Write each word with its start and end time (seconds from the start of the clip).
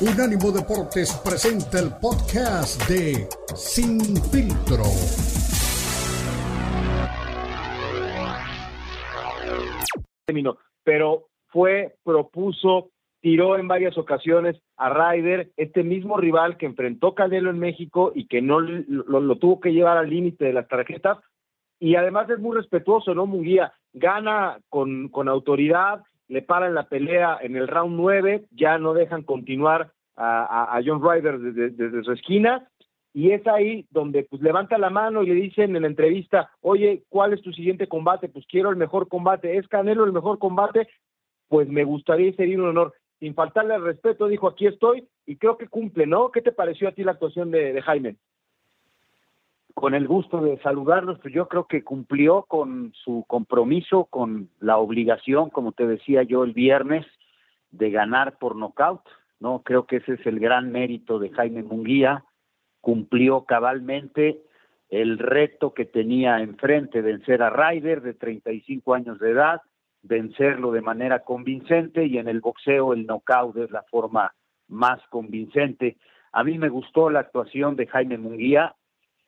Unánimo 0.00 0.52
Deportes 0.52 1.12
presenta 1.24 1.80
el 1.80 1.90
podcast 2.00 2.88
de 2.88 3.26
Sin 3.56 3.98
Filtro. 4.30 4.84
Pero 10.84 11.26
fue, 11.48 11.96
propuso, 12.04 12.90
tiró 13.20 13.58
en 13.58 13.66
varias 13.66 13.98
ocasiones 13.98 14.62
a 14.76 14.88
Ryder, 14.88 15.50
este 15.56 15.82
mismo 15.82 16.16
rival 16.16 16.58
que 16.58 16.66
enfrentó 16.66 17.16
Canelo 17.16 17.50
en 17.50 17.58
México 17.58 18.12
y 18.14 18.28
que 18.28 18.40
no 18.40 18.60
lo, 18.60 19.36
tuvo 19.38 19.58
que 19.58 19.72
llevar 19.72 19.96
al 19.96 20.10
límite 20.10 20.44
de 20.44 20.52
las 20.52 20.68
tarjetas. 20.68 21.18
Y 21.80 21.96
además 21.96 22.30
es 22.30 22.38
muy 22.38 22.56
respetuoso, 22.56 23.14
¿no? 23.14 23.26
Munguía 23.26 23.72
gana 23.92 24.60
con, 24.68 25.08
con 25.08 25.28
autoridad, 25.28 26.04
le 26.28 26.42
paran 26.42 26.74
la 26.74 26.88
pelea 26.88 27.38
en 27.40 27.56
el 27.56 27.68
round 27.68 27.96
9, 27.96 28.46
ya 28.50 28.78
no 28.78 28.94
dejan 28.94 29.22
continuar 29.22 29.92
a, 30.16 30.80
John 30.84 31.00
Ryder 31.00 31.38
desde, 31.38 32.02
su 32.02 32.12
esquina, 32.12 32.68
y 33.14 33.30
es 33.30 33.46
ahí 33.46 33.86
donde 33.90 34.24
pues 34.24 34.42
levanta 34.42 34.76
la 34.76 34.90
mano 34.90 35.22
y 35.22 35.26
le 35.26 35.34
dicen 35.34 35.74
en 35.74 35.82
la 35.82 35.88
entrevista, 35.88 36.50
oye, 36.60 37.04
¿cuál 37.08 37.32
es 37.32 37.42
tu 37.42 37.52
siguiente 37.52 37.86
combate? 37.86 38.28
Pues 38.28 38.44
quiero 38.46 38.70
el 38.70 38.76
mejor 38.76 39.08
combate, 39.08 39.56
¿es 39.56 39.68
Canelo 39.68 40.04
el 40.04 40.12
mejor 40.12 40.38
combate? 40.38 40.88
Pues 41.48 41.68
me 41.68 41.84
gustaría 41.84 42.32
sería 42.34 42.58
un 42.58 42.68
honor. 42.68 42.94
Sin 43.20 43.34
faltarle 43.34 43.74
el 43.74 43.82
respeto, 43.82 44.28
dijo, 44.28 44.46
aquí 44.46 44.66
estoy, 44.66 45.08
y 45.26 45.36
creo 45.36 45.56
que 45.56 45.68
cumple, 45.68 46.06
¿no? 46.06 46.30
¿Qué 46.30 46.42
te 46.42 46.52
pareció 46.52 46.88
a 46.88 46.92
ti 46.92 47.02
la 47.02 47.12
actuación 47.12 47.50
de 47.50 47.80
Jaime? 47.82 48.16
Con 49.80 49.94
el 49.94 50.06
gusto 50.06 50.40
de 50.40 50.58
saludarlos, 50.58 51.18
pues 51.20 51.32
yo 51.32 51.48
creo 51.48 51.66
que 51.66 51.84
cumplió 51.84 52.42
con 52.42 52.92
su 53.04 53.24
compromiso, 53.26 54.04
con 54.06 54.50
la 54.60 54.78
obligación, 54.78 55.50
como 55.50 55.72
te 55.72 55.86
decía 55.86 56.22
yo 56.22 56.44
el 56.44 56.52
viernes, 56.52 57.06
de 57.70 57.90
ganar 57.90 58.38
por 58.38 58.56
nocaut, 58.56 59.02
¿no? 59.40 59.62
Creo 59.62 59.86
que 59.86 59.96
ese 59.96 60.14
es 60.14 60.26
el 60.26 60.40
gran 60.40 60.72
mérito 60.72 61.18
de 61.18 61.30
Jaime 61.30 61.62
Munguía, 61.62 62.24
cumplió 62.80 63.44
cabalmente 63.44 64.42
el 64.88 65.18
reto 65.18 65.74
que 65.74 65.84
tenía 65.84 66.40
enfrente, 66.40 67.02
vencer 67.02 67.42
a 67.42 67.50
Ryder 67.50 68.00
de 68.00 68.14
35 68.14 68.94
años 68.94 69.18
de 69.18 69.30
edad, 69.30 69.60
vencerlo 70.02 70.72
de 70.72 70.80
manera 70.80 71.24
convincente 71.24 72.06
y 72.06 72.18
en 72.18 72.28
el 72.28 72.40
boxeo 72.40 72.92
el 72.94 73.06
knockout 73.06 73.56
es 73.58 73.70
la 73.70 73.82
forma 73.84 74.32
más 74.68 75.00
convincente. 75.10 75.98
A 76.32 76.42
mí 76.44 76.58
me 76.58 76.68
gustó 76.68 77.10
la 77.10 77.20
actuación 77.20 77.76
de 77.76 77.86
Jaime 77.86 78.18
Munguía, 78.18 78.74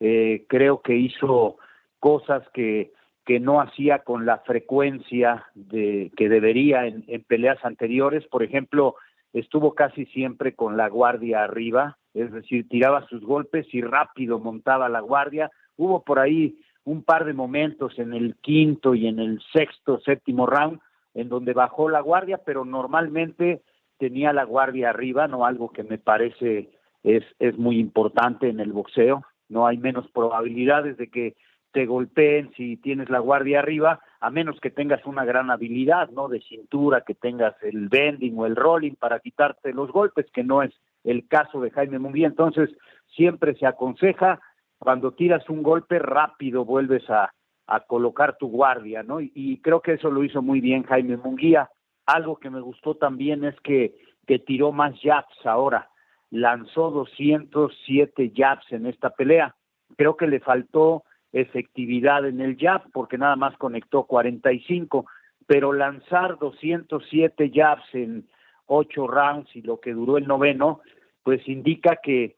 eh, 0.01 0.45
creo 0.49 0.81
que 0.81 0.97
hizo 0.97 1.59
cosas 1.99 2.43
que, 2.53 2.93
que 3.25 3.39
no 3.39 3.61
hacía 3.61 4.01
con 4.01 4.27
la 4.27 4.39
frecuencia 4.39 5.47
de, 5.55 6.11
que 6.17 6.29
debería 6.29 6.87
en, 6.87 7.05
en 7.07 7.23
peleas 7.23 7.63
anteriores. 7.65 8.27
Por 8.27 8.43
ejemplo, 8.43 8.97
estuvo 9.33 9.75
casi 9.75 10.07
siempre 10.07 10.55
con 10.55 10.77
la 10.77 10.89
guardia 10.89 11.45
arriba, 11.45 11.99
es 12.15 12.33
decir, 12.33 12.69
tiraba 12.69 13.07
sus 13.07 13.23
golpes 13.23 13.67
y 13.73 13.83
rápido 13.83 14.39
montaba 14.39 14.89
la 14.89 15.01
guardia. 15.01 15.51
Hubo 15.77 16.03
por 16.03 16.19
ahí 16.19 16.59
un 16.85 17.05
par 17.05 17.25
de 17.25 17.35
momentos 17.35 17.99
en 17.99 18.15
el 18.15 18.37
quinto 18.37 18.95
y 18.95 19.07
en 19.07 19.19
el 19.19 19.41
sexto, 19.53 20.01
séptimo 20.01 20.47
round 20.47 20.81
en 21.15 21.29
donde 21.29 21.53
bajó 21.53 21.89
la 21.89 22.01
guardia, 22.01 22.39
pero 22.45 22.65
normalmente 22.65 23.63
tenía 23.99 24.33
la 24.33 24.45
guardia 24.45 24.91
arriba, 24.91 25.29
no 25.29 25.45
algo 25.45 25.71
que 25.71 25.83
me 25.83 25.99
parece 25.99 26.71
es, 27.03 27.25
es 27.39 27.59
muy 27.59 27.79
importante 27.79 28.49
en 28.49 28.61
el 28.61 28.73
boxeo 28.73 29.25
no 29.51 29.67
hay 29.67 29.77
menos 29.77 30.11
probabilidades 30.11 30.97
de 30.97 31.11
que 31.11 31.37
te 31.73 31.87
golpeen 31.87 32.51
si 32.57 32.77
tienes 32.77 33.11
la 33.11 33.19
guardia 33.19 33.61
arriba, 33.61 34.01
a 34.21 34.31
menos 34.31 34.59
que 34.61 34.71
tengas 34.71 35.05
una 35.07 35.25
gran 35.25 35.51
habilidad, 35.51 36.09
¿no? 36.11 36.29
De 36.29 36.41
cintura, 36.41 37.03
que 37.03 37.15
tengas 37.15 37.55
el 37.63 37.89
bending 37.89 38.37
o 38.39 38.47
el 38.47 38.57
rolling 38.57 38.95
para 38.95 39.21
quitarte 39.21 39.73
los 39.73 39.93
golpes, 39.93 40.27
que 40.33 40.43
no 40.43 40.63
es 40.63 40.73
el 41.05 41.29
caso 41.29 41.61
de 41.61 41.71
Jaime 41.71 41.99
Munguía. 41.99 42.27
Entonces, 42.27 42.71
siempre 43.15 43.55
se 43.55 43.67
aconseja, 43.67 44.41
cuando 44.79 45.13
tiras 45.13 45.49
un 45.49 45.63
golpe 45.63 45.99
rápido, 45.99 46.65
vuelves 46.65 47.09
a, 47.11 47.31
a 47.67 47.81
colocar 47.81 48.37
tu 48.37 48.49
guardia, 48.49 49.03
¿no? 49.03 49.21
Y, 49.21 49.61
creo 49.63 49.81
que 49.81 49.93
eso 49.93 50.11
lo 50.11 50.25
hizo 50.25 50.43
muy 50.43 50.61
bien 50.61 50.83
Jaime 50.83 51.17
Munguía. 51.17 51.71
Algo 52.07 52.37
que 52.37 52.51
me 52.51 52.61
gustó 52.61 52.97
también 52.97 53.45
es 53.45 53.55
que, 53.61 53.95
que 54.27 54.39
tiró 54.39 54.73
más 54.73 54.95
jabs 55.01 55.35
ahora 55.45 55.90
lanzó 56.31 56.91
207 56.91 58.33
jabs 58.35 58.65
en 58.73 58.87
esta 58.87 59.11
pelea. 59.11 59.55
Creo 59.97 60.17
que 60.17 60.27
le 60.27 60.41
faltó 60.41 61.05
efectividad 61.33 62.27
en 62.27 62.41
el 62.41 62.57
jab 62.57 62.91
porque 62.93 63.19
nada 63.19 63.37
más 63.37 63.57
conectó 63.57 64.05
45, 64.05 65.07
pero 65.47 65.73
lanzar 65.73 66.39
207 66.39 67.51
jabs 67.53 67.85
en 67.93 68.29
ocho 68.67 69.07
rounds 69.07 69.55
y 69.55 69.63
lo 69.63 69.81
que 69.81 69.93
duró 69.93 70.17
el 70.17 70.27
noveno, 70.27 70.81
pues 71.25 71.47
indica 71.49 71.99
que 72.03 72.37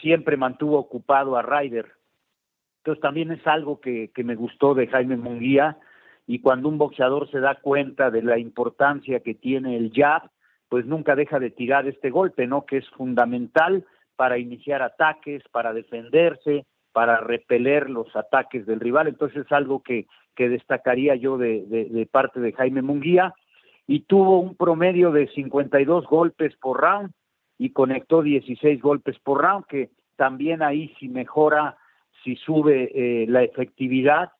siempre 0.00 0.36
mantuvo 0.36 0.78
ocupado 0.78 1.36
a 1.36 1.42
Ryder. 1.42 1.92
Entonces 2.78 3.00
también 3.00 3.30
es 3.30 3.46
algo 3.46 3.80
que, 3.80 4.10
que 4.14 4.24
me 4.24 4.34
gustó 4.34 4.74
de 4.74 4.86
Jaime 4.86 5.16
Munguía 5.16 5.78
y 6.26 6.40
cuando 6.40 6.68
un 6.68 6.78
boxeador 6.78 7.30
se 7.30 7.40
da 7.40 7.56
cuenta 7.56 8.10
de 8.10 8.22
la 8.22 8.38
importancia 8.38 9.20
que 9.20 9.34
tiene 9.34 9.76
el 9.76 9.92
jab, 9.94 10.30
pues 10.72 10.86
nunca 10.86 11.14
deja 11.14 11.38
de 11.38 11.50
tirar 11.50 11.86
este 11.86 12.08
golpe, 12.08 12.46
¿no? 12.46 12.64
Que 12.64 12.78
es 12.78 12.88
fundamental 12.96 13.84
para 14.16 14.38
iniciar 14.38 14.80
ataques, 14.80 15.42
para 15.52 15.74
defenderse, 15.74 16.64
para 16.94 17.18
repeler 17.20 17.90
los 17.90 18.16
ataques 18.16 18.64
del 18.64 18.80
rival. 18.80 19.06
Entonces 19.06 19.44
es 19.44 19.52
algo 19.52 19.82
que, 19.82 20.06
que 20.34 20.48
destacaría 20.48 21.14
yo 21.14 21.36
de, 21.36 21.66
de, 21.66 22.06
parte 22.06 22.40
de 22.40 22.54
Jaime 22.54 22.80
Munguía. 22.80 23.34
Y 23.86 24.04
tuvo 24.04 24.40
un 24.40 24.56
promedio 24.56 25.12
de 25.12 25.28
52 25.34 26.06
golpes 26.06 26.56
por 26.56 26.80
round 26.80 27.10
y 27.58 27.72
conectó 27.72 28.22
16 28.22 28.80
golpes 28.80 29.18
por 29.18 29.42
round, 29.42 29.66
que 29.66 29.90
también 30.16 30.62
ahí 30.62 30.94
si 30.98 31.10
mejora, 31.10 31.76
si 32.24 32.36
sube 32.36 32.90
eh, 32.94 33.26
la 33.28 33.42
efectividad, 33.42 34.32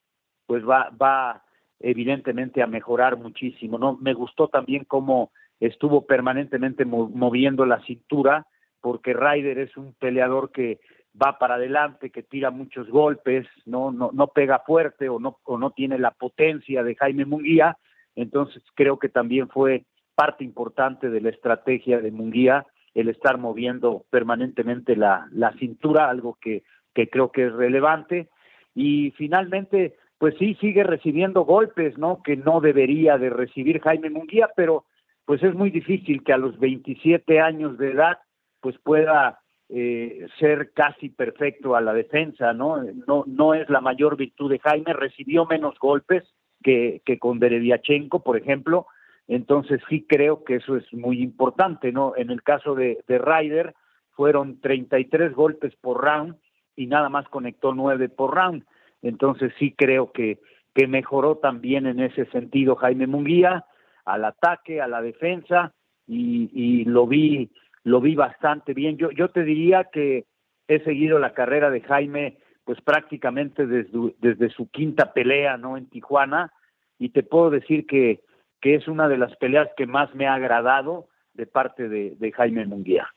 pues 0.47 0.67
va, 0.67 0.89
va 0.97 1.43
evidentemente 1.79 2.63
a 2.63 2.67
mejorar 2.67 3.19
muchísimo. 3.19 3.77
¿no? 3.77 3.99
Me 4.01 4.15
gustó 4.15 4.49
también 4.49 4.85
cómo 4.85 5.31
estuvo 5.67 6.07
permanentemente 6.07 6.85
moviendo 6.85 7.65
la 7.67 7.81
cintura, 7.83 8.47
porque 8.81 9.13
Ryder 9.15 9.59
es 9.59 9.77
un 9.77 9.95
peleador 9.95 10.51
que 10.51 10.81
va 11.21 11.39
para 11.39 11.55
adelante, 11.55 12.11
que 12.11 12.23
tira 12.23 12.51
muchos 12.51 12.89
golpes, 12.89 13.47
no, 13.65 13.93
no, 13.93 14.11
no 14.13 14.29
pega 14.29 14.61
fuerte 14.67 15.09
o 15.09 15.21
no, 15.21 15.39
o 15.45 15.59
no 15.59 15.71
tiene 15.71 15.99
la 15.99 16.11
potencia 16.11 16.83
de 16.83 16.97
Jaime 16.97 17.27
Munguía, 17.27 17.77
entonces 18.17 18.63
creo 18.75 18.99
que 18.99 19.09
también 19.09 19.49
fue 19.49 19.85
parte 20.17 20.43
importante 20.43 21.11
de 21.11 21.21
la 21.21 21.31
estrategia 21.31 22.01
de 22.01 22.11
Munguía 22.11 22.67
el 22.95 23.09
estar 23.09 23.39
moviendo 23.39 24.05
permanentemente 24.11 24.97
la, 24.97 25.29
la 25.31 25.53
cintura, 25.55 26.11
algo 26.11 26.37
que, 26.41 26.65
que 26.93 27.09
creo 27.09 27.31
que 27.31 27.47
es 27.47 27.53
relevante. 27.53 28.29
Y 28.75 29.13
finalmente, 29.13 29.95
pues 30.19 30.35
sí, 30.39 30.57
sigue 30.61 30.83
recibiendo 30.85 31.45
golpes, 31.45 31.97
¿no? 31.97 32.21
Que 32.23 32.37
no 32.37 32.61
debería 32.61 33.17
de 33.17 33.31
recibir 33.31 33.81
Jaime 33.81 34.11
Munguía, 34.11 34.51
pero 34.55 34.85
pues 35.25 35.43
es 35.43 35.55
muy 35.55 35.71
difícil 35.71 36.23
que 36.25 36.33
a 36.33 36.39
los 36.39 36.59
27 36.59 37.41
años 37.41 37.79
de 37.79 37.93
edad 37.93 38.19
pues 38.61 38.77
pueda 38.79 39.41
eh, 39.69 40.27
ser 40.39 40.73
casi 40.73 41.09
perfecto 41.09 41.75
a 41.75 41.81
la 41.81 41.95
defensa, 41.95 42.53
¿no? 42.53 42.83
No, 43.07 43.25
no 43.27 43.55
es 43.55 43.69
la 43.71 43.81
mayor 43.81 44.17
virtud 44.17 44.51
de 44.51 44.59
Jaime, 44.59 44.93
recibió 44.93 45.47
menos 45.47 45.79
golpes 45.79 46.25
que, 46.63 47.03
que 47.05 47.19
con 47.19 47.39
Dereviachenko, 47.39 48.23
por 48.23 48.37
ejemplo, 48.37 48.87
entonces 49.29 49.81
sí 49.89 50.05
creo 50.09 50.45
que 50.45 50.57
eso 50.57 50.77
es 50.77 50.93
muy 50.93 51.23
importante, 51.23 51.93
¿no? 51.93 52.15
En 52.17 52.31
el 52.31 52.43
caso 52.43 52.75
de, 52.75 53.03
de 53.09 53.19
Ryder 53.19 53.75
fueron 54.11 54.61
33 54.61 55.33
golpes 55.33 55.75
por 55.77 56.05
round 56.05 56.37
y 56.77 56.87
nada 56.87 57.09
más 57.09 57.29
conectó 57.29 57.75
9 57.75 58.09
por 58.11 58.35
round, 58.35 58.65
entonces 59.01 59.53
sí 59.59 59.75
creo 59.77 60.13
que, 60.13 60.39
que 60.75 60.87
mejoró 60.87 61.37
también 61.39 61.87
en 61.87 62.01
ese 62.01 62.27
sentido 62.27 62.77
Jaime 62.77 63.07
Munguía, 63.07 63.65
al 64.05 64.25
ataque, 64.25 64.81
a 64.81 64.89
la 64.89 65.03
defensa 65.03 65.73
y, 66.07 66.51
y 66.53 66.85
lo 66.85 67.07
vi 67.07 67.51
lo 67.85 68.01
vi 68.01 68.15
bastante 68.15 68.75
bien. 68.75 68.97
Yo 68.97 69.11
yo 69.11 69.31
te 69.31 69.45
diría 69.45 69.89
que 69.93 70.27
he 70.69 70.81
seguido 70.85 71.19
la 71.19 71.35
carrera 71.35 71.71
de 71.71 71.81
Jaime 71.81 72.39
pues 72.65 72.81
prácticamente 72.81 73.67
desde, 73.67 74.15
desde 74.21 74.49
su 74.51 74.71
quinta 74.71 75.13
pelea, 75.13 75.57
¿no? 75.57 75.77
En 75.77 75.89
Tijuana 75.89 76.53
y 76.99 77.11
te 77.11 77.23
puedo 77.23 77.51
decir 77.51 77.87
que 77.87 78.21
que 78.61 78.77
es 78.77 78.87
una 78.87 79.09
de 79.09 79.19
las 79.19 79.35
peleas 79.37 79.69
que 79.77 79.87
más 79.87 80.15
me 80.15 80.27
ha 80.27 80.35
agradado 80.35 81.09
de 81.35 81.47
parte 81.47 81.89
de, 81.89 82.15
de 82.19 82.33
Jaime 82.33 82.65
Munguía. 82.67 83.09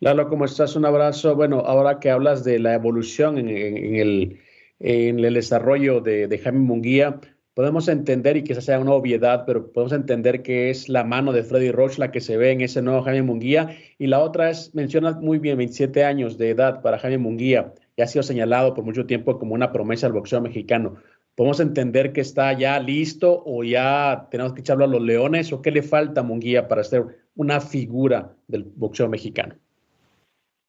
Lalo, 0.00 0.28
¿cómo 0.28 0.44
estás? 0.44 0.76
Un 0.76 0.84
abrazo. 0.84 1.36
Bueno, 1.36 1.60
ahora 1.60 2.00
que 2.00 2.10
hablas 2.10 2.44
de 2.44 2.58
la 2.58 2.74
evolución 2.74 3.38
en, 3.38 3.48
en, 3.48 3.76
en 3.76 3.94
el, 3.94 4.40
en 4.80 5.24
el 5.24 5.34
desarrollo 5.34 6.00
de, 6.00 6.26
de 6.26 6.38
Jaime 6.38 6.58
Munguía, 6.58 7.20
podemos 7.56 7.88
entender, 7.88 8.36
y 8.36 8.44
quizás 8.44 8.66
sea 8.66 8.78
una 8.78 8.92
obviedad, 8.92 9.44
pero 9.46 9.72
podemos 9.72 9.94
entender 9.94 10.42
que 10.42 10.68
es 10.68 10.90
la 10.90 11.04
mano 11.04 11.32
de 11.32 11.42
Freddy 11.42 11.70
Roach 11.70 11.96
la 11.96 12.10
que 12.10 12.20
se 12.20 12.36
ve 12.36 12.50
en 12.50 12.60
ese 12.60 12.82
nuevo 12.82 13.00
Jaime 13.00 13.22
Munguía. 13.22 13.78
Y 13.96 14.08
la 14.08 14.20
otra 14.20 14.50
es, 14.50 14.74
menciona 14.74 15.12
muy 15.12 15.38
bien, 15.38 15.56
27 15.56 16.04
años 16.04 16.36
de 16.36 16.50
edad 16.50 16.82
para 16.82 16.98
Jaime 16.98 17.16
Munguía, 17.16 17.72
y 17.96 18.02
ha 18.02 18.06
sido 18.06 18.22
señalado 18.22 18.74
por 18.74 18.84
mucho 18.84 19.06
tiempo 19.06 19.38
como 19.38 19.54
una 19.54 19.72
promesa 19.72 20.06
del 20.06 20.12
boxeo 20.12 20.42
mexicano. 20.42 20.96
¿Podemos 21.34 21.58
entender 21.60 22.12
que 22.12 22.20
está 22.20 22.52
ya 22.52 22.78
listo 22.78 23.42
o 23.46 23.64
ya 23.64 24.28
tenemos 24.30 24.52
que 24.52 24.60
echarlo 24.60 24.84
a 24.84 24.88
los 24.88 25.00
leones 25.00 25.50
o 25.54 25.62
qué 25.62 25.70
le 25.70 25.80
falta 25.80 26.20
a 26.20 26.24
Munguía 26.24 26.68
para 26.68 26.84
ser 26.84 27.04
una 27.36 27.62
figura 27.62 28.34
del 28.48 28.64
boxeo 28.64 29.08
mexicano? 29.08 29.54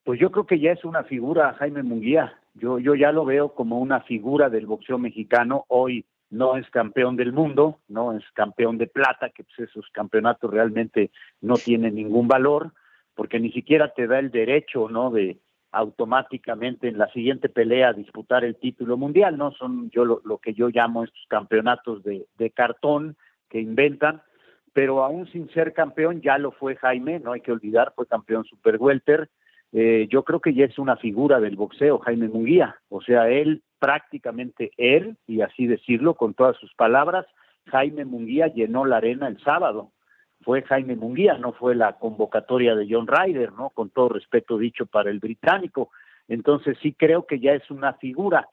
Pues 0.05 0.21
yo 0.21 0.31
creo 0.31 0.45
que 0.45 0.61
ya 0.61 0.71
es 0.71 0.85
una 0.85 1.03
figura 1.03 1.53
Jaime 1.55 1.83
Munguía. 1.83 2.39
Yo, 2.53 2.79
yo 2.79 2.95
ya 2.95 3.11
lo 3.11 3.25
veo 3.25 3.53
como 3.53 3.77
una 3.77 3.99
figura 4.03 4.49
del 4.49 4.65
boxeo 4.65 4.97
mexicano. 4.97 5.65
Hoy 5.67 6.05
no 6.29 6.57
es 6.57 6.69
campeón 6.69 7.15
del 7.15 7.31
mundo, 7.31 7.79
no 7.87 8.13
es 8.13 8.23
campeón 8.33 8.77
de 8.77 8.87
plata, 8.87 9.29
que 9.29 9.43
pues 9.43 9.69
esos 9.69 9.89
campeonatos 9.91 10.51
realmente 10.51 11.11
no 11.41 11.55
tienen 11.55 11.95
ningún 11.95 12.27
valor, 12.27 12.73
porque 13.15 13.39
ni 13.39 13.51
siquiera 13.51 13.93
te 13.93 14.07
da 14.07 14.19
el 14.19 14.31
derecho, 14.31 14.89
¿no? 14.89 15.11
De, 15.11 15.39
automáticamente 15.71 16.87
en 16.87 16.97
la 16.97 17.07
siguiente 17.11 17.49
pelea 17.49 17.93
disputar 17.93 18.43
el 18.43 18.55
título 18.55 18.97
mundial, 18.97 19.37
¿no? 19.37 19.51
Son 19.51 19.89
yo 19.89 20.05
lo, 20.05 20.37
que 20.37 20.53
yo 20.53 20.69
llamo 20.69 21.03
estos 21.03 21.25
campeonatos 21.27 22.03
de, 22.03 22.25
de, 22.37 22.51
cartón 22.51 23.17
que 23.49 23.59
inventan, 23.59 24.21
pero 24.73 25.03
aún 25.03 25.27
sin 25.27 25.49
ser 25.49 25.73
campeón 25.73 26.21
ya 26.21 26.37
lo 26.37 26.51
fue 26.51 26.75
Jaime, 26.77 27.19
no 27.19 27.33
hay 27.33 27.41
que 27.41 27.51
olvidar, 27.51 27.93
fue 27.95 28.07
campeón 28.07 28.45
super 28.45 28.77
welter. 28.79 29.29
Eh, 29.73 30.07
yo 30.09 30.23
creo 30.23 30.39
que 30.39 30.53
ya 30.53 30.65
es 30.65 30.79
una 30.79 30.95
figura 30.95 31.39
del 31.39 31.55
boxeo, 31.55 31.99
Jaime 31.99 32.29
Munguía, 32.29 32.77
o 32.89 33.01
sea, 33.01 33.29
él 33.29 33.63
prácticamente 33.79 34.71
él, 34.77 35.17
y 35.27 35.41
así 35.41 35.67
decirlo 35.67 36.15
con 36.15 36.33
todas 36.33 36.55
sus 36.57 36.73
palabras, 36.73 37.25
Jaime 37.65 38.05
Munguía 38.05 38.47
llenó 38.47 38.85
la 38.85 38.97
arena 38.97 39.27
el 39.27 39.39
sábado, 39.43 39.91
fue 40.41 40.61
Jaime 40.63 40.95
Munguía, 40.95 41.37
no 41.37 41.53
fue 41.53 41.75
la 41.75 41.93
convocatoria 41.93 42.75
de 42.75 42.87
John 42.89 43.07
Ryder, 43.07 43.51
¿no? 43.53 43.71
Con 43.71 43.89
todo 43.89 44.09
respeto 44.09 44.57
dicho 44.57 44.85
para 44.85 45.09
el 45.09 45.19
británico. 45.19 45.89
Entonces 46.27 46.77
sí 46.81 46.93
creo 46.93 47.25
que 47.25 47.39
ya 47.39 47.53
es 47.53 47.69
una 47.71 47.93
figura, 47.93 48.47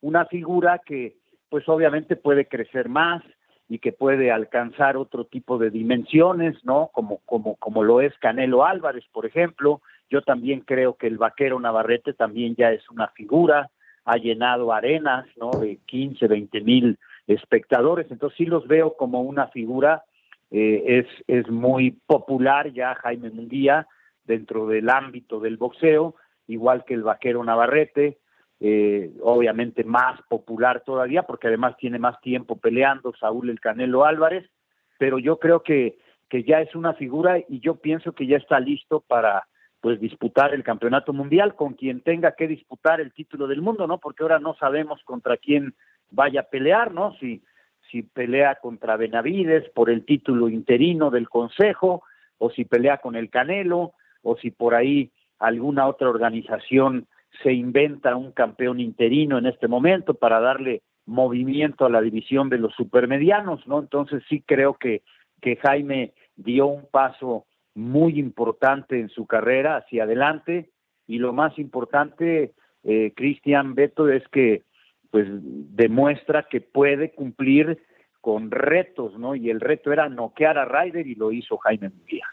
una 0.00 0.26
figura 0.26 0.80
que 0.84 1.16
pues 1.48 1.68
obviamente 1.68 2.16
puede 2.16 2.46
crecer 2.46 2.88
más 2.88 3.22
y 3.68 3.78
que 3.78 3.92
puede 3.92 4.30
alcanzar 4.30 4.96
otro 4.96 5.24
tipo 5.24 5.58
de 5.58 5.70
dimensiones, 5.70 6.64
¿no? 6.64 6.90
Como 6.92 7.18
como 7.24 7.56
como 7.56 7.84
lo 7.84 8.00
es 8.00 8.16
Canelo 8.18 8.64
Álvarez, 8.64 9.04
por 9.12 9.26
ejemplo. 9.26 9.80
Yo 10.10 10.22
también 10.22 10.60
creo 10.60 10.94
que 10.94 11.06
el 11.06 11.18
vaquero 11.18 11.58
Navarrete 11.60 12.12
también 12.12 12.56
ya 12.56 12.72
es 12.72 12.88
una 12.90 13.08
figura, 13.08 13.70
ha 14.04 14.16
llenado 14.16 14.72
arenas, 14.72 15.26
¿no? 15.36 15.50
De 15.52 15.78
15, 15.86 16.26
20 16.26 16.60
mil 16.62 16.98
espectadores, 17.26 18.10
entonces 18.10 18.36
sí 18.36 18.44
los 18.44 18.66
veo 18.66 18.96
como 18.96 19.22
una 19.22 19.46
figura 19.48 20.02
eh, 20.50 20.82
es, 20.86 21.06
es 21.28 21.48
muy 21.48 21.92
popular 21.92 22.72
ya 22.72 22.96
Jaime 22.96 23.30
Mundía 23.30 23.86
dentro 24.24 24.66
del 24.66 24.90
ámbito 24.90 25.38
del 25.38 25.56
boxeo, 25.56 26.16
igual 26.48 26.84
que 26.84 26.94
el 26.94 27.04
vaquero 27.04 27.44
Navarrete, 27.44 28.18
eh, 28.58 29.12
obviamente 29.22 29.84
más 29.84 30.20
popular 30.28 30.82
todavía 30.84 31.22
porque 31.22 31.46
además 31.46 31.76
tiene 31.78 31.98
más 31.98 32.20
tiempo 32.20 32.58
peleando 32.58 33.14
Saúl 33.18 33.48
el 33.48 33.60
Canelo 33.60 34.04
Álvarez, 34.04 34.50
pero 34.98 35.18
yo 35.18 35.38
creo 35.38 35.62
que, 35.62 35.98
que 36.28 36.42
ya 36.42 36.60
es 36.60 36.74
una 36.74 36.94
figura 36.94 37.38
y 37.38 37.60
yo 37.60 37.76
pienso 37.76 38.12
que 38.12 38.26
ya 38.26 38.36
está 38.36 38.60
listo 38.60 39.00
para 39.06 39.46
pues 39.80 40.00
disputar 40.00 40.54
el 40.54 40.62
campeonato 40.62 41.12
mundial 41.12 41.54
con 41.54 41.74
quien 41.74 42.02
tenga 42.02 42.32
que 42.32 42.46
disputar 42.46 43.00
el 43.00 43.12
título 43.12 43.46
del 43.46 43.62
mundo, 43.62 43.86
¿no? 43.86 43.98
Porque 43.98 44.22
ahora 44.22 44.38
no 44.38 44.54
sabemos 44.54 45.02
contra 45.04 45.36
quién 45.36 45.74
vaya 46.10 46.40
a 46.40 46.50
pelear, 46.50 46.92
¿no? 46.92 47.14
Si 47.14 47.42
si 47.90 48.02
pelea 48.02 48.56
contra 48.56 48.96
Benavides 48.96 49.68
por 49.70 49.90
el 49.90 50.04
título 50.04 50.48
interino 50.48 51.10
del 51.10 51.28
Consejo, 51.28 52.02
o 52.38 52.50
si 52.50 52.64
pelea 52.64 52.98
con 52.98 53.16
el 53.16 53.30
Canelo, 53.30 53.92
o 54.22 54.36
si 54.36 54.50
por 54.50 54.74
ahí 54.74 55.10
alguna 55.38 55.86
otra 55.88 56.08
organización 56.08 57.06
se 57.42 57.52
inventa 57.52 58.16
un 58.16 58.32
campeón 58.32 58.80
interino 58.80 59.38
en 59.38 59.46
este 59.46 59.68
momento 59.68 60.14
para 60.14 60.40
darle 60.40 60.82
movimiento 61.06 61.86
a 61.86 61.90
la 61.90 62.00
división 62.00 62.48
de 62.48 62.58
los 62.58 62.74
supermedianos, 62.74 63.66
¿no? 63.66 63.80
Entonces 63.80 64.22
sí 64.28 64.42
creo 64.46 64.74
que, 64.74 65.02
que 65.40 65.56
Jaime 65.56 66.12
dio 66.36 66.66
un 66.66 66.86
paso 66.90 67.46
muy 67.80 68.18
importante 68.18 69.00
en 69.00 69.08
su 69.08 69.26
carrera 69.26 69.76
hacia 69.76 70.04
adelante 70.04 70.70
y 71.06 71.18
lo 71.18 71.32
más 71.32 71.58
importante, 71.58 72.52
eh, 72.84 73.12
Cristian 73.16 73.74
Beto, 73.74 74.08
es 74.08 74.26
que 74.28 74.62
pues 75.10 75.26
demuestra 75.28 76.46
que 76.48 76.60
puede 76.60 77.10
cumplir 77.10 77.82
con 78.20 78.50
retos, 78.50 79.18
¿no? 79.18 79.34
Y 79.34 79.50
el 79.50 79.60
reto 79.60 79.92
era 79.92 80.08
noquear 80.08 80.58
a 80.58 80.66
Ryder 80.66 81.06
y 81.06 81.14
lo 81.14 81.32
hizo 81.32 81.56
Jaime 81.58 81.88
Munguía. 81.88 82.26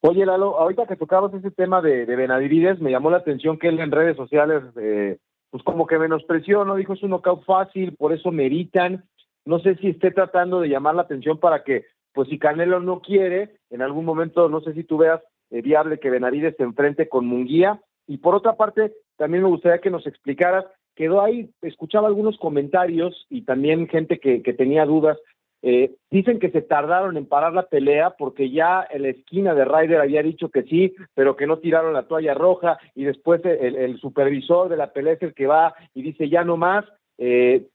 Oye, 0.00 0.24
Lalo, 0.24 0.56
ahorita 0.58 0.86
que 0.86 0.96
tocabas 0.96 1.34
ese 1.34 1.50
tema 1.50 1.82
de, 1.82 2.06
de 2.06 2.16
Benavides, 2.16 2.80
me 2.80 2.92
llamó 2.92 3.10
la 3.10 3.18
atención 3.18 3.58
que 3.58 3.68
él 3.68 3.80
en 3.80 3.90
redes 3.90 4.16
sociales, 4.16 4.62
eh, 4.80 5.18
pues 5.50 5.62
como 5.64 5.86
que 5.86 5.98
menospreció, 5.98 6.64
¿no? 6.64 6.76
Dijo, 6.76 6.92
es 6.92 7.02
un 7.02 7.10
knockout 7.10 7.44
fácil, 7.44 7.96
por 7.96 8.12
eso 8.12 8.30
meritan. 8.30 9.04
No 9.44 9.58
sé 9.58 9.74
si 9.76 9.88
esté 9.88 10.12
tratando 10.12 10.60
de 10.60 10.68
llamar 10.68 10.94
la 10.94 11.02
atención 11.02 11.38
para 11.38 11.64
que, 11.64 11.84
pues 12.12 12.28
si 12.28 12.38
Canelo 12.38 12.80
no 12.80 13.00
quiere, 13.00 13.56
en 13.70 13.82
algún 13.82 14.04
momento, 14.04 14.48
no 14.48 14.60
sé 14.60 14.74
si 14.74 14.84
tú 14.84 14.98
veas 14.98 15.20
eh, 15.50 15.62
viable 15.62 15.98
que 15.98 16.10
Benavides 16.10 16.56
se 16.56 16.62
enfrente 16.62 17.08
con 17.08 17.26
Munguía. 17.26 17.80
Y 18.06 18.18
por 18.18 18.34
otra 18.34 18.56
parte, 18.56 18.94
también 19.16 19.42
me 19.42 19.50
gustaría 19.50 19.80
que 19.80 19.90
nos 19.90 20.06
explicaras 20.06 20.64
quedó 20.98 21.22
ahí, 21.22 21.48
escuchaba 21.62 22.08
algunos 22.08 22.36
comentarios 22.38 23.24
y 23.30 23.42
también 23.42 23.86
gente 23.86 24.18
que, 24.18 24.42
que 24.42 24.52
tenía 24.52 24.84
dudas. 24.84 25.16
Eh, 25.62 25.94
dicen 26.10 26.40
que 26.40 26.50
se 26.50 26.60
tardaron 26.60 27.16
en 27.16 27.26
parar 27.26 27.52
la 27.52 27.66
pelea 27.66 28.16
porque 28.18 28.50
ya 28.50 28.84
en 28.90 29.02
la 29.02 29.10
esquina 29.10 29.54
de 29.54 29.64
Ryder 29.64 30.00
había 30.00 30.24
dicho 30.24 30.48
que 30.48 30.64
sí, 30.64 30.96
pero 31.14 31.36
que 31.36 31.46
no 31.46 31.58
tiraron 31.58 31.92
la 31.92 32.08
toalla 32.08 32.34
roja 32.34 32.78
y 32.96 33.04
después 33.04 33.44
el, 33.44 33.76
el 33.76 34.00
supervisor 34.00 34.68
de 34.68 34.76
la 34.76 34.92
pelea 34.92 35.12
es 35.12 35.22
el 35.22 35.34
que 35.34 35.46
va 35.46 35.72
y 35.94 36.02
dice 36.02 36.28
ya 36.28 36.42
no 36.42 36.56
más. 36.56 36.84
Eh, 37.16 37.68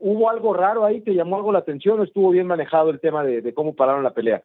¿Hubo 0.00 0.30
algo 0.30 0.54
raro 0.54 0.84
ahí? 0.84 1.00
¿Te 1.00 1.14
llamó 1.14 1.36
algo 1.36 1.52
la 1.52 1.60
atención 1.60 2.00
o 2.00 2.04
estuvo 2.04 2.30
bien 2.30 2.46
manejado 2.46 2.90
el 2.90 3.00
tema 3.00 3.24
de, 3.24 3.54
cómo 3.54 3.74
pararon 3.74 4.02
la 4.02 4.14
pelea? 4.14 4.42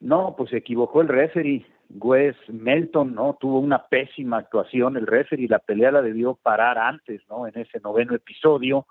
No, 0.00 0.34
pues 0.36 0.50
se 0.50 0.58
equivocó 0.58 1.00
el 1.00 1.08
referee. 1.08 1.66
Wes 1.90 2.36
Melton, 2.48 3.14
¿no? 3.14 3.38
Tuvo 3.40 3.60
una 3.60 3.86
pésima 3.86 4.38
actuación 4.38 4.96
el 4.98 5.06
referee, 5.06 5.48
la 5.48 5.58
pelea 5.58 5.90
la 5.90 6.02
debió 6.02 6.34
parar 6.34 6.78
antes, 6.78 7.22
¿no? 7.30 7.46
En 7.46 7.58
ese 7.58 7.80
noveno 7.80 8.14
episodio. 8.14 8.86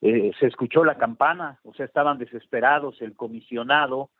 Eh, 0.00 0.32
se 0.38 0.46
escuchó 0.46 0.84
la 0.84 0.96
campana, 0.96 1.58
o 1.64 1.74
sea, 1.74 1.84
estaban 1.84 2.18
desesperados 2.18 3.02
el 3.02 3.14
comisionado 3.14 4.10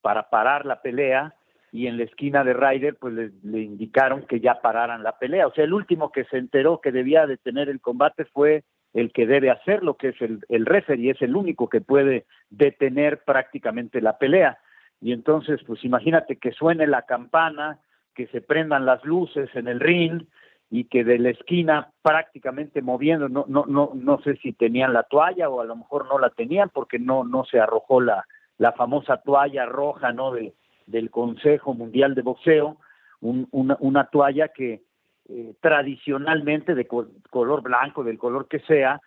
para 0.00 0.30
parar 0.30 0.64
la 0.64 0.80
pelea 0.80 1.34
y 1.74 1.88
en 1.88 1.96
la 1.96 2.04
esquina 2.04 2.44
de 2.44 2.52
Ryder 2.52 2.96
pues 3.00 3.14
le, 3.42 3.60
indicaron 3.60 4.26
que 4.26 4.38
ya 4.38 4.60
pararan 4.60 5.02
la 5.02 5.18
pelea. 5.18 5.48
O 5.48 5.52
sea, 5.52 5.64
el 5.64 5.72
último 5.72 6.12
que 6.12 6.24
se 6.26 6.38
enteró 6.38 6.80
que 6.80 6.92
debía 6.92 7.26
detener 7.26 7.68
el 7.68 7.80
combate 7.80 8.26
fue 8.26 8.62
el 8.94 9.12
que 9.12 9.26
debe 9.26 9.50
hacerlo, 9.50 9.94
que 9.94 10.08
es 10.08 10.22
el, 10.22 10.40
el 10.48 10.64
referee, 10.64 11.10
es 11.10 11.20
el 11.20 11.36
único 11.36 11.68
que 11.68 11.80
puede 11.80 12.24
detener 12.48 13.22
prácticamente 13.24 14.00
la 14.00 14.18
pelea 14.18 14.58
y 15.04 15.12
entonces 15.12 15.60
pues 15.66 15.84
imagínate 15.84 16.36
que 16.36 16.52
suene 16.52 16.86
la 16.86 17.02
campana, 17.02 17.78
que 18.14 18.26
se 18.28 18.40
prendan 18.40 18.86
las 18.86 19.04
luces 19.04 19.50
en 19.54 19.68
el 19.68 19.78
ring 19.78 20.22
y 20.70 20.84
que 20.84 21.04
de 21.04 21.18
la 21.18 21.28
esquina 21.28 21.90
prácticamente 22.00 22.80
moviendo, 22.80 23.28
no, 23.28 23.44
no, 23.46 23.66
no, 23.66 23.90
no 23.94 24.22
sé 24.22 24.36
si 24.36 24.54
tenían 24.54 24.94
la 24.94 25.02
toalla 25.02 25.50
o 25.50 25.60
a 25.60 25.66
lo 25.66 25.76
mejor 25.76 26.08
no 26.08 26.18
la 26.18 26.30
tenían 26.30 26.70
porque 26.70 26.98
no, 26.98 27.22
no 27.22 27.44
se 27.44 27.60
arrojó 27.60 28.00
la, 28.00 28.24
la 28.56 28.72
famosa 28.72 29.18
toalla 29.18 29.66
roja, 29.66 30.12
¿no? 30.12 30.32
De, 30.32 30.54
del 30.86 31.10
Consejo 31.10 31.74
Mundial 31.74 32.14
de 32.14 32.22
Boxeo, 32.22 32.78
una, 33.20 33.76
una, 33.80 34.04
toalla 34.06 34.48
que 34.48 34.82
eh, 35.28 35.54
tradicionalmente 35.60 36.74
de 36.74 36.86
color 36.86 37.62
blanco, 37.62 38.04
del 38.04 38.18
color 38.18 38.46
que 38.48 38.60
sea, 38.60 39.00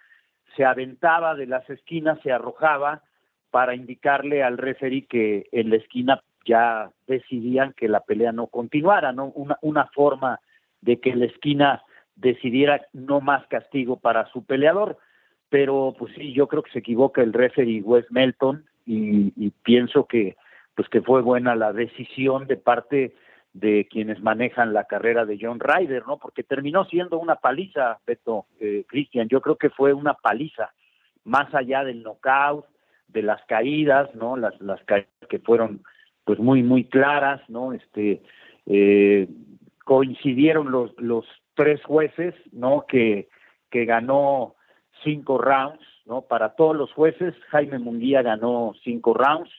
se 0.55 0.65
aventaba 0.65 1.35
de 1.35 1.45
las 1.45 1.69
esquinas, 1.69 2.19
se 2.23 2.31
arrojaba 2.31 3.03
para 3.51 3.75
indicarle 3.75 4.43
al 4.43 4.57
referee 4.57 5.05
que 5.05 5.47
en 5.51 5.69
la 5.69 5.77
esquina 5.77 6.23
ya 6.45 6.89
decidían 7.05 7.73
que 7.73 7.87
la 7.87 7.99
pelea 7.99 8.31
no 8.31 8.47
continuara, 8.47 9.11
¿no? 9.11 9.25
Una, 9.35 9.57
una 9.61 9.85
forma 9.87 10.39
de 10.81 10.99
que 10.99 11.15
la 11.15 11.25
esquina 11.25 11.83
decidiera 12.15 12.81
no 12.93 13.21
más 13.21 13.45
castigo 13.47 13.97
para 13.97 14.25
su 14.31 14.45
peleador. 14.45 14.97
Pero 15.49 15.95
pues 15.97 16.13
sí, 16.15 16.33
yo 16.33 16.47
creo 16.47 16.63
que 16.63 16.71
se 16.71 16.79
equivoca 16.79 17.21
el 17.21 17.33
referee 17.33 17.81
Wes 17.81 18.05
Melton 18.09 18.65
y, 18.85 19.33
y 19.35 19.51
pienso 19.63 20.05
que 20.05 20.35
pues 20.75 20.89
que 20.89 21.01
fue 21.01 21.21
buena 21.21 21.55
la 21.55 21.73
decisión 21.73 22.47
de 22.47 22.57
parte 22.57 23.15
de 23.59 23.87
quienes 23.89 24.21
manejan 24.21 24.73
la 24.73 24.83
carrera 24.83 25.25
de 25.25 25.37
John 25.41 25.59
Ryder, 25.59 26.05
¿no? 26.05 26.17
Porque 26.17 26.43
terminó 26.43 26.85
siendo 26.85 27.17
una 27.17 27.35
paliza, 27.37 27.99
Beto, 28.05 28.45
eh, 28.59 28.85
Cristian, 28.87 29.27
yo 29.27 29.41
creo 29.41 29.55
que 29.55 29.71
fue 29.71 29.93
una 29.93 30.13
paliza, 30.13 30.71
más 31.23 31.53
allá 31.55 31.83
del 31.83 32.03
knockout, 32.03 32.65
de 33.07 33.23
las 33.23 33.43
caídas, 33.45 34.13
¿no? 34.13 34.37
Las, 34.37 34.59
las 34.61 34.83
caídas 34.83 35.09
que 35.29 35.39
fueron 35.39 35.81
pues 36.23 36.39
muy, 36.39 36.61
muy 36.61 36.83
claras, 36.83 37.41
¿no? 37.49 37.73
Este, 37.73 38.21
eh, 38.67 39.27
coincidieron 39.83 40.71
los, 40.71 40.91
los 40.99 41.25
tres 41.55 41.83
jueces, 41.83 42.35
¿no? 42.51 42.85
Que, 42.87 43.27
que 43.71 43.85
ganó 43.85 44.55
cinco 45.03 45.39
rounds, 45.39 45.83
¿no? 46.05 46.21
Para 46.21 46.49
todos 46.55 46.75
los 46.75 46.91
jueces, 46.93 47.33
Jaime 47.49 47.79
Munguía 47.79 48.21
ganó 48.21 48.73
cinco 48.83 49.15
rounds, 49.15 49.49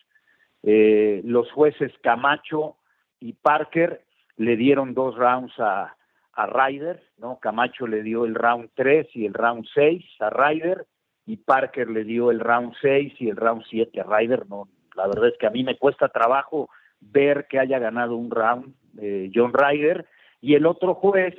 eh, 0.62 1.20
los 1.24 1.50
jueces 1.50 1.92
Camacho 2.02 2.76
y 3.20 3.32
Parker 3.34 4.02
le 4.36 4.56
dieron 4.56 4.94
dos 4.94 5.16
rounds 5.16 5.52
a, 5.58 5.96
a 6.32 6.46
Ryder, 6.46 7.02
¿no? 7.18 7.38
Camacho 7.40 7.86
le 7.86 8.02
dio 8.02 8.24
el 8.24 8.34
round 8.34 8.70
3 8.74 9.08
y 9.14 9.26
el 9.26 9.34
round 9.34 9.66
6 9.74 10.04
a 10.20 10.30
Ryder 10.30 10.86
y 11.26 11.36
Parker 11.36 11.90
le 11.90 12.04
dio 12.04 12.30
el 12.30 12.40
round 12.40 12.74
6 12.80 13.14
y 13.18 13.28
el 13.28 13.36
round 13.36 13.64
7 13.68 14.00
a 14.00 14.04
Ryder, 14.04 14.48
no, 14.48 14.68
la 14.96 15.06
verdad 15.06 15.28
es 15.28 15.38
que 15.38 15.46
a 15.46 15.50
mí 15.50 15.62
me 15.62 15.76
cuesta 15.76 16.08
trabajo 16.08 16.70
ver 17.00 17.46
que 17.48 17.58
haya 17.58 17.78
ganado 17.78 18.16
un 18.16 18.30
round 18.30 18.74
eh, 19.00 19.30
John 19.34 19.52
Ryder 19.52 20.06
y 20.40 20.54
el 20.54 20.66
otro 20.66 20.94
juez, 20.94 21.34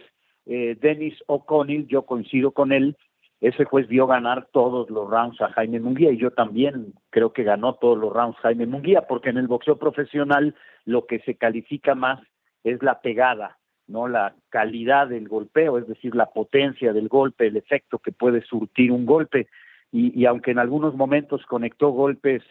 eh, 0.45 0.77
Dennis 0.79 1.15
O'Connell, 1.27 1.88
yo 1.88 2.03
coincido 2.03 2.51
con 2.51 2.71
él, 2.71 2.98
ese 3.41 3.63
juez 3.65 3.88
vio 3.88 4.05
ganar 4.08 4.48
todos 4.51 4.89
los 4.89 5.10
rounds 5.10 5.39
a 5.41 5.50
Jaime 5.53 5.79
Munguía 5.79 6.12
y 6.12 6.17
yo 6.17 6.31
también 6.31 6.93
creo 7.10 7.31
que 7.31 7.43
ganó 7.43 7.75
todos 7.75 7.98
los 7.98 8.12
rounds 8.12 8.38
Jaime 8.39 8.65
Munguía 8.65 9.03
porque 9.08 9.29
en 9.29 9.38
el 9.38 9.48
boxeo 9.48 9.77
profesional 9.77 10.55
lo 10.86 11.05
que 11.05 11.19
se 11.19 11.36
califica 11.36 11.96
más 11.96 12.19
es 12.63 12.84
la 12.84 13.00
pegada, 13.01 13.58
no 13.88 14.08
la 14.08 14.36
calidad 14.50 15.08
del 15.08 15.27
golpeo, 15.27 15.77
es 15.77 15.88
decir, 15.88 16.15
la 16.15 16.27
potencia 16.27 16.91
del 16.91 17.08
golpe, 17.08 17.48
el 17.48 17.55
efecto 17.55 18.00
que 18.00 18.12
puede 18.12 18.41
surtir 18.41 18.91
un 18.91 19.05
golpe 19.05 19.48
y, 19.91 20.19
y 20.19 20.25
aunque 20.25 20.51
en 20.51 20.60
algunos 20.60 20.96
momentos 20.96 21.46
conectó 21.46 21.89
golpes 21.89 22.43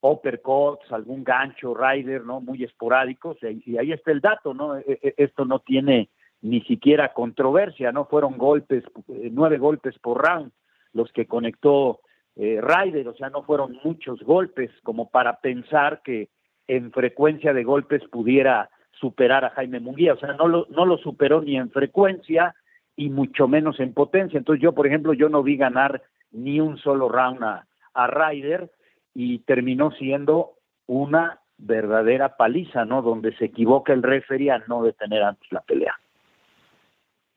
uppercuts, 0.00 0.90
algún 0.92 1.24
gancho, 1.24 1.74
rider, 1.74 2.24
¿no? 2.24 2.40
Muy 2.40 2.62
esporádicos, 2.62 3.38
y 3.42 3.78
ahí 3.78 3.92
está 3.92 4.12
el 4.12 4.20
dato, 4.20 4.54
¿no? 4.54 4.76
E, 4.76 4.84
e, 4.86 5.14
esto 5.16 5.44
no 5.44 5.60
tiene 5.60 6.08
ni 6.42 6.60
siquiera 6.62 7.12
controversia, 7.12 7.92
¿no? 7.92 8.06
Fueron 8.06 8.36
golpes, 8.36 8.84
eh, 9.08 9.30
nueve 9.32 9.58
golpes 9.58 9.98
por 9.98 10.24
round 10.24 10.52
los 10.92 11.12
que 11.12 11.26
conectó 11.26 12.00
eh, 12.36 12.60
Ryder, 12.60 13.08
o 13.08 13.14
sea, 13.14 13.30
no 13.30 13.42
fueron 13.42 13.78
muchos 13.82 14.20
golpes 14.20 14.70
como 14.82 15.10
para 15.10 15.40
pensar 15.40 16.02
que 16.02 16.28
en 16.68 16.92
frecuencia 16.92 17.52
de 17.52 17.64
golpes 17.64 18.02
pudiera 18.10 18.70
superar 18.92 19.44
a 19.44 19.50
Jaime 19.50 19.80
Munguía, 19.80 20.14
o 20.14 20.18
sea, 20.18 20.32
no 20.34 20.48
lo, 20.48 20.66
no 20.70 20.86
lo 20.86 20.98
superó 20.98 21.40
ni 21.40 21.56
en 21.56 21.70
frecuencia 21.70 22.54
y 22.96 23.10
mucho 23.10 23.46
menos 23.46 23.78
en 23.78 23.92
potencia. 23.92 24.38
Entonces 24.38 24.62
yo, 24.62 24.72
por 24.72 24.86
ejemplo, 24.86 25.12
yo 25.12 25.28
no 25.28 25.42
vi 25.42 25.56
ganar 25.56 26.02
ni 26.30 26.60
un 26.60 26.78
solo 26.78 27.08
round 27.08 27.42
a, 27.44 27.66
a 27.94 28.06
Ryder 28.06 28.70
y 29.14 29.40
terminó 29.40 29.90
siendo 29.92 30.52
una 30.86 31.40
verdadera 31.58 32.36
paliza, 32.36 32.84
¿no? 32.84 33.02
Donde 33.02 33.34
se 33.36 33.46
equivoca 33.46 33.92
el 33.92 34.02
referee 34.02 34.50
a 34.50 34.62
no 34.68 34.82
detener 34.82 35.22
antes 35.22 35.50
la 35.50 35.60
pelea. 35.60 35.94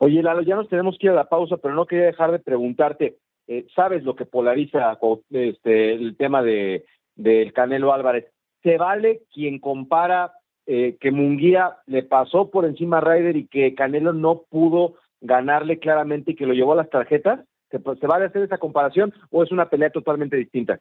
Oye, 0.01 0.23
Lalo, 0.23 0.41
ya 0.41 0.55
nos 0.55 0.69
tenemos 0.69 0.97
que 0.97 1.07
ir 1.07 1.11
a 1.11 1.15
la 1.15 1.29
pausa, 1.29 1.57
pero 1.57 1.75
no 1.75 1.85
quería 1.85 2.05
dejar 2.05 2.31
de 2.31 2.39
preguntarte, 2.39 3.17
eh, 3.47 3.67
¿sabes 3.75 4.03
lo 4.03 4.15
que 4.15 4.25
polariza 4.25 4.97
este, 5.29 5.93
el 5.93 6.15
tema 6.17 6.41
de 6.41 6.85
del 7.15 7.51
Canelo 7.51 7.91
Álvarez? 7.91 8.25
¿Se 8.63 8.77
vale 8.77 9.23
quien 9.33 9.59
compara 9.59 10.31
eh, 10.65 10.95
que 11.01 11.11
Munguía 11.11 11.79
le 11.85 12.03
pasó 12.03 12.49
por 12.49 12.63
encima 12.63 12.99
a 12.99 13.01
Ryder 13.01 13.35
y 13.35 13.47
que 13.47 13.75
Canelo 13.75 14.13
no 14.13 14.43
pudo 14.49 14.95
ganarle 15.19 15.79
claramente 15.79 16.31
y 16.31 16.35
que 16.35 16.45
lo 16.45 16.53
llevó 16.53 16.71
a 16.71 16.77
las 16.77 16.89
tarjetas? 16.89 17.41
¿Se, 17.69 17.79
¿Se 17.79 18.07
vale 18.07 18.25
hacer 18.25 18.43
esa 18.43 18.57
comparación 18.57 19.13
o 19.31 19.43
es 19.43 19.51
una 19.51 19.69
pelea 19.69 19.89
totalmente 19.89 20.37
distinta? 20.37 20.79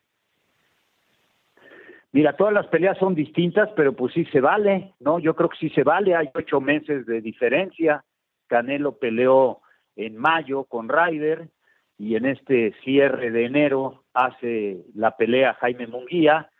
Mira, 2.13 2.37
todas 2.37 2.55
las 2.55 2.69
peleas 2.69 2.97
son 2.99 3.17
distintas, 3.17 3.69
pero 3.75 3.95
pues 3.95 4.15
sí 4.15 4.25
se 4.27 4.41
vale, 4.41 4.95
¿no? 5.01 5.19
Yo 5.19 5.35
creo 5.35 5.49
que 5.49 5.59
sí 5.59 5.71
se 5.71 5.83
vale, 5.83 6.15
hay 6.15 6.29
ocho 6.35 6.61
meses 6.61 7.05
de 7.05 7.21
diferencia. 7.21 8.05
Canelo 8.49 8.99
peleó 8.99 9.61
en 9.97 10.17
mayo 10.17 10.64
con 10.64 10.88
Ryder 10.88 11.49
y 11.99 12.17
en 12.17 12.26
este 12.26 12.75
cierre 12.85 13.31
de 13.31 13.45
enero 13.45 14.05
hace 14.14 14.85
la 14.95 15.17
pelea 15.17 15.55
Jaime 15.55 15.87
Munguía. 15.87 16.50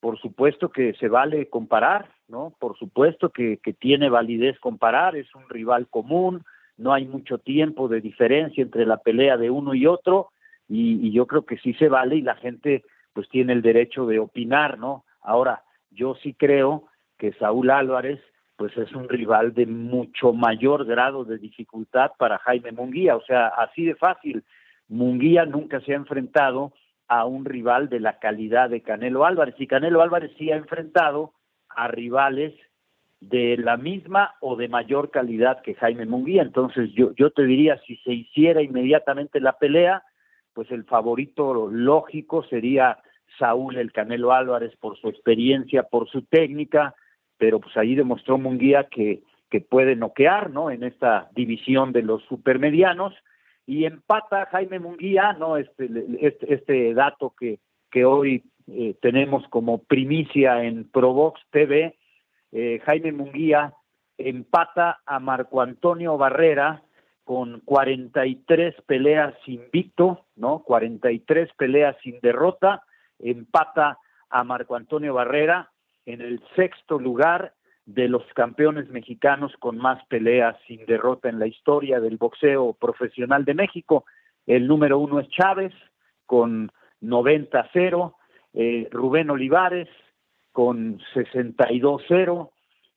Por 0.00 0.18
supuesto 0.20 0.70
que 0.70 0.94
se 0.94 1.08
vale 1.08 1.48
comparar, 1.48 2.10
¿no? 2.28 2.54
Por 2.58 2.76
supuesto 2.78 3.30
que, 3.30 3.58
que 3.58 3.72
tiene 3.72 4.08
validez 4.08 4.58
comparar, 4.60 5.16
es 5.16 5.34
un 5.34 5.48
rival 5.48 5.88
común, 5.88 6.44
no 6.76 6.92
hay 6.92 7.06
mucho 7.06 7.38
tiempo 7.38 7.88
de 7.88 8.00
diferencia 8.00 8.62
entre 8.62 8.86
la 8.86 8.98
pelea 8.98 9.36
de 9.36 9.50
uno 9.50 9.74
y 9.74 9.86
otro, 9.86 10.30
y, 10.68 11.06
y 11.06 11.12
yo 11.12 11.26
creo 11.26 11.44
que 11.44 11.58
sí 11.58 11.74
se 11.74 11.88
vale 11.88 12.16
y 12.16 12.22
la 12.22 12.36
gente 12.36 12.84
pues 13.12 13.28
tiene 13.28 13.52
el 13.52 13.62
derecho 13.62 14.06
de 14.06 14.20
opinar, 14.20 14.78
¿no? 14.78 15.04
Ahora, 15.20 15.64
yo 15.90 16.14
sí 16.22 16.34
creo 16.34 16.84
que 17.18 17.32
Saúl 17.32 17.70
Álvarez 17.70 18.20
pues 18.58 18.76
es 18.76 18.92
un 18.92 19.08
rival 19.08 19.54
de 19.54 19.66
mucho 19.66 20.32
mayor 20.32 20.84
grado 20.84 21.24
de 21.24 21.38
dificultad 21.38 22.10
para 22.18 22.38
Jaime 22.38 22.72
Munguía, 22.72 23.14
o 23.14 23.22
sea, 23.22 23.46
así 23.46 23.84
de 23.84 23.94
fácil. 23.94 24.42
Munguía 24.88 25.46
nunca 25.46 25.80
se 25.82 25.92
ha 25.92 25.96
enfrentado 25.96 26.72
a 27.06 27.24
un 27.24 27.44
rival 27.44 27.88
de 27.88 28.00
la 28.00 28.18
calidad 28.18 28.68
de 28.68 28.82
Canelo 28.82 29.24
Álvarez 29.24 29.54
y 29.58 29.68
Canelo 29.68 30.02
Álvarez 30.02 30.32
sí 30.36 30.50
ha 30.50 30.56
enfrentado 30.56 31.34
a 31.68 31.86
rivales 31.86 32.52
de 33.20 33.56
la 33.58 33.76
misma 33.76 34.34
o 34.40 34.56
de 34.56 34.66
mayor 34.66 35.12
calidad 35.12 35.62
que 35.62 35.76
Jaime 35.76 36.04
Munguía. 36.04 36.42
Entonces 36.42 36.90
yo, 36.94 37.12
yo 37.14 37.30
te 37.30 37.44
diría, 37.44 37.80
si 37.86 37.96
se 37.98 38.12
hiciera 38.12 38.60
inmediatamente 38.60 39.38
la 39.38 39.52
pelea, 39.52 40.02
pues 40.52 40.68
el 40.72 40.82
favorito 40.82 41.68
lógico 41.70 42.42
sería 42.42 42.98
Saúl 43.38 43.76
el 43.76 43.92
Canelo 43.92 44.32
Álvarez 44.32 44.74
por 44.80 44.98
su 44.98 45.08
experiencia, 45.08 45.84
por 45.84 46.08
su 46.08 46.22
técnica, 46.22 46.96
pero 47.38 47.60
pues 47.60 47.76
ahí 47.76 47.94
demostró 47.94 48.36
Munguía 48.36 48.88
que, 48.90 49.22
que 49.50 49.60
puede 49.60 49.96
noquear, 49.96 50.50
¿no? 50.50 50.70
En 50.70 50.82
esta 50.82 51.30
división 51.34 51.92
de 51.92 52.02
los 52.02 52.22
supermedianos 52.24 53.14
y 53.66 53.84
empata 53.84 54.46
Jaime 54.46 54.78
Munguía, 54.78 55.34
¿no? 55.34 55.56
Este, 55.56 55.88
este, 56.20 56.54
este 56.54 56.94
dato 56.94 57.34
que, 57.38 57.60
que 57.90 58.04
hoy 58.04 58.44
eh, 58.66 58.94
tenemos 59.00 59.46
como 59.48 59.78
primicia 59.78 60.64
en 60.64 60.88
Provox 60.90 61.40
TV, 61.50 61.96
eh, 62.52 62.80
Jaime 62.84 63.12
Munguía 63.12 63.72
empata 64.18 65.00
a 65.06 65.20
Marco 65.20 65.62
Antonio 65.62 66.18
Barrera 66.18 66.82
con 67.24 67.60
43 67.60 68.74
peleas 68.86 69.34
invicto, 69.46 70.26
¿no? 70.34 70.60
43 70.60 71.50
peleas 71.56 71.96
sin 72.02 72.18
derrota, 72.20 72.82
empata 73.18 73.98
a 74.30 74.44
Marco 74.44 74.76
Antonio 74.76 75.14
Barrera 75.14 75.70
en 76.08 76.22
el 76.22 76.42
sexto 76.56 76.98
lugar 76.98 77.52
de 77.84 78.08
los 78.08 78.22
campeones 78.34 78.88
mexicanos 78.88 79.52
con 79.58 79.76
más 79.76 80.02
peleas 80.06 80.56
sin 80.66 80.86
derrota 80.86 81.28
en 81.28 81.38
la 81.38 81.46
historia 81.46 82.00
del 82.00 82.16
boxeo 82.16 82.72
profesional 82.72 83.44
de 83.44 83.52
México. 83.52 84.06
El 84.46 84.66
número 84.66 84.98
uno 84.98 85.20
es 85.20 85.28
Chávez 85.28 85.74
con 86.24 86.72
90-0, 87.02 88.14
eh, 88.54 88.88
Rubén 88.90 89.28
Olivares 89.28 89.88
con 90.50 90.98
62-0, 91.14 92.50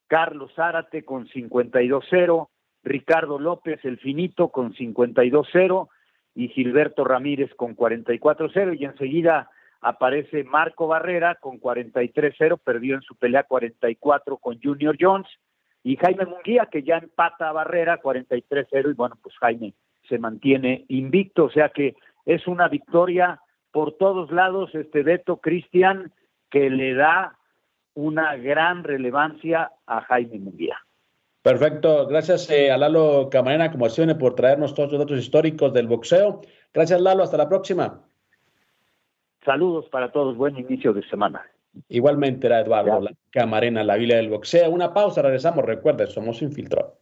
Carlos 0.06 0.50
Zárate 0.56 1.04
con 1.04 1.28
52-0, 1.28 2.48
Ricardo 2.82 3.38
López, 3.38 3.84
el 3.84 3.98
finito, 3.98 4.48
con 4.48 4.72
52-0 4.72 5.88
y 6.34 6.48
Gilberto 6.48 7.04
Ramírez 7.04 7.54
con 7.56 7.76
44-0 7.76 8.78
y 8.80 8.86
enseguida 8.86 9.50
aparece 9.82 10.44
Marco 10.44 10.86
Barrera 10.86 11.34
con 11.34 11.60
43-0, 11.60 12.58
perdió 12.62 12.94
en 12.94 13.02
su 13.02 13.16
pelea 13.16 13.42
44 13.42 14.38
con 14.38 14.60
Junior 14.62 14.96
Jones 14.98 15.26
y 15.82 15.96
Jaime 15.96 16.24
Munguía 16.24 16.68
que 16.70 16.84
ya 16.84 16.98
empata 16.98 17.48
a 17.48 17.52
Barrera 17.52 18.00
43-0 18.00 18.90
y 18.90 18.94
bueno, 18.94 19.18
pues 19.20 19.36
Jaime 19.38 19.74
se 20.08 20.18
mantiene 20.18 20.84
invicto, 20.88 21.44
o 21.44 21.50
sea 21.50 21.68
que 21.70 21.96
es 22.24 22.46
una 22.46 22.68
victoria 22.68 23.40
por 23.72 23.96
todos 23.96 24.30
lados 24.30 24.72
este 24.74 25.02
Beto 25.02 25.38
Cristian 25.38 26.12
que 26.48 26.70
le 26.70 26.94
da 26.94 27.36
una 27.94 28.36
gran 28.36 28.84
relevancia 28.84 29.72
a 29.86 30.00
Jaime 30.02 30.38
Munguía. 30.38 30.78
Perfecto, 31.42 32.06
gracias 32.06 32.48
eh, 32.50 32.70
a 32.70 32.78
Lalo 32.78 33.28
Camarena, 33.28 33.72
como 33.72 33.88
siempre, 33.88 34.14
por 34.14 34.36
traernos 34.36 34.74
todos 34.74 34.92
los 34.92 35.00
datos 35.00 35.18
históricos 35.18 35.72
del 35.72 35.88
boxeo. 35.88 36.40
Gracias 36.72 37.00
Lalo, 37.00 37.24
hasta 37.24 37.36
la 37.36 37.48
próxima. 37.48 38.04
Saludos 39.44 39.88
para 39.90 40.12
todos, 40.12 40.36
buen 40.36 40.56
inicio 40.56 40.92
de 40.92 41.02
semana. 41.08 41.42
Igualmente 41.88 42.46
era 42.46 42.60
Eduardo 42.60 43.00
la 43.00 43.12
Camarena, 43.30 43.82
la 43.82 43.96
Biblia 43.96 44.16
del 44.16 44.28
boxeo. 44.28 44.70
Una 44.70 44.92
pausa, 44.92 45.22
regresamos. 45.22 45.64
Recuerda, 45.64 46.06
somos 46.06 46.42
infiltrados. 46.42 47.01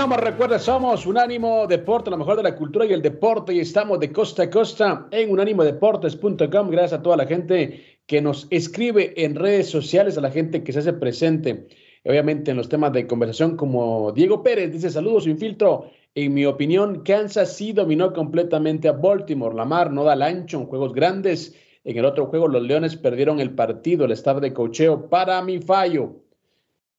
Continuamos, 0.00 0.30
recuerda, 0.30 0.58
somos 0.58 1.04
Unánimo 1.04 1.66
Deporte, 1.66 2.08
lo 2.08 2.16
mejor 2.16 2.38
de 2.38 2.42
la 2.42 2.56
cultura 2.56 2.86
y 2.86 2.92
el 2.94 3.02
deporte, 3.02 3.52
y 3.52 3.60
estamos 3.60 4.00
de 4.00 4.10
costa 4.10 4.44
a 4.44 4.48
costa 4.48 5.06
en 5.10 5.30
unánimodeportes.com. 5.30 6.70
Gracias 6.70 6.94
a 6.94 7.02
toda 7.02 7.18
la 7.18 7.26
gente 7.26 7.98
que 8.06 8.22
nos 8.22 8.46
escribe 8.48 9.12
en 9.22 9.34
redes 9.34 9.68
sociales, 9.68 10.16
a 10.16 10.22
la 10.22 10.30
gente 10.30 10.64
que 10.64 10.72
se 10.72 10.78
hace 10.78 10.94
presente, 10.94 11.66
obviamente 12.06 12.50
en 12.50 12.56
los 12.56 12.70
temas 12.70 12.94
de 12.94 13.06
conversación, 13.06 13.58
como 13.58 14.10
Diego 14.12 14.42
Pérez 14.42 14.72
dice: 14.72 14.88
Saludos 14.88 15.24
sin 15.24 15.36
filtro. 15.36 15.90
En 16.14 16.32
mi 16.32 16.46
opinión, 16.46 17.02
Kansas 17.02 17.54
sí 17.54 17.74
dominó 17.74 18.14
completamente 18.14 18.88
a 18.88 18.92
Baltimore. 18.92 19.54
Lamar 19.54 19.92
no 19.92 20.04
da 20.04 20.14
el 20.14 20.22
ancho 20.22 20.60
en 20.60 20.64
juegos 20.64 20.94
grandes. 20.94 21.54
En 21.84 21.98
el 21.98 22.06
otro 22.06 22.24
juego, 22.24 22.48
los 22.48 22.62
Leones 22.62 22.96
perdieron 22.96 23.38
el 23.38 23.54
partido. 23.54 24.06
El 24.06 24.12
staff 24.12 24.40
de 24.40 24.54
cocheo, 24.54 25.10
para 25.10 25.42
mi 25.42 25.58
fallo, 25.58 26.22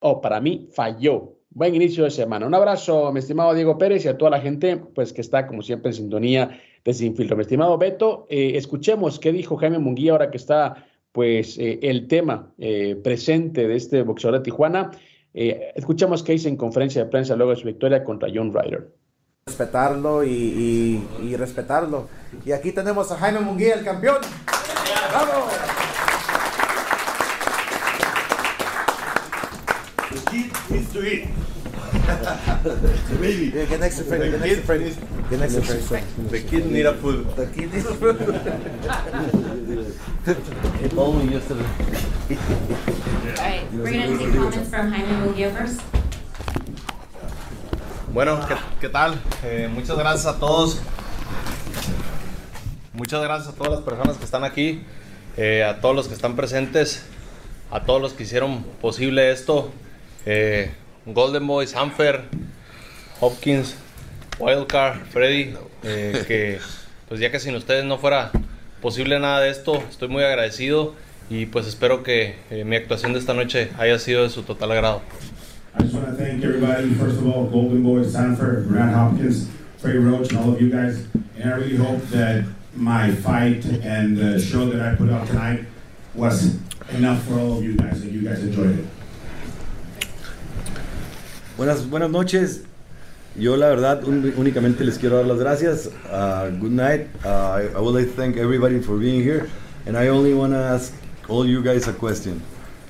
o 0.02 0.22
para 0.22 0.40
mí, 0.40 0.68
falló 0.72 1.41
buen 1.52 1.76
inicio 1.76 2.04
de 2.04 2.12
semana. 2.12 2.48
Un 2.48 2.56
abrazo, 2.56 3.12
mi 3.12 3.20
estimado 3.20 3.54
Diego 3.54 3.78
Pérez, 3.78 4.06
y 4.06 4.08
a 4.08 4.18
toda 4.18 4.32
la 4.32 4.40
gente 4.40 4.78
pues, 4.78 5.14
que 5.14 5.22
está, 5.22 5.48
como 5.48 5.62
siempre, 5.62 5.90
en 5.90 5.96
sintonía 5.96 6.60
de 6.84 6.94
Sin 6.94 7.16
Filtro. 7.16 7.36
Mi 7.36 7.44
estimado 7.44 7.78
Beto, 7.78 8.26
eh, 8.30 8.54
escuchemos 8.56 9.20
qué 9.20 9.32
dijo 9.32 9.58
Jaime 9.58 9.80
Munguía 9.80 10.14
ahora 10.14 10.32
que 10.32 10.38
está 10.38 10.88
pues, 11.12 11.58
eh, 11.58 11.80
el 11.84 12.08
tema 12.08 12.52
eh, 12.58 12.96
presente 13.04 13.68
de 13.68 13.76
este 13.76 14.02
boxeador 14.04 14.40
de 14.40 14.44
Tijuana. 14.44 14.92
escuchemos 15.34 16.24
qué 16.24 16.34
dice 16.34 16.50
en 16.50 16.58
conferencia 16.58 17.04
de 17.04 17.10
prensa 17.10 17.36
luego 17.36 17.52
de 17.52 17.58
su 17.58 17.68
victoria 17.68 18.04
contra 18.04 18.30
John 18.34 18.54
Ryder. 18.54 18.90
Respetarlo 19.46 20.24
y, 20.24 21.04
respetarlo. 21.38 22.08
Y 22.46 22.52
aquí 22.52 22.72
tenemos 22.72 23.12
a 23.12 23.18
Jaime 23.18 23.40
Munguía, 23.40 23.76
el 23.76 23.84
campeón. 23.84 24.18
¡Bravo! 25.10 25.48
needs 30.32 30.81
to 30.94 31.04
eat. 31.06 31.28
Maybe. 33.20 33.52
Yeah, 33.56 33.66
get 33.66 33.80
next 33.80 33.98
to 33.98 34.04
Freddy. 34.04 34.32
Get 34.32 34.40
next 34.40 34.56
to 34.56 34.62
Freddy. 34.64 34.96
Get 35.30 35.40
next 35.40 35.56
to 35.56 35.62
Freddy. 35.62 36.06
The 36.30 36.40
kid 36.42 36.66
need 36.72 36.86
a 36.86 36.94
food. 36.96 37.28
The 37.36 37.48
kid 37.48 37.74
needs 37.74 37.86
food. 38.00 38.18
if 40.82 40.98
only 40.98 41.34
yesterday. 41.34 41.66
All 43.38 43.44
right, 43.44 43.64
we're 43.74 43.92
going 43.92 44.18
to 44.18 44.18
take 44.18 44.34
comments 44.34 44.70
from 44.70 44.92
Jaime 44.92 45.14
Muguio 45.26 45.52
first. 45.56 45.82
Bueno, 48.14 48.40
¿qué, 48.48 48.56
qué 48.82 48.90
tal? 48.90 49.20
Eh, 49.44 49.70
muchas 49.74 49.98
gracias 49.98 50.26
a 50.26 50.38
todos. 50.40 50.80
Muchas 52.94 53.22
gracias 53.24 53.54
a 53.54 53.58
todas 53.58 53.72
las 53.74 53.82
personas 53.82 54.18
que 54.18 54.26
están 54.26 54.44
aquí, 54.44 54.84
eh, 55.38 55.64
a 55.64 55.80
todos 55.80 55.96
los 55.96 56.08
que 56.08 56.14
están 56.14 56.36
presentes, 56.36 57.04
a 57.72 57.84
todos 57.86 58.02
los 58.02 58.14
que 58.14 58.24
hicieron 58.24 58.64
posible 58.82 59.32
esto. 59.32 59.72
eh, 60.26 60.72
Golden 61.06 61.48
Boy, 61.48 61.66
Sanfer, 61.66 62.22
Hopkins, 63.20 63.76
Wildcard, 64.40 65.06
Freddy, 65.10 65.54
eh, 65.84 66.24
que 66.28 66.60
pues 67.10 67.20
ya 67.20 67.32
que 67.32 67.40
sin 67.40 67.56
ustedes 67.56 67.86
no 67.86 67.98
fuera 67.98 68.32
posible 68.82 69.20
nada 69.20 69.42
de 69.42 69.50
esto, 69.50 69.84
estoy 69.90 70.08
muy 70.10 70.24
agradecido 70.24 70.94
y 71.30 71.46
pues 71.46 71.68
espero 71.68 72.04
que 72.04 72.36
eh, 72.50 72.64
mi 72.66 72.76
actuación 72.76 73.14
de 73.14 73.20
esta 73.20 73.34
noche 73.34 73.70
haya 73.78 73.98
sido 74.00 74.24
de 74.24 74.30
su 74.30 74.44
total 74.44 74.72
agrado. 74.72 75.02
I 75.74 75.84
just 75.84 75.94
want 75.94 76.06
to 76.06 76.14
thank 76.14 76.44
everybody, 76.44 76.94
first 76.96 77.18
of 77.18 77.26
all, 77.26 77.46
Golden 77.46 77.82
Boy, 77.82 78.04
Sanford, 78.04 78.68
Grant 78.68 78.94
Hopkins, 78.94 79.48
Freddie 79.78 80.00
Roach, 80.00 80.30
and 80.32 80.40
all 80.40 80.54
of 80.54 80.62
you 80.62 80.70
guys. 80.70 81.06
And 81.40 81.50
I 81.50 81.56
really 81.56 81.78
hope 81.78 82.02
that 82.10 82.44
my 82.76 83.12
fight 83.12 83.64
and 83.66 84.18
the 84.18 84.40
show 84.40 84.66
that 84.66 84.82
I 84.82 84.96
put 84.96 85.10
out 85.10 85.28
tonight 85.28 85.66
was 86.14 86.58
enough 86.94 87.24
for 87.24 87.40
all 87.40 87.58
of 87.58 87.64
you 87.64 87.78
guys, 87.78 88.02
and 88.02 88.12
you 88.12 88.22
guys 88.22 88.44
enjoyed 88.44 88.80
it. 88.80 88.86
Buenas, 91.62 91.88
buenas 91.88 92.10
noches. 92.10 92.64
Yo 93.36 93.56
la 93.56 93.70
verdad 93.70 94.04
un, 94.08 94.34
únicamente 94.36 94.84
les 94.84 94.98
quiero 94.98 95.18
dar 95.18 95.28
las 95.28 95.38
gracias. 95.38 95.92
Uh, 96.12 96.50
good 96.60 96.72
night. 96.72 97.08
Uh, 97.24 97.28
I, 97.28 97.78
I, 97.78 97.80
would 97.80 97.94
like 97.94 98.08
to 98.08 98.16
thank 98.16 98.36
everybody 98.36 98.80
for 98.80 98.98
being 98.98 99.22
here. 99.22 99.48
And 99.86 99.96
I 99.96 100.08
only 100.08 100.34
want 100.34 100.54
to 100.54 100.58
ask 100.58 100.92
all 101.30 101.46
you 101.46 101.62
guys 101.62 101.88
a 101.88 101.94
question. 101.94 102.42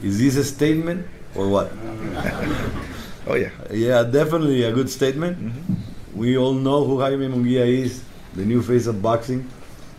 Is 0.01 0.19
this 0.19 0.38
a 0.38 0.43
statement 0.45 1.05
or 1.36 1.49
what? 1.49 1.69
oh 3.27 3.36
yeah. 3.36 3.49
Yeah, 3.71 4.03
definitely 4.03 4.63
a 4.63 4.71
good 4.71 4.89
statement. 4.89 5.38
Mm 5.38 5.51
-hmm. 5.51 5.75
We 6.15 6.38
all 6.38 6.55
know 6.55 6.86
who 6.88 7.01
Jaime 7.01 7.27
Munguia 7.27 7.65
is, 7.65 7.99
the 8.38 8.45
new 8.45 8.62
face 8.62 8.89
of 8.89 9.01
boxing. 9.01 9.43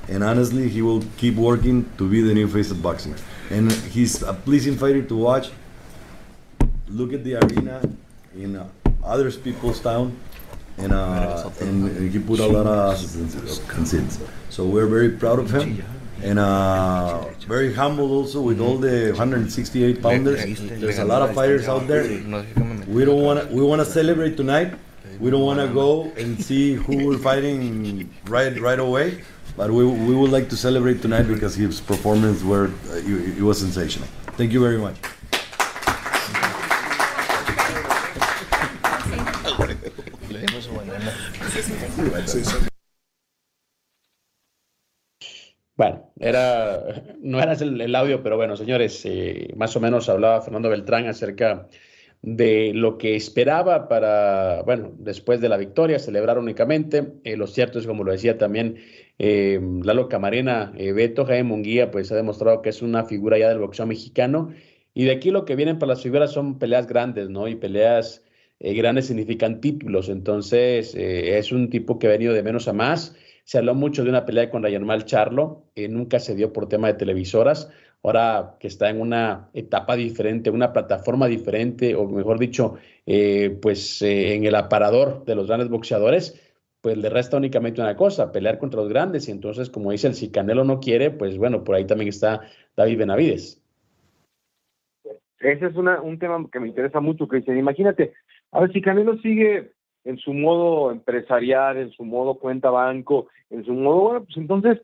And 0.09 0.25
honestly, 0.25 0.71
he 0.71 0.81
will 0.81 1.05
keep 1.19 1.37
working 1.37 1.85
to 1.99 2.09
be 2.09 2.23
the 2.23 2.33
new 2.33 2.49
face 2.49 2.73
of 2.73 2.81
boxing. 2.81 3.15
And 3.51 3.71
he's 3.93 4.23
a 4.23 4.33
pleasing 4.33 4.79
fighter 4.79 5.03
to 5.09 5.17
watch. 5.17 5.51
Look 6.89 7.13
at 7.13 7.23
the 7.23 7.37
arena 7.37 7.83
in 8.37 8.57
uh, 8.57 8.69
other 9.05 9.31
people's 9.31 9.81
town, 9.81 10.17
and, 10.79 10.93
uh, 10.93 11.51
and 11.61 12.11
he 12.13 12.19
put 12.19 12.41
a 12.41 12.47
lot 12.47 12.67
of 12.67 13.69
consent. 13.69 14.19
So 14.51 14.65
we're 14.67 14.87
very 14.87 15.11
proud 15.11 15.39
of 15.39 15.51
him, 15.51 15.83
and 16.23 16.39
uh, 16.39 17.25
very 17.47 17.73
humble 17.75 18.13
also 18.13 18.41
with 18.41 18.61
all 18.61 18.79
the 18.79 19.11
168 19.11 20.03
pounders. 20.03 20.61
There's 20.61 20.99
a 20.99 21.05
lot 21.05 21.23
of 21.23 21.35
fighters 21.35 21.69
out 21.69 21.87
there. 21.87 22.05
We 22.89 23.05
don't 23.05 23.23
want 23.23 23.51
we 23.51 23.63
want 23.63 23.81
to 23.81 23.87
celebrate 23.87 24.37
tonight. 24.37 24.75
We 25.21 25.31
don't 25.31 25.43
want 25.43 25.61
to 25.61 25.69
go 25.73 26.11
and 26.17 26.43
see 26.43 26.75
who 26.75 27.07
we're 27.07 27.19
fighting 27.19 28.11
right 28.27 28.59
right 28.61 28.79
away, 28.79 29.23
but 29.57 29.71
we, 29.71 29.85
we 29.87 30.15
would 30.15 30.31
like 30.31 30.49
to 30.51 30.57
celebrate 30.57 31.01
tonight 31.03 31.25
because 31.29 31.55
his 31.55 31.81
performance 31.81 32.43
were 32.43 32.67
uh, 32.91 32.97
it, 32.97 33.39
it 33.39 33.43
was 33.43 33.61
sensational. 33.61 34.09
Thank 34.39 34.53
you 34.53 34.61
very 34.61 34.79
much. 34.79 34.97
Bueno, 45.75 46.13
era, 46.21 47.03
no 47.21 47.41
era 47.41 47.55
el, 47.55 47.95
audio, 47.95 48.23
pero 48.23 48.37
bueno, 48.37 48.57
señores, 48.57 49.03
eh, 49.05 49.49
más 49.57 49.75
o 49.75 49.81
menos 49.81 50.09
hablaba 50.09 50.43
Fernando 50.43 50.69
Beltrán 50.69 51.07
acerca 51.07 51.69
de 52.21 52.73
lo 52.75 52.99
que 52.99 53.17
esperaba 53.17 53.89
para, 53.89 54.63
bueno, 54.63 54.93
después 54.99 55.41
de 55.41 55.49
la 55.49 55.57
victoria, 55.57 55.99
celebrar 55.99 56.39
únicamente. 56.39 57.15
Eh, 57.25 57.37
lo 57.37 57.47
cierto 57.47 57.79
es, 57.79 57.87
como 57.87 58.05
lo 58.05 58.13
decía 58.13 58.39
también 58.39 58.77
eh, 59.19 59.61
Lalo 59.83 60.09
Camarena, 60.09 60.73
Beto 60.77 61.25
Jaime 61.25 61.45
Munguía, 61.45 61.91
pues 61.91 62.13
ha 62.13 62.17
demostrado 62.17 62.63
que 62.63 62.69
es 62.69 62.83
una 62.83 63.05
figura 63.05 63.39
ya 63.39 63.49
del 63.49 63.59
boxeo 63.59 63.87
mexicano. 63.87 64.51
Y 64.95 65.07
de 65.07 65.13
aquí 65.13 65.31
lo 65.31 65.45
que 65.45 65.57
vienen 65.57 65.79
para 65.79 65.95
las 65.95 66.03
figuras 66.03 66.33
son 66.33 66.59
peleas 66.59 66.87
grandes, 66.87 67.31
¿no? 67.31 67.49
Y 67.49 67.57
peleas 67.57 68.23
grandes 68.63 69.07
significan 69.07 69.61
títulos. 69.61 70.09
Entonces, 70.09 70.95
es 70.95 71.53
un 71.53 71.69
tipo 71.69 71.99
que 71.99 72.07
ha 72.07 72.11
venido 72.11 72.33
de 72.33 72.43
menos 72.43 72.69
a 72.69 72.73
más 72.73 73.17
se 73.45 73.59
habló 73.59 73.75
mucho 73.75 74.05
de 74.05 74.11
una 74.11 74.25
pelea 74.25 74.51
con 74.51 74.63
Ryan 74.63 74.85
Mal 74.85 75.05
Charlo, 75.05 75.65
eh, 75.75 75.89
nunca 75.89 76.21
se 76.21 76.35
dio 76.35 76.53
por 76.53 76.69
tema 76.69 76.89
de 76.89 76.95
televisoras. 76.95 77.71
Ahora 78.05 78.57
que 78.59 78.67
está 78.67 78.91
en 78.91 79.01
una 79.01 79.49
etapa 79.55 79.95
diferente, 79.95 80.51
una 80.51 80.73
plataforma 80.73 81.29
diferente, 81.29 81.95
o 81.95 82.09
mejor 82.09 82.39
dicho, 82.39 82.75
eh, 83.07 83.57
pues 83.63 84.03
eh, 84.03 84.35
en 84.35 84.45
el 84.45 84.57
aparador 84.57 85.25
de 85.25 85.37
los 85.37 85.47
grandes 85.47 85.69
boxeadores, 85.69 86.41
pues 86.81 86.97
le 86.97 87.11
resta 87.11 87.37
únicamente 87.37 87.81
una 87.81 87.97
cosa, 87.97 88.33
pelear 88.33 88.59
contra 88.59 88.81
los 88.81 88.89
grandes. 88.89 89.29
Y 89.29 89.31
entonces, 89.31 89.71
como 89.71 89.93
dice 89.93 90.09
el 90.09 90.15
si 90.15 90.31
Canelo 90.31 90.65
no 90.65 90.81
quiere, 90.81 91.11
pues 91.11 91.39
bueno, 91.39 91.63
por 91.63 91.77
ahí 91.77 91.85
también 91.85 92.09
está 92.09 92.41
David 92.77 92.99
Benavides. 92.99 93.63
Ese 95.39 95.67
es 95.67 95.75
un 95.77 96.19
tema 96.19 96.45
que 96.53 96.61
me 96.61 96.69
interesa 96.69 97.01
mucho, 97.01 97.29
que 97.29 97.39
dice, 97.39 97.57
imagínate, 97.57 98.13
a 98.53 98.61
ver 98.61 98.73
si 98.73 98.81
Canelo 98.81 99.19
sigue 99.19 99.73
en 100.05 100.19
su 100.19 100.33
modo 100.33 100.91
empresarial, 100.91 101.79
en 101.79 101.91
su 101.91 102.05
modo 102.05 102.35
cuenta 102.35 102.71
banco, 102.71 103.29
en 103.51 103.65
su 103.65 103.73
modo, 103.73 104.01
bueno, 104.01 104.25
pues 104.25 104.37
entonces 104.37 104.81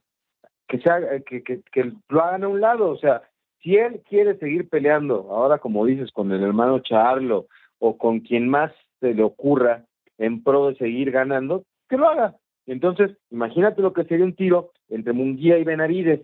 que, 0.68 0.78
sea, 0.80 1.00
que, 1.26 1.42
que, 1.42 1.60
que 1.72 1.92
lo 2.08 2.22
hagan 2.22 2.44
a 2.44 2.48
un 2.48 2.60
lado. 2.60 2.90
O 2.90 2.98
sea, 2.98 3.22
si 3.62 3.76
él 3.76 4.02
quiere 4.08 4.36
seguir 4.38 4.68
peleando, 4.68 5.26
ahora 5.30 5.58
como 5.58 5.84
dices, 5.84 6.12
con 6.12 6.30
el 6.32 6.42
hermano 6.42 6.80
Charlo 6.80 7.46
o 7.78 7.96
con 7.96 8.20
quien 8.20 8.48
más 8.48 8.72
se 9.00 9.14
le 9.14 9.22
ocurra 9.22 9.84
en 10.18 10.42
pro 10.42 10.68
de 10.68 10.76
seguir 10.76 11.10
ganando, 11.10 11.64
que 11.88 11.96
lo 11.96 12.08
haga. 12.08 12.36
Entonces, 12.66 13.16
imagínate 13.30 13.82
lo 13.82 13.92
que 13.92 14.04
sería 14.04 14.24
un 14.24 14.34
tiro 14.34 14.72
entre 14.88 15.12
Munguía 15.12 15.58
y 15.58 15.64
Benavides. 15.64 16.20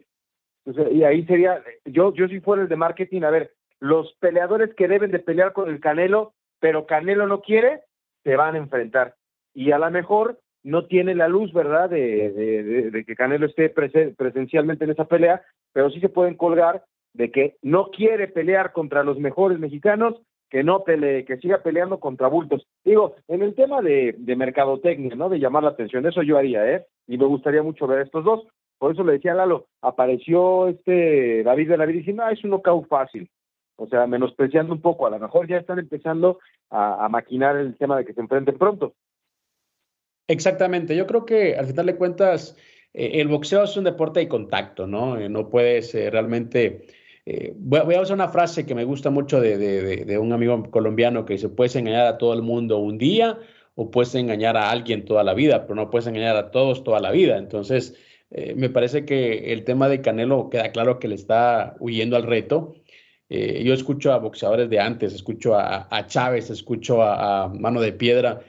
y 0.92 1.02
ahí 1.04 1.24
sería, 1.24 1.62
yo, 1.84 2.12
yo 2.14 2.28
si 2.28 2.40
fuera 2.40 2.62
el 2.62 2.68
de 2.68 2.76
marketing, 2.76 3.22
a 3.22 3.30
ver, 3.30 3.52
los 3.80 4.14
peleadores 4.20 4.74
que 4.74 4.88
deben 4.88 5.10
de 5.10 5.18
pelear 5.20 5.52
con 5.52 5.70
el 5.70 5.80
Canelo, 5.80 6.33
pero 6.60 6.86
Canelo 6.86 7.26
no 7.26 7.40
quiere, 7.40 7.80
se 8.22 8.36
van 8.36 8.54
a 8.54 8.58
enfrentar. 8.58 9.14
Y 9.54 9.70
a 9.72 9.78
lo 9.78 9.90
mejor 9.90 10.40
no 10.62 10.86
tiene 10.86 11.14
la 11.14 11.28
luz, 11.28 11.52
¿verdad?, 11.52 11.90
de, 11.90 12.90
de, 12.90 13.04
que 13.04 13.14
Canelo 13.14 13.46
esté 13.46 13.68
presencialmente 13.68 14.84
en 14.84 14.90
esa 14.90 15.04
pelea, 15.04 15.42
pero 15.72 15.90
sí 15.90 16.00
se 16.00 16.08
pueden 16.08 16.36
colgar 16.36 16.84
de 17.12 17.30
que 17.30 17.56
no 17.62 17.90
quiere 17.90 18.28
pelear 18.28 18.72
contra 18.72 19.04
los 19.04 19.18
mejores 19.18 19.58
mexicanos, 19.58 20.20
que 20.50 20.64
no 20.64 20.84
pelee, 20.84 21.24
que 21.24 21.36
siga 21.36 21.62
peleando 21.62 22.00
contra 22.00 22.28
bultos. 22.28 22.66
Digo, 22.84 23.16
en 23.28 23.42
el 23.42 23.54
tema 23.54 23.82
de, 23.82 24.14
de 24.16 24.36
mercadotecnia, 24.36 25.14
¿no?, 25.14 25.28
de 25.28 25.38
llamar 25.38 25.64
la 25.64 25.70
atención, 25.70 26.06
eso 26.06 26.22
yo 26.22 26.38
haría, 26.38 26.66
¿eh? 26.70 26.86
Y 27.06 27.18
me 27.18 27.26
gustaría 27.26 27.62
mucho 27.62 27.86
ver 27.86 27.98
a 27.98 28.02
estos 28.02 28.24
dos. 28.24 28.46
Por 28.78 28.92
eso 28.92 29.04
le 29.04 29.12
decía 29.12 29.32
a 29.32 29.36
Lalo, 29.36 29.66
apareció 29.82 30.68
este 30.68 31.42
David 31.42 31.70
de 31.70 31.76
la 31.76 31.86
diciendo, 31.86 32.22
ah, 32.24 32.32
es 32.32 32.42
un 32.44 32.50
knockout 32.50 32.88
fácil. 32.88 33.28
O 33.76 33.86
sea, 33.88 34.06
menospreciando 34.06 34.72
un 34.72 34.80
poco, 34.80 35.06
a 35.06 35.10
lo 35.10 35.18
mejor 35.18 35.48
ya 35.48 35.56
están 35.56 35.78
empezando 35.78 36.38
a, 36.70 37.04
a 37.04 37.08
maquinar 37.08 37.56
el 37.56 37.76
tema 37.76 37.96
de 37.96 38.04
que 38.04 38.14
se 38.14 38.20
enfrenten 38.20 38.56
pronto. 38.56 38.94
Exactamente, 40.26 40.96
yo 40.96 41.06
creo 41.06 41.26
que 41.26 41.56
al 41.56 41.66
final 41.66 41.86
de 41.86 41.96
cuentas 41.96 42.56
eh, 42.94 43.20
el 43.20 43.28
boxeo 43.28 43.64
es 43.64 43.76
un 43.76 43.84
deporte 43.84 44.20
de 44.20 44.28
contacto, 44.28 44.86
¿no? 44.86 45.18
Eh, 45.18 45.28
no 45.28 45.50
puedes 45.50 45.94
eh, 45.94 46.10
realmente... 46.10 46.86
Voy, 47.56 47.94
a 47.94 48.02
usar 48.02 48.16
una 48.16 48.28
frase 48.28 48.66
que 48.66 48.74
me 48.74 48.84
gusta 48.84 49.08
mucho 49.08 49.40
de, 49.40 49.56
de, 49.56 50.04
de, 50.04 50.18
un 50.18 50.34
amigo 50.34 50.62
colombiano 50.70 51.24
que 51.24 51.32
dice, 51.32 51.48
puedes 51.48 51.74
engañar 51.74 52.06
a 52.06 52.18
todo 52.18 52.34
el 52.34 52.42
mundo 52.42 52.76
un 52.76 52.98
día 52.98 53.38
o 53.76 53.90
puedes 53.90 54.14
engañar 54.14 54.58
a 54.58 54.70
alguien 54.70 55.06
toda 55.06 55.24
la 55.24 55.32
vida, 55.32 55.62
pero 55.62 55.74
no 55.74 55.88
puedes 55.88 56.06
engañar 56.06 56.36
a 56.36 56.50
todos 56.50 56.84
toda 56.84 57.00
la 57.00 57.10
vida. 57.12 57.38
Entonces, 57.38 57.98
me 58.56 58.68
parece 58.68 59.06
que 59.06 59.54
el 59.54 59.64
tema 59.64 59.88
de 59.88 60.02
Canelo 60.02 60.50
queda 60.50 60.70
claro 60.70 60.98
que 60.98 61.08
le 61.08 61.14
está 61.14 61.76
huyendo 61.80 62.16
al 62.16 62.24
reto. 62.24 62.74
Yo 63.28 63.74
escucho 63.74 64.12
a 64.12 64.18
boxeadores 64.18 64.70
de 64.70 64.78
antes, 64.78 65.14
escucho 65.14 65.54
a, 65.54 65.88
a 65.90 66.06
Chávez, 66.06 66.50
escucho 66.50 67.02
a, 67.02 67.44
a 67.44 67.48
Mano 67.48 67.80
de 67.80 67.92
Piedra 67.92 68.40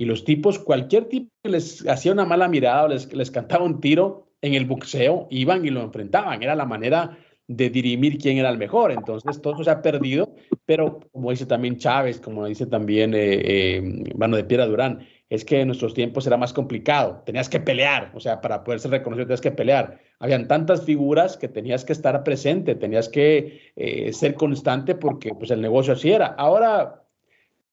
y 0.00 0.06
los 0.06 0.24
tipos, 0.24 0.58
cualquier 0.58 1.10
tipo 1.10 1.30
que 1.42 1.50
les 1.50 1.86
hacía 1.86 2.12
una 2.12 2.24
mala 2.24 2.48
mirada 2.48 2.84
o 2.84 2.88
les, 2.88 3.12
les 3.12 3.30
cantaba 3.30 3.66
un 3.66 3.82
tiro 3.82 4.28
en 4.40 4.54
el 4.54 4.64
boxeo, 4.64 5.28
iban 5.30 5.62
y 5.66 5.68
lo 5.68 5.82
enfrentaban. 5.82 6.42
Era 6.42 6.54
la 6.54 6.64
manera 6.64 7.18
de 7.46 7.68
dirimir 7.68 8.16
quién 8.16 8.38
era 8.38 8.48
el 8.48 8.56
mejor. 8.56 8.92
Entonces, 8.92 9.42
todo 9.42 9.52
eso 9.52 9.64
se 9.64 9.70
ha 9.70 9.82
perdido, 9.82 10.34
pero 10.64 11.00
como 11.12 11.30
dice 11.30 11.44
también 11.44 11.76
Chávez, 11.76 12.18
como 12.18 12.46
dice 12.46 12.64
también 12.64 13.12
eh, 13.12 13.42
eh, 13.44 13.82
Mano 14.16 14.38
de 14.38 14.44
Piedra 14.44 14.66
Durán, 14.66 15.00
es 15.30 15.44
que 15.44 15.60
en 15.60 15.68
nuestros 15.68 15.94
tiempos 15.94 16.26
era 16.26 16.36
más 16.36 16.52
complicado. 16.52 17.22
Tenías 17.24 17.48
que 17.48 17.60
pelear, 17.60 18.10
o 18.14 18.20
sea, 18.20 18.40
para 18.40 18.64
poder 18.64 18.80
ser 18.80 18.90
reconocido 18.90 19.26
tenías 19.26 19.40
que 19.40 19.52
pelear. 19.52 20.00
Habían 20.18 20.48
tantas 20.48 20.84
figuras 20.84 21.36
que 21.36 21.46
tenías 21.46 21.84
que 21.84 21.92
estar 21.92 22.24
presente, 22.24 22.74
tenías 22.74 23.08
que 23.08 23.60
eh, 23.76 24.12
ser 24.12 24.34
constante 24.34 24.96
porque 24.96 25.30
pues, 25.32 25.52
el 25.52 25.60
negocio 25.60 25.92
así 25.92 26.10
era. 26.10 26.26
Ahora 26.26 27.04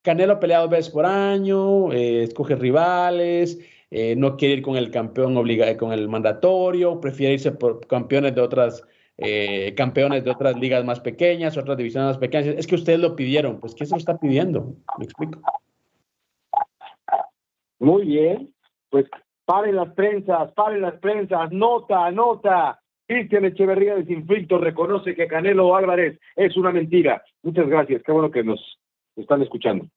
Canelo 0.04 0.40
pelea 0.40 0.60
dos 0.60 0.70
veces 0.70 0.90
por 0.92 1.08
año, 1.08 1.92
eh, 1.92 2.24
escoge 2.24 2.56
rivales, 2.56 3.58
eh, 3.90 4.16
no 4.16 4.38
quiere 4.38 4.56
ir 4.56 4.62
con 4.62 4.78
el 4.78 4.92
campeón 4.92 5.36
obligado, 5.36 5.76
con 5.78 5.92
el 5.92 6.08
mandatorio, 6.08 7.02
prefiere 7.02 7.34
irse 7.34 7.52
por 7.52 7.86
campeones 7.88 8.36
de 8.36 8.42
otras, 8.42 8.84
campeones 9.76 10.24
de 10.24 10.30
otras 10.30 10.56
ligas 10.60 10.86
más 10.86 11.00
pequeñas, 11.00 11.58
otras 11.58 11.76
divisiones 11.76 12.10
más 12.10 12.18
pequeñas. 12.20 12.56
Es 12.56 12.68
que 12.68 12.76
ustedes 12.76 13.00
lo 13.00 13.16
pidieron, 13.16 13.60
pues 13.60 13.74
¿quién 13.74 13.88
se 13.88 13.96
lo 13.96 13.98
está 13.98 14.16
pidiendo? 14.20 14.76
Me 15.00 15.06
explico. 15.06 15.42
Muy 17.80 18.06
bien, 18.06 18.54
pues 18.90 19.06
paren 19.46 19.76
las 19.76 19.94
prensas, 19.94 20.52
paren 20.54 20.82
las 20.82 20.96
prensas, 21.00 21.52
nota, 21.52 22.12
nota. 22.12 22.80
Cristian 23.08 23.46
Echeverría 23.46 23.96
de 23.96 24.06
Sinfiltro 24.06 24.58
reconoce 24.58 25.16
que 25.16 25.28
Canelo 25.28 25.76
Álvarez 25.76 26.20
es 26.36 26.58
una 26.58 26.72
mentira. 26.72 27.24
Muchas 27.42 27.68
gracias, 27.68 28.04
qué 28.04 28.12
bueno 28.12 28.30
que 28.30 28.44
nos 28.44 28.60
están 29.16 29.42
escuchando. 29.42 29.88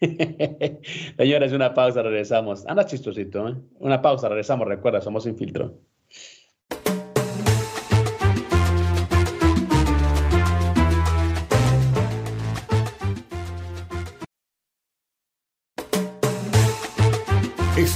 Señores, 1.16 1.52
una 1.52 1.74
pausa, 1.74 2.02
regresamos. 2.02 2.66
Anda 2.66 2.86
chistosito, 2.86 3.48
¿eh? 3.48 3.54
Una 3.78 4.00
pausa, 4.02 4.28
regresamos. 4.28 4.66
Recuerda, 4.66 5.00
somos 5.00 5.24
sin 5.24 5.36
filtro. 5.36 5.74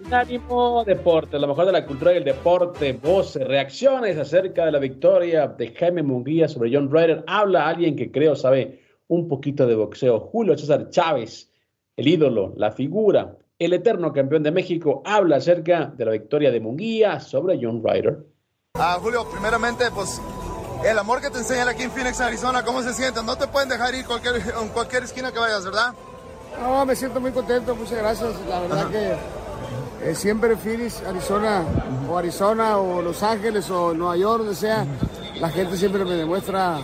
Unánimo 0.00 0.84
Deporte, 0.84 1.38
lo 1.38 1.48
mejor 1.48 1.66
de 1.66 1.72
la 1.72 1.86
cultura 1.86 2.12
y 2.12 2.16
el 2.16 2.24
deporte, 2.24 2.92
voces, 2.94 3.46
reacciones 3.46 4.18
acerca 4.18 4.64
de 4.64 4.72
la 4.72 4.78
victoria 4.78 5.46
de 5.48 5.74
Jaime 5.74 6.02
Munguía 6.02 6.48
sobre 6.48 6.74
John 6.74 6.90
Ryder. 6.90 7.24
Habla 7.26 7.68
alguien 7.68 7.96
que 7.96 8.10
creo 8.10 8.34
sabe 8.34 8.80
un 9.08 9.28
poquito 9.28 9.66
de 9.66 9.74
boxeo. 9.74 10.20
Julio 10.20 10.56
César 10.56 10.90
Chávez, 10.90 11.50
el 11.96 12.08
ídolo, 12.08 12.54
la 12.56 12.72
figura, 12.72 13.36
el 13.58 13.72
eterno 13.72 14.12
campeón 14.12 14.42
de 14.42 14.50
México, 14.50 15.02
habla 15.04 15.36
acerca 15.36 15.86
de 15.86 16.04
la 16.04 16.12
victoria 16.12 16.50
de 16.50 16.60
Munguía 16.60 17.20
sobre 17.20 17.58
John 17.60 17.82
Ryder. 17.84 18.18
Ah, 18.74 18.98
Julio, 19.00 19.28
primeramente, 19.30 19.84
pues 19.94 20.20
el 20.84 20.98
amor 20.98 21.20
que 21.20 21.30
te 21.30 21.38
enseñan 21.38 21.68
aquí 21.68 21.84
en 21.84 21.90
Phoenix, 21.90 22.20
Arizona, 22.20 22.64
¿cómo 22.64 22.82
se 22.82 22.92
siente? 22.92 23.22
No 23.22 23.36
te 23.36 23.46
pueden 23.46 23.68
dejar 23.68 23.94
ir 23.94 24.04
cualquier, 24.04 24.36
en 24.36 24.68
cualquier 24.70 25.04
esquina 25.04 25.32
que 25.32 25.38
vayas, 25.38 25.64
¿verdad? 25.64 25.94
No, 26.60 26.86
me 26.86 26.96
siento 26.96 27.20
muy 27.20 27.32
contento, 27.32 27.74
muchas 27.74 27.98
gracias. 27.98 28.30
La 28.48 28.60
verdad 28.60 28.90
que 28.90 29.16
eh, 30.04 30.14
siempre 30.14 30.56
Phoenix, 30.56 31.02
Arizona, 31.02 31.64
o 32.08 32.18
Arizona, 32.18 32.78
o 32.78 33.02
Los 33.02 33.22
Ángeles, 33.22 33.70
o 33.70 33.94
Nueva 33.94 34.16
York, 34.16 34.38
donde 34.40 34.54
sea, 34.54 34.86
la 35.40 35.50
gente 35.50 35.76
siempre 35.76 36.04
me 36.04 36.14
demuestra 36.14 36.80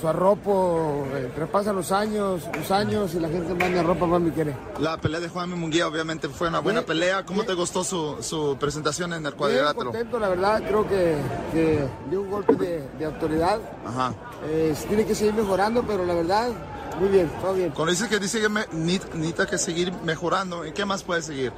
su 0.00 0.06
arropo, 0.06 1.06
eh, 1.12 1.30
traspasan 1.34 1.74
los 1.74 1.90
años, 1.90 2.42
los 2.54 2.70
años 2.70 3.14
y 3.14 3.20
la 3.20 3.28
gente 3.28 3.52
manda 3.54 3.82
ropa 3.82 4.06
más 4.06 4.20
me 4.20 4.32
quiere. 4.32 4.54
La 4.78 4.96
pelea 4.96 5.20
de 5.20 5.28
Juan 5.28 5.50
Munguía 5.58 5.88
obviamente 5.88 6.28
fue 6.28 6.48
una 6.48 6.60
buena 6.60 6.82
pelea. 6.82 7.24
¿Cómo 7.24 7.42
te 7.42 7.54
gustó 7.54 7.82
su, 7.82 8.16
su, 8.20 8.56
presentación 8.60 9.12
en 9.12 9.26
el 9.26 9.34
cuadrilátero? 9.34 9.86
Contento, 9.86 10.18
la 10.18 10.28
verdad, 10.28 10.62
creo 10.66 10.86
que, 10.86 11.16
que 11.52 11.84
dio 12.10 12.22
un 12.22 12.30
golpe 12.30 12.54
de, 12.54 12.88
de 12.98 13.04
autoridad. 13.04 13.58
Ajá. 13.84 14.14
Eh, 14.46 14.74
tiene 14.86 15.04
que 15.04 15.14
seguir 15.14 15.34
mejorando, 15.34 15.82
pero 15.82 16.04
la 16.06 16.14
verdad, 16.14 16.50
muy 16.98 17.08
bien, 17.08 17.28
todo 17.40 17.54
bien. 17.54 17.70
Cuando 17.70 17.92
dice 17.92 18.08
que 18.08 18.18
dice 18.18 18.40
que 18.40 18.48
necesita 18.48 19.46
que 19.46 19.58
seguir 19.58 19.92
mejorando, 20.04 20.64
¿en 20.64 20.74
qué 20.74 20.84
más 20.84 21.02
puede 21.02 21.22
seguir? 21.22 21.52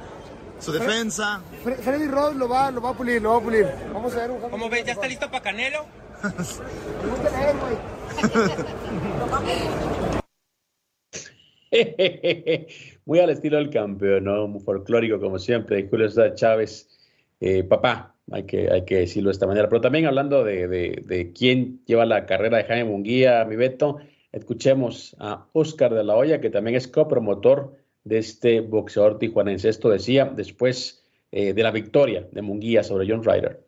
Su 0.59 0.71
defensa. 0.71 1.41
Freddy 1.63 2.07
Rod 2.07 2.35
lo 2.35 2.47
va, 2.47 2.69
lo 2.69 2.81
va 2.81 2.91
a 2.91 2.93
pulir, 2.93 3.21
lo 3.21 3.31
va 3.31 3.37
a 3.37 3.41
pulir. 3.41 3.67
Vamos 3.91 4.13
a 4.13 4.17
ver 4.17 4.31
un 4.31 4.39
¿Cómo 4.39 4.69
ves? 4.69 4.85
¿Ya 4.85 4.93
está 4.93 5.07
listo 5.07 5.29
para 5.31 5.43
Canelo? 5.43 5.85
Muy 13.05 13.19
al 13.19 13.29
estilo 13.31 13.57
del 13.57 13.71
campeón, 13.71 14.25
¿no? 14.25 14.47
Muy 14.47 14.61
folclórico 14.61 15.19
como 15.19 15.39
siempre, 15.39 15.87
Julio 15.89 16.07
César 16.09 16.35
Chávez, 16.35 16.87
eh, 17.39 17.63
papá, 17.63 18.13
hay 18.31 18.43
que, 18.43 18.69
hay 18.69 18.85
que 18.85 18.97
decirlo 18.97 19.29
de 19.29 19.33
esta 19.33 19.47
manera. 19.47 19.67
Pero 19.67 19.81
también 19.81 20.05
hablando 20.05 20.43
de, 20.43 20.67
de, 20.67 21.01
de, 21.05 21.31
quién 21.31 21.83
lleva 21.85 22.05
la 22.05 22.27
carrera 22.27 22.57
de 22.57 22.65
Jaime 22.65 22.89
Munguía, 22.89 23.43
mi 23.45 23.55
Beto, 23.55 23.97
escuchemos 24.31 25.15
a 25.19 25.47
Oscar 25.53 25.93
de 25.93 26.03
la 26.03 26.15
Hoya, 26.15 26.41
que 26.41 26.49
también 26.49 26.75
es 26.75 26.87
copromotor 26.87 27.75
de 28.03 28.17
este 28.17 28.61
boxeador 28.61 29.19
tijuanense. 29.19 29.69
Esto 29.69 29.89
decía 29.89 30.25
después 30.25 31.03
eh, 31.31 31.53
de 31.53 31.63
la 31.63 31.71
victoria 31.71 32.27
de 32.31 32.41
Munguía 32.41 32.83
sobre 32.83 33.07
John 33.09 33.23
Ryder. 33.23 33.65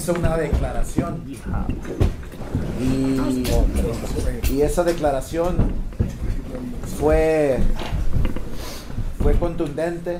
Hizo 0.00 0.14
una 0.14 0.36
declaración 0.36 1.22
y, 2.80 3.44
y 4.52 4.62
esa 4.62 4.82
declaración 4.82 5.56
fue, 6.98 7.58
fue 9.18 9.34
contundente. 9.38 10.16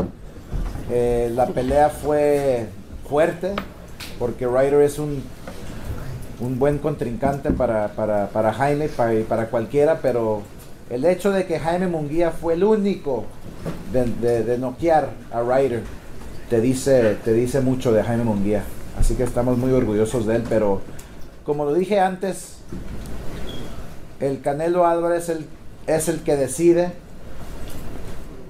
Eh, 0.91 1.31
la 1.35 1.47
pelea 1.47 1.89
fue 1.89 2.69
fuerte 3.09 3.55
porque 4.19 4.47
Ryder 4.47 4.83
es 4.83 4.99
un 5.01 5.23
un 6.43 6.59
buen 6.59 6.79
contrincante 6.79 7.51
para, 7.51 7.89
para, 7.93 8.29
para 8.29 8.53
Jaime 8.53 8.87
y 8.87 9.23
para, 9.23 9.47
cualquiera, 9.47 10.01
pero 10.03 10.43
el 10.91 11.05
hecho 11.05 11.31
de 11.31 11.47
que 11.47 11.61
Jaime 11.61 11.87
Munguía 11.87 12.33
fue 12.33 12.55
el 12.55 12.65
único 12.65 13.25
de, 13.93 14.43
de, 14.43 14.59
noquear 14.59 15.11
a 15.33 15.41
Ryder 15.41 15.83
te 16.51 16.61
dice, 16.61 17.17
te 17.25 17.33
dice 17.33 17.61
mucho 17.61 17.93
de 17.93 18.03
Jaime 18.03 18.25
Munguía. 18.25 18.65
Así 18.99 19.15
que 19.15 19.23
estamos 19.23 19.57
muy 19.57 19.73
orgullosos 19.73 20.27
de 20.27 20.37
él, 20.37 20.45
pero 20.49 20.81
como 21.45 21.65
lo 21.65 21.75
dije 21.75 22.01
antes, 22.01 22.57
el 24.21 24.41
Canelo 24.41 24.87
Álvarez 24.87 25.29
el, 25.29 25.47
es 25.87 26.09
el 26.09 26.21
que 26.21 26.37
decide, 26.37 26.93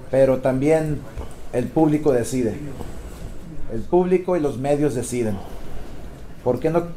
pero 0.09 0.39
también 0.39 0.99
el 1.53 1.67
público 1.67 2.11
decide. 2.11 2.57
El 3.71 3.81
público 3.81 4.35
y 4.35 4.39
los 4.39 4.57
medios 4.57 4.95
deciden. 4.95 5.37
¿Por 6.43 6.59
qué 6.59 6.71
no 6.71 6.87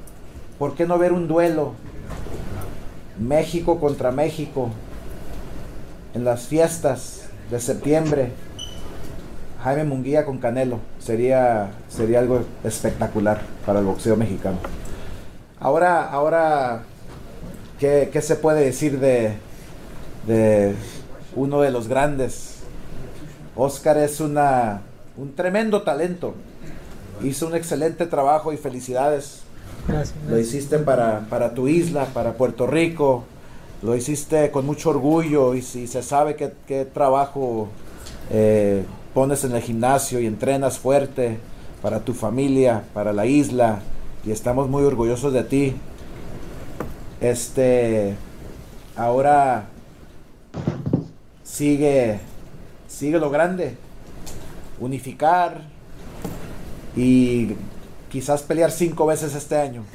¿Por 0.59 0.75
qué 0.75 0.87
no 0.87 0.99
ver 0.99 1.13
un 1.13 1.29
duelo? 1.29 1.75
México 3.19 3.79
contra 3.81 4.11
México. 4.11 4.71
En 6.15 6.25
las 6.25 6.47
fiestas 6.47 7.29
de 7.51 7.61
septiembre. 7.61 8.33
Jaime 9.63 9.85
Munguía 9.85 10.25
con 10.25 10.39
Canelo. 10.39 10.79
Sería, 10.99 11.71
sería 11.89 12.21
algo 12.21 12.45
espectacular 12.65 13.41
para 13.65 13.81
el 13.81 13.85
boxeo 13.85 14.17
mexicano. 14.17 14.59
Ahora, 15.61 16.09
ahora 16.09 16.83
¿qué, 17.79 18.21
se 18.23 18.37
puede 18.37 18.65
decir 18.65 19.01
de, 19.01 19.35
de 20.27 20.75
uno 21.35 21.61
de 21.61 21.71
los 21.71 21.89
grandes 21.89 22.57
Oscar 23.57 23.97
es 23.97 24.21
una, 24.21 24.83
un 25.17 25.35
tremendo 25.35 25.83
talento. 25.83 26.35
Hizo 27.23 27.47
un 27.47 27.55
excelente 27.55 28.05
trabajo 28.05 28.53
y 28.53 28.59
felicidades. 28.59 29.41
Gracias. 29.89 30.15
Lo 30.29 30.39
hiciste 30.39 30.79
para, 30.79 31.27
para 31.29 31.55
tu 31.55 31.69
isla, 31.69 32.07
para 32.07 32.35
Puerto 32.35 32.67
Rico. 32.67 33.25
Lo 33.83 33.95
hiciste 33.95 34.51
con 34.51 34.67
mucho 34.67 34.91
orgullo 34.91 35.55
y 35.55 35.63
si 35.63 35.87
se 35.87 36.03
sabe 36.03 36.35
qué, 36.35 36.53
qué 36.67 36.85
trabajo 36.85 37.69
eh, 38.31 38.85
pones 39.15 39.45
en 39.45 39.55
el 39.55 39.63
gimnasio 39.63 40.21
y 40.21 40.27
entrenas 40.27 40.79
fuerte 40.79 41.39
para 41.83 42.01
tu 42.01 42.15
familia, 42.15 42.85
para 42.95 43.13
la 43.13 43.27
isla. 43.27 43.81
Y 44.25 44.31
estamos 44.33 44.69
muy 44.69 44.83
orgullosos 44.83 45.33
de 45.33 45.45
ti. 45.45 45.77
Este, 47.21 48.17
ahora 48.97 49.67
sigue, 51.45 52.21
sigue 52.89 53.19
lo 53.19 53.31
grande. 53.31 53.77
Unificar 54.81 55.63
y 56.97 57.55
quizás 58.09 58.43
pelear 58.43 58.71
cinco 58.71 59.07
veces 59.07 59.35
este 59.35 59.57
año. 59.57 59.85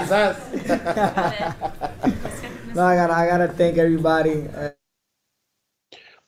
quizás. 0.00 0.36
no, 2.74 2.92
I 2.92 2.96
gotta, 2.96 3.24
I 3.24 3.30
gotta 3.30 3.48
thank 3.48 3.76
everybody. 3.76 4.48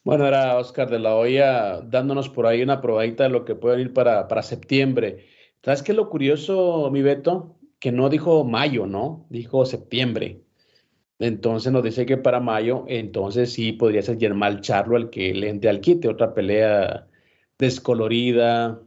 Bueno, 0.05 0.27
era 0.27 0.57
Oscar 0.57 0.89
de 0.89 1.01
la 1.01 1.17
Hoya 1.17 1.81
dándonos 1.81 2.29
por 2.29 2.47
ahí 2.47 2.63
una 2.63 2.81
probadita 2.81 3.25
de 3.25 3.31
lo 3.31 3.45
que 3.45 3.57
puede 3.57 3.77
venir 3.77 3.93
para, 3.93 4.29
para 4.29 4.43
septiembre. 4.43 5.27
¿Sabes 5.65 5.83
qué 5.83 5.93
es 5.93 5.97
lo 5.97 6.09
curioso, 6.09 6.91
mi 6.93 7.03
Beto? 7.03 7.57
Que 7.81 7.91
no 7.91 8.09
dijo 8.09 8.45
mayo, 8.45 8.87
¿no? 8.87 9.27
Dijo 9.31 9.67
septiembre. 9.67 10.43
Entonces 11.19 11.73
nos 11.73 11.83
dice 11.83 12.07
que 12.07 12.17
para 12.19 12.41
mayo, 12.41 12.85
entonces 12.89 13.53
sí 13.53 13.73
podría 13.73 14.03
ser 14.03 14.19
Germán 14.19 14.61
Charlo 14.61 14.97
el 14.97 15.11
que 15.11 15.35
le 15.35 15.49
entre 15.49 15.71
al 15.71 15.81
quite, 15.81 16.09
otra 16.09 16.35
pelea 16.35 17.09
descolorida, 17.59 18.83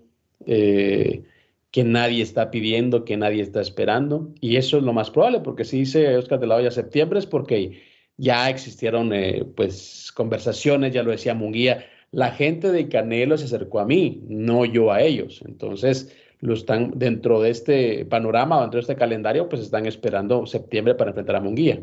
eh, 0.51 1.23
que 1.69 1.83
nadie 1.83 2.23
está 2.23 2.49
pidiendo, 2.49 3.05
que 3.05 3.17
nadie 3.17 3.43
está 3.43 3.62
esperando. 3.62 4.33
Y 4.41 4.55
eso 4.55 4.77
es 4.77 4.83
lo 4.83 4.93
más 4.93 5.12
probable, 5.12 5.41
porque 5.41 5.63
si 5.63 5.79
dice 5.79 6.17
Oscar 6.17 6.39
de 6.39 6.47
la 6.47 6.55
Hoya 6.55 6.71
septiembre 6.71 7.19
es 7.19 7.27
porque 7.27 7.83
ya 8.17 8.49
existieron 8.49 9.13
eh, 9.13 9.45
pues 9.55 10.12
conversaciones, 10.15 10.91
ya 10.91 11.03
lo 11.03 11.12
decía 11.12 11.35
Munguía, 11.35 11.85
la 12.09 12.31
gente 12.31 12.71
de 12.71 12.89
Canelo 12.89 13.38
se 13.38 13.45
acercó 13.45 13.79
a 13.79 13.85
mí, 13.85 14.23
no 14.27 14.65
yo 14.65 14.91
a 14.91 15.01
ellos. 15.01 15.43
Entonces, 15.45 16.17
lo 16.41 16.55
están 16.55 16.93
dentro 16.95 17.41
de 17.41 17.51
este 17.51 18.05
panorama, 18.05 18.62
dentro 18.62 18.77
de 18.79 18.81
este 18.81 18.95
calendario, 18.95 19.47
pues 19.49 19.62
están 19.62 19.85
esperando 19.85 20.47
septiembre 20.47 20.95
para 20.95 21.12
enfrentar 21.12 21.35
a 21.35 21.41
Munguía. 21.41 21.79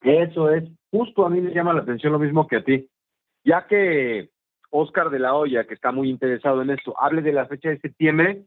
Eso 0.00 0.50
es, 0.50 0.64
justo 0.90 1.26
a 1.26 1.28
mí 1.28 1.42
me 1.42 1.52
llama 1.52 1.74
la 1.74 1.82
atención 1.82 2.14
lo 2.14 2.18
mismo 2.18 2.46
que 2.46 2.56
a 2.56 2.64
ti, 2.64 2.88
ya 3.44 3.66
que 3.66 4.30
Oscar 4.70 5.10
de 5.10 5.18
la 5.18 5.34
Hoya, 5.34 5.64
que 5.64 5.74
está 5.74 5.92
muy 5.92 6.10
interesado 6.10 6.62
en 6.62 6.70
esto, 6.70 6.94
hable 7.00 7.22
de 7.22 7.32
la 7.32 7.46
fecha 7.46 7.70
de 7.70 7.78
septiembre, 7.78 8.44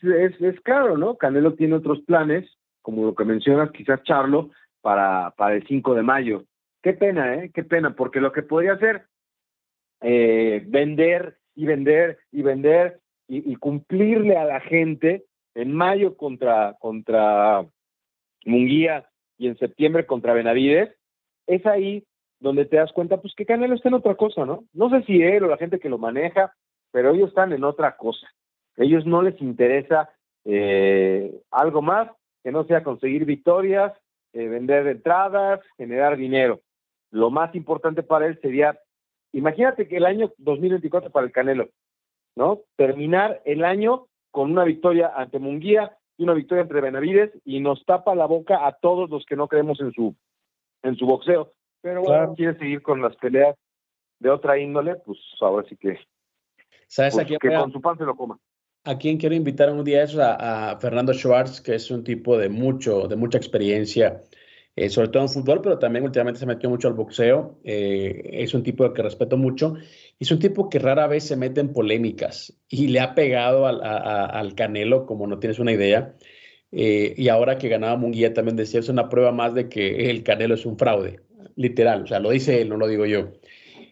pues, 0.00 0.40
es, 0.40 0.60
claro, 0.60 0.96
¿no? 0.96 1.16
Canelo 1.16 1.54
tiene 1.54 1.74
otros 1.74 2.00
planes, 2.02 2.48
como 2.82 3.04
lo 3.04 3.14
que 3.14 3.24
mencionas, 3.24 3.70
quizás 3.72 4.02
Charlo, 4.04 4.50
para, 4.80 5.32
para 5.36 5.56
el 5.56 5.66
5 5.66 5.94
de 5.94 6.02
mayo. 6.02 6.44
Qué 6.82 6.94
pena, 6.94 7.34
¿eh? 7.34 7.50
Qué 7.52 7.62
pena, 7.62 7.94
porque 7.94 8.20
lo 8.20 8.32
que 8.32 8.42
podría 8.42 8.74
hacer, 8.74 9.06
eh, 10.00 10.64
vender 10.66 11.36
y 11.54 11.66
vender 11.66 12.18
y 12.32 12.42
vender 12.42 13.00
y, 13.28 13.52
y, 13.52 13.56
cumplirle 13.56 14.36
a 14.36 14.44
la 14.44 14.60
gente 14.60 15.24
en 15.54 15.72
mayo 15.74 16.16
contra, 16.16 16.76
contra 16.80 17.66
Munguía 18.46 19.08
y 19.36 19.48
en 19.48 19.58
septiembre 19.58 20.06
contra 20.06 20.32
Benavides, 20.32 20.96
es 21.46 21.66
ahí 21.66 22.04
donde 22.40 22.64
te 22.64 22.76
das 22.76 22.92
cuenta, 22.92 23.20
pues 23.20 23.34
que 23.34 23.46
Canelo 23.46 23.74
está 23.74 23.88
en 23.88 23.94
otra 23.94 24.14
cosa, 24.14 24.44
¿no? 24.44 24.64
No 24.72 24.90
sé 24.90 25.02
si 25.04 25.22
él 25.22 25.44
o 25.44 25.48
la 25.48 25.58
gente 25.58 25.78
que 25.78 25.90
lo 25.90 25.98
maneja, 25.98 26.54
pero 26.90 27.14
ellos 27.14 27.28
están 27.28 27.52
en 27.52 27.64
otra 27.64 27.96
cosa. 27.96 28.26
A 28.78 28.82
ellos 28.82 29.06
no 29.06 29.22
les 29.22 29.40
interesa 29.40 30.10
eh, 30.44 31.38
algo 31.50 31.82
más 31.82 32.08
que 32.42 32.50
no 32.50 32.64
sea 32.64 32.82
conseguir 32.82 33.26
victorias, 33.26 33.92
eh, 34.32 34.48
vender 34.48 34.86
entradas, 34.86 35.60
generar 35.76 36.16
dinero. 36.16 36.60
Lo 37.10 37.30
más 37.30 37.54
importante 37.54 38.02
para 38.02 38.26
él 38.26 38.38
sería, 38.40 38.78
imagínate 39.32 39.86
que 39.86 39.98
el 39.98 40.06
año 40.06 40.32
2024 40.38 41.10
para 41.10 41.26
el 41.26 41.32
Canelo, 41.32 41.68
¿no? 42.36 42.60
Terminar 42.76 43.42
el 43.44 43.64
año 43.64 44.06
con 44.30 44.50
una 44.50 44.64
victoria 44.64 45.12
ante 45.14 45.38
Munguía 45.38 45.96
y 46.16 46.22
una 46.22 46.34
victoria 46.34 46.62
entre 46.62 46.80
Benavides 46.80 47.32
y 47.44 47.60
nos 47.60 47.84
tapa 47.84 48.14
la 48.14 48.26
boca 48.26 48.66
a 48.66 48.72
todos 48.72 49.10
los 49.10 49.26
que 49.26 49.36
no 49.36 49.48
creemos 49.48 49.80
en 49.80 49.92
su 49.92 50.14
en 50.82 50.96
su 50.96 51.04
boxeo. 51.04 51.52
Pero 51.82 52.00
bueno, 52.02 52.16
claro. 52.16 52.34
quiere 52.34 52.58
seguir 52.58 52.82
con 52.82 53.00
las 53.00 53.16
peleas 53.16 53.56
de 54.18 54.30
otra 54.30 54.58
índole, 54.58 54.96
pues 54.96 55.18
ahora 55.40 55.66
sí 55.68 55.76
que, 55.76 55.98
¿Sabes 56.86 57.14
pues, 57.14 57.24
a 57.24 57.28
quién 57.28 57.38
que 57.40 57.54
a- 57.54 57.60
con 57.60 57.72
su 57.72 57.80
pan 57.80 57.96
se 57.96 58.04
lo 58.04 58.14
coma. 58.14 58.38
¿A 58.84 58.96
quién 58.96 59.18
quiero 59.18 59.34
invitar 59.34 59.70
un 59.70 59.84
día 59.84 60.02
esos? 60.02 60.20
A, 60.20 60.70
a 60.70 60.80
Fernando 60.80 61.12
Schwartz, 61.12 61.60
que 61.60 61.74
es 61.74 61.90
un 61.90 62.02
tipo 62.02 62.38
de 62.38 62.48
mucho, 62.48 63.08
de 63.08 63.16
mucha 63.16 63.36
experiencia, 63.36 64.22
eh, 64.74 64.88
sobre 64.88 65.08
todo 65.08 65.22
en 65.22 65.28
fútbol, 65.28 65.60
pero 65.60 65.78
también 65.78 66.04
últimamente 66.04 66.40
se 66.40 66.46
metió 66.46 66.70
mucho 66.70 66.88
al 66.88 66.94
boxeo. 66.94 67.58
Eh, 67.62 68.30
es 68.32 68.54
un 68.54 68.62
tipo 68.62 68.90
que 68.94 69.02
respeto 69.02 69.36
mucho. 69.36 69.74
Es 70.18 70.30
un 70.30 70.38
tipo 70.38 70.70
que 70.70 70.78
rara 70.78 71.06
vez 71.06 71.24
se 71.24 71.36
mete 71.36 71.60
en 71.60 71.74
polémicas 71.74 72.58
y 72.68 72.88
le 72.88 73.00
ha 73.00 73.14
pegado 73.14 73.66
al, 73.66 73.82
a- 73.82 73.98
a- 73.98 74.26
al 74.26 74.54
Canelo, 74.54 75.04
como 75.04 75.26
no 75.26 75.38
tienes 75.38 75.58
una 75.58 75.72
idea. 75.72 76.14
Eh, 76.72 77.14
y 77.18 77.28
ahora 77.28 77.58
que 77.58 77.68
ganaba 77.68 77.96
Munguía 77.96 78.32
también 78.32 78.56
decía, 78.56 78.80
es 78.80 78.88
una 78.88 79.08
prueba 79.10 79.30
más 79.32 79.52
de 79.54 79.68
que 79.68 80.08
el 80.08 80.22
Canelo 80.22 80.54
es 80.54 80.64
un 80.64 80.78
fraude, 80.78 81.20
literal. 81.56 82.04
O 82.04 82.06
sea, 82.06 82.20
lo 82.20 82.30
dice 82.30 82.60
él, 82.62 82.68
no 82.68 82.76
lo 82.76 82.86
digo 82.86 83.06
yo. 83.06 83.32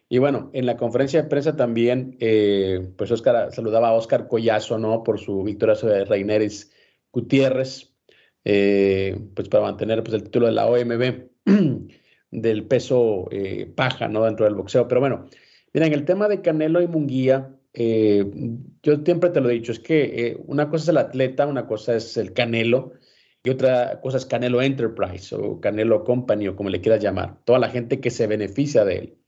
Y 0.09 0.19
bueno, 0.19 0.51
en 0.55 0.65
la 0.67 0.77
conferencia 0.77 1.23
de 1.23 1.29
prensa 1.29 1.57
también, 1.57 2.17
eh, 2.21 2.89
pues 2.97 3.11
Oscar 3.11 3.53
saludaba 3.53 3.89
a 3.89 3.93
Oscar 3.93 4.27
Collazo, 4.27 4.79
¿no? 4.79 5.03
Por 5.03 5.19
su 5.19 5.43
victoria 5.43 5.75
sobre 5.75 6.05
Reineris 6.05 6.73
Gutiérrez, 7.13 7.93
eh, 8.45 9.19
pues 9.35 9.49
para 9.49 9.65
mantener 9.65 10.03
pues, 10.03 10.15
el 10.15 10.25
título 10.25 10.47
de 10.47 10.53
la 10.53 10.67
OMB 10.67 11.29
del 12.31 12.65
peso 12.65 13.29
eh, 13.31 13.71
paja, 13.75 14.09
¿no? 14.09 14.25
Dentro 14.25 14.47
del 14.47 14.55
boxeo. 14.55 14.89
Pero 14.89 15.01
bueno, 15.01 15.27
miren, 15.75 15.93
el 15.93 16.07
tema 16.07 16.27
de 16.29 16.41
Canelo 16.41 16.81
y 16.81 16.89
Munguía, 16.89 17.55
yo 17.75 18.97
siempre 19.05 19.31
te 19.31 19.41
lo 19.41 19.51
he 19.51 19.55
dicho, 19.55 19.73
es 19.73 19.79
que 19.79 20.37
una 20.47 20.69
cosa 20.69 20.85
es 20.85 20.89
el 20.89 20.97
atleta, 20.97 21.47
una 21.47 21.67
cosa 21.67 21.95
es 21.95 22.17
el 22.17 22.33
Canelo 22.33 22.95
y 23.45 23.51
otra 23.51 24.01
cosa 24.01 24.19
es 24.19 24.27
Canelo 24.27 24.61
Enterprise 24.61 25.35
o 25.35 25.61
Canelo 25.61 26.05
Company 26.05 26.49
o 26.49 26.57
como 26.57 26.71
le 26.71 26.81
quieras 26.81 27.03
llamar, 27.03 27.39
toda 27.45 27.59
la 27.59 27.71
gente 27.71 28.01
que 28.01 28.11
se 28.11 28.27
beneficia 28.27 28.85
de 28.85 28.97
él. 28.97 29.19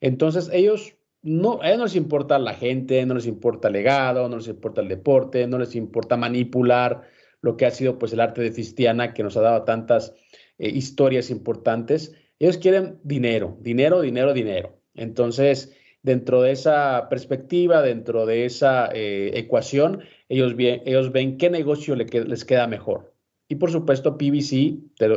Entonces, 0.00 0.50
ellos 0.52 0.94
no, 1.22 1.60
a 1.60 1.68
ellos 1.68 1.78
no 1.78 1.84
les 1.84 1.96
importa 1.96 2.38
la 2.38 2.54
gente, 2.54 3.04
no 3.04 3.14
les 3.14 3.26
importa 3.26 3.68
el 3.68 3.74
legado, 3.74 4.28
no 4.28 4.36
les 4.36 4.48
importa 4.48 4.80
el 4.80 4.88
deporte, 4.88 5.46
no 5.46 5.58
les 5.58 5.74
importa 5.74 6.16
manipular 6.16 7.02
lo 7.40 7.56
que 7.56 7.66
ha 7.66 7.70
sido 7.70 7.98
pues 7.98 8.12
el 8.12 8.20
arte 8.20 8.42
de 8.42 8.52
Fistiana 8.52 9.12
que 9.12 9.22
nos 9.22 9.36
ha 9.36 9.40
dado 9.40 9.64
tantas 9.64 10.14
eh, 10.58 10.68
historias 10.68 11.30
importantes. 11.30 12.14
Ellos 12.38 12.58
quieren 12.58 13.00
dinero, 13.02 13.56
dinero, 13.60 14.00
dinero, 14.00 14.32
dinero. 14.32 14.80
Entonces, 14.94 15.76
dentro 16.02 16.42
de 16.42 16.52
esa 16.52 17.08
perspectiva, 17.10 17.82
dentro 17.82 18.26
de 18.26 18.44
esa 18.44 18.88
eh, 18.94 19.32
ecuación, 19.34 20.02
ellos, 20.28 20.54
ellos 20.58 21.12
ven 21.12 21.38
qué 21.38 21.50
negocio 21.50 21.96
les 21.96 22.44
queda 22.44 22.66
mejor. 22.68 23.15
Y 23.48 23.56
por 23.56 23.70
supuesto, 23.70 24.18
PBC, 24.18 24.52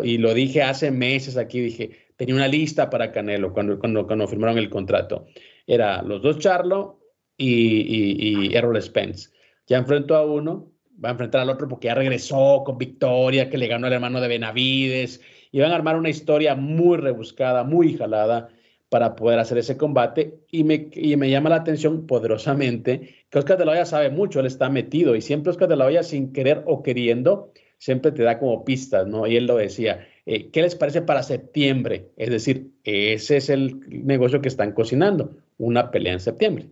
y 0.04 0.18
lo 0.18 0.34
dije 0.34 0.62
hace 0.62 0.92
meses 0.92 1.36
aquí, 1.38 1.60
dije, 1.62 1.92
tenía 2.16 2.36
una 2.36 2.48
lista 2.48 2.90
para 2.90 3.12
Canelo 3.12 3.54
cuando, 3.54 3.80
cuando, 3.80 4.06
cuando 4.06 4.28
firmaron 4.28 4.58
el 4.58 4.70
contrato. 4.70 5.26
Era 5.66 6.04
los 6.04 6.22
dos 6.22 6.38
Charlo 6.38 7.00
y, 7.38 7.48
y, 7.48 8.50
y 8.50 8.56
Errol 8.56 8.82
Spence. 8.82 9.30
Ya 9.66 9.78
enfrentó 9.78 10.16
a 10.16 10.26
uno, 10.26 10.72
va 11.04 11.10
a 11.10 11.12
enfrentar 11.14 11.42
al 11.42 11.50
otro 11.50 11.68
porque 11.68 11.88
ya 11.88 11.96
regresó 11.96 12.64
con 12.66 12.78
victoria, 12.78 13.50
que 13.50 13.58
le 13.58 13.68
ganó 13.68 13.88
al 13.88 13.94
hermano 13.94 14.22
de 14.22 14.28
Benavides. 14.28 15.22
Y 15.52 15.60
van 15.60 15.72
a 15.72 15.76
armar 15.76 15.96
una 15.96 16.10
historia 16.10 16.56
muy 16.56 16.98
rebuscada, 16.98 17.64
muy 17.64 17.98
jalada 17.98 18.50
para 18.90 19.16
poder 19.16 19.40
hacer 19.40 19.58
ese 19.58 19.78
combate. 19.78 20.40
Y 20.52 20.64
me, 20.64 20.90
y 20.94 21.16
me 21.16 21.30
llama 21.30 21.50
la 21.50 21.58
atención 21.58 22.06
poderosamente 22.06 23.26
que 23.30 23.40
Oscar 23.40 23.58
de 23.58 23.66
la 23.66 23.72
Hoya 23.72 23.86
sabe 23.86 24.10
mucho, 24.10 24.40
él 24.40 24.46
está 24.46 24.70
metido 24.70 25.16
y 25.16 25.22
siempre 25.22 25.52
Oscar 25.52 25.70
de 25.70 25.76
la 25.76 25.86
Hoya, 25.86 26.04
sin 26.04 26.34
querer 26.34 26.64
o 26.66 26.84
queriendo, 26.84 27.52
siempre 27.80 28.12
te 28.12 28.24
da 28.24 28.38
como 28.38 28.64
pistas, 28.64 29.08
¿no? 29.08 29.26
Y 29.26 29.38
él 29.38 29.48
lo 29.48 29.56
decía, 29.56 30.08
eh, 30.26 30.52
¿qué 30.52 30.62
les 30.62 30.76
parece 30.76 31.02
para 31.02 31.24
septiembre? 31.24 32.12
Es 32.18 32.30
decir, 32.30 32.72
ese 32.84 33.38
es 33.38 33.50
el 33.50 33.80
negocio 34.06 34.42
que 34.42 34.50
están 34.50 34.74
cocinando, 34.74 35.32
una 35.58 35.90
pelea 35.90 36.14
en 36.14 36.20
septiembre. 36.20 36.70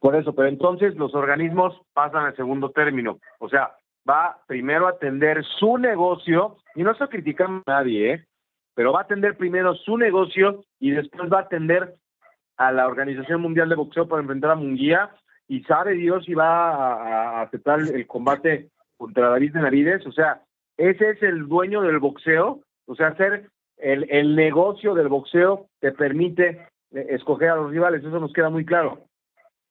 Por 0.00 0.14
eso, 0.14 0.32
pero 0.34 0.48
entonces 0.48 0.94
los 0.94 1.14
organismos 1.14 1.80
pasan 1.92 2.26
al 2.26 2.36
segundo 2.36 2.70
término. 2.70 3.18
O 3.40 3.48
sea, 3.48 3.72
va 4.08 4.38
primero 4.46 4.86
a 4.86 4.90
atender 4.90 5.44
su 5.58 5.76
negocio, 5.76 6.58
y 6.76 6.82
no 6.82 6.92
estoy 6.92 7.08
criticando 7.08 7.62
a 7.66 7.80
nadie, 7.80 8.12
¿eh? 8.12 8.24
pero 8.74 8.92
va 8.92 9.00
a 9.00 9.02
atender 9.02 9.36
primero 9.36 9.74
su 9.74 9.98
negocio 9.98 10.64
y 10.78 10.92
después 10.92 11.32
va 11.32 11.38
a 11.38 11.42
atender 11.42 11.96
a 12.56 12.70
la 12.70 12.86
Organización 12.86 13.40
Mundial 13.40 13.68
de 13.68 13.74
Boxeo 13.74 14.06
para 14.06 14.22
enfrentar 14.22 14.52
a 14.52 14.56
Munguía 14.56 15.10
y 15.48 15.62
sabe 15.64 15.94
Dios 15.94 16.24
si 16.26 16.34
va 16.34 17.40
a, 17.40 17.42
aceptar 17.42 17.80
el 17.80 18.06
combate 18.06 18.68
contra 18.96 19.30
David 19.30 19.54
Benavides. 19.54 20.06
O 20.06 20.12
sea, 20.12 20.42
ese 20.76 21.10
es 21.10 21.22
el 21.22 21.48
dueño 21.48 21.82
del 21.82 21.98
boxeo 21.98 22.60
O 22.86 22.94
sea, 22.94 23.08
hacer 23.08 23.50
el, 23.78 24.06
el 24.10 24.36
negocio 24.36 24.94
del 24.94 25.08
boxeo 25.08 25.66
te 25.80 25.92
permite 25.92 26.68
eh, 26.92 27.06
escoger 27.10 27.50
a 27.50 27.56
los 27.56 27.70
rivales, 27.70 28.04
eso 28.04 28.20
nos 28.20 28.32
queda 28.32 28.50
muy 28.50 28.64
claro. 28.64 29.04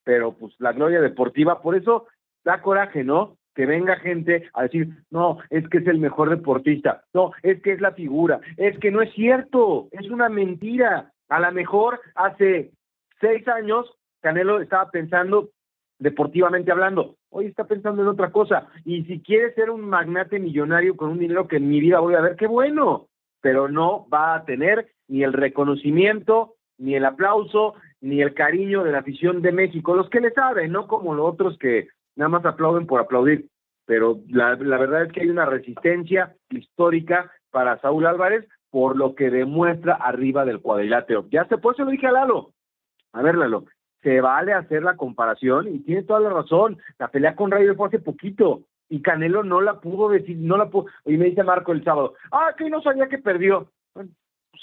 Pero 0.04 0.34
pues 0.34 0.54
la 0.60 0.74
gloria 0.74 1.02
deportiva, 1.02 1.62
por 1.62 1.76
eso 1.76 2.08
da 2.44 2.62
coraje, 2.62 3.04
¿no? 3.04 3.38
Que 3.54 3.66
venga 3.66 3.98
gente 3.98 4.50
a 4.54 4.64
decir, 4.64 4.90
no, 5.10 5.40
es 5.50 5.68
que 5.70 5.80
es 5.80 5.88
el 5.88 6.00
mejor 6.00 6.30
deportista, 6.30 7.04
no, 7.14 7.32
es 7.42 7.62
que 7.62 7.74
es 7.74 7.82
la 7.82 7.92
figura, 7.92 8.40
es 8.56 8.78
que 8.80 8.92
no 8.92 9.02
es 9.02 9.12
cierto, 9.14 9.88
es 9.92 10.10
una 10.10 10.30
mentira. 10.30 11.12
A 11.28 11.40
lo 11.40 11.52
mejor 11.52 12.00
hace 12.16 12.72
seis 13.20 13.46
años 13.48 13.92
Canelo 14.22 14.62
estaba 14.62 14.90
pensando 14.90 15.50
deportivamente 16.00 16.72
hablando, 16.72 17.16
hoy 17.30 17.48
está 17.48 17.66
pensando 17.66 18.02
en 18.02 18.08
otra 18.08 18.32
cosa. 18.32 18.68
Y 18.86 19.04
si 19.04 19.22
quiere 19.22 19.54
ser 19.54 19.70
un 19.70 19.82
magnate 19.82 20.40
millonario 20.40 20.96
con 20.96 21.10
un 21.10 21.20
dinero 21.20 21.48
que 21.48 21.58
en 21.58 21.68
mi 21.68 21.80
vida 21.80 22.00
voy 22.00 22.16
a 22.16 22.22
ver, 22.22 22.36
qué 22.36 22.48
bueno, 22.48 23.08
pero 23.42 23.68
no 23.68 24.08
va 24.10 24.36
a 24.36 24.46
tener 24.46 24.90
ni 25.08 25.24
el 25.24 25.34
reconocimiento, 25.34 26.56
ni 26.78 26.96
el 26.96 27.06
aplauso, 27.06 27.76
ni 28.02 28.22
el 28.22 28.34
cariño 28.34 28.84
de 28.84 28.92
la 28.92 29.00
afición 29.00 29.42
de 29.42 29.52
México, 29.52 29.96
los 29.96 30.10
que 30.10 30.22
le 30.22 30.32
saben, 30.32 30.72
no 30.72 30.88
como 30.88 31.16
los 31.16 31.34
otros 31.34 31.58
que 31.58 31.88
nada 32.16 32.30
más 32.30 32.46
aplauden 32.46 32.86
por 32.86 33.00
aplaudir. 33.00 33.48
Pero 33.86 34.20
la, 34.28 34.56
la 34.56 34.78
verdad 34.78 35.04
es 35.04 35.14
que 35.14 35.22
hay 35.22 35.30
una 35.30 35.46
resistencia 35.46 36.36
histórica 36.50 37.32
para 37.52 37.80
Saúl 37.80 38.06
Álvarez 38.06 38.48
por 38.70 38.98
lo 38.98 39.16
que 39.16 39.30
demuestra 39.30 39.94
arriba 39.94 40.46
del 40.46 40.62
cuadrilátero. 40.62 41.26
Ya 41.32 41.46
se, 41.46 41.58
por 41.58 41.74
eso 41.74 41.86
lo 41.86 41.92
dije 41.92 42.08
a 42.08 42.12
Lalo. 42.12 42.52
A 43.14 43.22
ver, 43.22 43.36
Lalo, 43.36 43.66
se 44.08 44.22
vale 44.22 44.54
hacer 44.54 44.84
la 44.84 44.96
comparación 44.96 45.68
y 45.68 45.80
tiene 45.80 46.04
toda 46.04 46.22
la 46.22 46.30
razón. 46.30 46.78
La 46.98 47.10
pelea 47.10 47.36
con 47.36 47.52
Ryder 47.52 47.76
fue 47.76 47.90
hace 47.90 48.00
poquito 48.00 48.62
y 48.88 49.02
Canelo 49.02 49.44
no 49.44 49.60
la 49.60 49.82
pudo 49.82 50.08
decir, 50.08 50.38
no 50.38 50.56
la 50.56 50.70
pudo. 50.70 50.86
Y 51.06 51.18
me 51.18 51.26
dice 51.26 51.44
Marco 51.44 51.74
el 51.74 51.84
sábado, 51.84 52.14
ah, 52.32 52.56
que 52.58 52.70
no 52.70 52.82
sabía 52.82 53.10
que 53.10 53.18
perdió. 53.18 53.70
Bueno, 53.94 54.12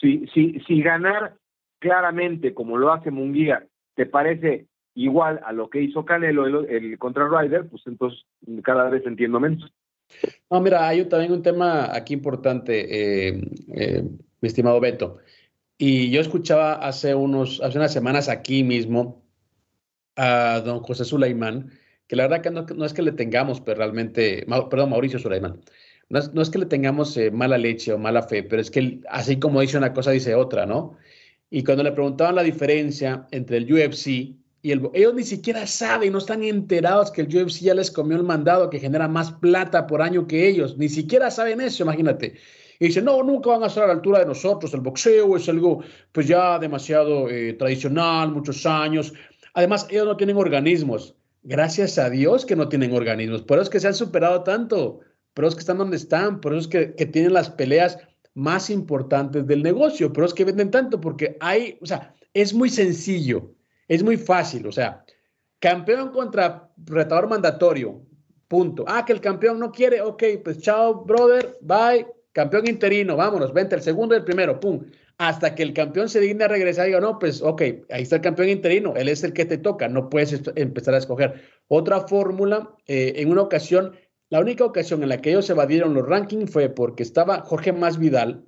si, 0.01 0.27
si, 0.29 0.61
si 0.61 0.81
ganar 0.81 1.35
claramente, 1.79 2.55
como 2.55 2.79
lo 2.79 2.91
hace 2.91 3.11
Munguía, 3.11 3.67
te 3.97 4.07
parece 4.07 4.67
igual 4.95 5.41
a 5.45 5.53
lo 5.53 5.69
que 5.69 5.83
hizo 5.83 6.07
Canelo 6.07 6.47
el, 6.47 6.71
el 6.71 6.99
contra 6.99 7.29
Ryder, 7.29 7.69
pues 7.69 7.83
entonces 7.87 8.25
cada 8.63 8.89
vez 8.89 9.05
entiendo 9.05 9.41
menos. 9.41 9.71
No, 10.51 10.63
mira, 10.63 10.89
hay 10.89 11.07
también 11.07 11.33
un 11.33 11.43
tema 11.43 11.95
aquí 11.95 12.15
importante, 12.15 13.29
eh, 13.29 13.43
eh, 13.75 14.05
mi 14.41 14.47
estimado 14.47 14.81
Beto. 14.81 15.19
Y 15.77 16.11
yo 16.11 16.23
escuchaba 16.23 16.77
hace, 16.77 17.15
unos, 17.15 17.61
hace 17.63 17.77
unas 17.77 17.93
semanas 17.93 18.31
aquí 18.31 18.65
mismo 18.65 19.24
a 20.17 20.61
don 20.65 20.81
José 20.81 21.05
Sulaimán, 21.05 21.71
que 22.07 22.17
la 22.17 22.25
verdad 22.25 22.43
que 22.43 22.51
no, 22.51 22.67
no 22.75 22.85
es 22.85 22.93
que 22.93 23.03
le 23.03 23.13
tengamos 23.13 23.61
pero 23.61 23.77
pues, 23.77 23.79
realmente, 23.79 24.47
perdón, 24.71 24.91
Mauricio 24.91 25.19
Sulaimán, 25.19 25.61
no 26.09 26.19
es, 26.19 26.33
no 26.35 26.43
es 26.43 26.51
que 26.51 26.59
le 26.59 26.67
tengamos 26.67 27.17
eh, 27.17 27.31
mala 27.31 27.59
leche 27.59 27.93
o 27.93 27.99
mala 27.99 28.23
fe, 28.23 28.43
pero 28.43 28.61
es 28.61 28.71
que 28.71 28.81
él, 28.81 29.05
así 29.09 29.39
como 29.39 29.61
dice 29.61 29.79
una 29.79 29.93
cosa, 29.93 30.11
dice 30.11 30.35
otra, 30.35 30.67
¿no? 30.67 30.97
Y 31.51 31.65
cuando 31.65 31.83
le 31.85 31.93
preguntaban 31.93 32.35
la 32.35 32.43
diferencia 32.43 33.27
entre 33.31 33.59
el 33.59 33.73
UFC 33.73 34.07
y 34.63 34.71
el... 34.71 34.91
Ellos 34.93 35.15
ni 35.15 35.23
siquiera 35.23 35.67
saben, 35.67 36.13
no 36.13 36.19
están 36.19 36.43
enterados 36.43 37.11
que 37.11 37.23
el 37.23 37.29
UFC 37.29 37.61
ya 37.61 37.75
les 37.75 37.91
comió 37.91 38.17
el 38.17 38.25
mandado 38.25 38.71
que 38.71 38.81
genera 38.81 39.09
más 39.09 39.33
plata 39.33 39.87
por 39.87 40.03
año 40.03 40.27
que 40.27 40.49
ellos, 40.49 40.77
ni 40.77 40.89
siquiera 40.89 41.31
saben 41.31 41.61
eso, 41.61 41.85
imagínate. 41.85 42.35
Y 42.81 42.89
dicen, 42.89 43.05
no, 43.05 43.23
nunca 43.23 43.51
van 43.51 43.63
a 43.63 43.67
estar 43.67 43.85
a 43.85 43.87
la 43.87 43.93
altura 43.93 44.19
de 44.19 44.27
nosotros, 44.27 44.75
el 44.75 44.81
boxeo 44.81 45.37
es 45.37 45.49
algo 45.49 45.83
pues 46.11 46.27
ya 46.27 46.59
demasiado 46.59 47.31
eh, 47.31 47.53
tradicional, 47.53 48.33
muchos 48.33 48.67
años. 48.67 49.15
Además, 49.55 49.87
ellos 49.89 50.07
no 50.07 50.17
tienen 50.17 50.37
organismos. 50.37 51.17
Gracias 51.45 51.99
a 51.99 52.11
Dios 52.11 52.45
que 52.45 52.57
no 52.57 52.69
tienen 52.69 52.93
organismos. 52.93 53.43
Por 53.43 53.59
eso 53.59 53.65
es 53.65 53.71
que 53.71 53.81
se 53.81 53.87
han 53.87 53.95
superado 53.95 54.43
tanto. 54.43 55.01
Por 55.33 55.45
eso 55.45 55.51
es 55.51 55.55
que 55.55 55.61
están 55.61 55.79
donde 55.79 55.97
están. 55.97 56.41
Por 56.41 56.53
eso 56.53 56.69
es 56.69 56.95
que, 56.97 57.07
tienen 57.07 57.33
las 57.33 57.51
peleas 57.51 57.99
más 58.35 58.69
importantes 58.69 59.47
del 59.47 59.63
negocio. 59.63 60.13
Por 60.13 60.25
eso 60.25 60.33
es 60.33 60.35
que 60.35 60.45
venden 60.45 60.71
tanto. 60.71 61.01
Porque 61.01 61.37
hay, 61.41 61.79
o 61.81 61.87
sea, 61.87 62.15
es 62.35 62.53
muy 62.53 62.69
sencillo. 62.69 63.53
Es 63.87 64.03
muy 64.03 64.17
fácil. 64.17 64.67
O 64.67 64.73
sea, 64.73 65.05
campeón 65.61 66.11
contra 66.11 66.71
retador 66.79 67.29
mandatorio. 67.29 68.03
Punto. 68.49 68.85
Ah, 68.89 69.05
que 69.05 69.13
el 69.13 69.21
campeón 69.21 69.61
no 69.61 69.71
quiere. 69.71 70.01
Ok, 70.01 70.23
pues 70.43 70.59
chao, 70.59 71.05
brother. 71.05 71.59
Bye. 71.61 72.07
Campeón 72.33 72.67
interino. 72.67 73.17
Vámonos. 73.17 73.53
Vente 73.53 73.77
el 73.77 73.83
segundo 73.83 74.15
y 74.15 74.19
el 74.19 74.25
primero. 74.25 74.59
Pum 74.59 74.85
hasta 75.19 75.55
que 75.55 75.63
el 75.63 75.73
campeón 75.73 76.09
se 76.09 76.21
digne 76.21 76.45
a 76.45 76.49
regresar 76.49 76.87
y 76.87 76.89
diga, 76.89 77.01
no, 77.01 77.19
pues 77.19 77.41
ok, 77.41 77.63
ahí 77.91 78.03
está 78.03 78.17
el 78.17 78.23
campeón 78.23 78.49
interino, 78.49 78.95
él 78.97 79.09
es 79.09 79.23
el 79.23 79.33
que 79.33 79.45
te 79.45 79.59
toca, 79.59 79.89
no 79.89 80.11
puedes 80.11 80.41
empezar 80.57 80.95
a 80.95 80.99
escoger. 80.99 81.43
Otra 81.69 82.01
fórmula, 82.01 82.75
eh, 82.87 83.15
en 83.17 83.31
una 83.31 83.43
ocasión, 83.43 83.97
la 84.31 84.41
única 84.41 84.65
ocasión 84.65 85.03
en 85.03 85.09
la 85.09 85.21
que 85.21 85.31
ellos 85.31 85.49
evadieron 85.51 85.95
los 85.95 86.07
rankings 86.07 86.51
fue 86.51 86.69
porque 86.69 87.03
estaba 87.03 87.43
Jorge 87.43 87.73
Más 87.73 87.99
Vidal 87.99 88.45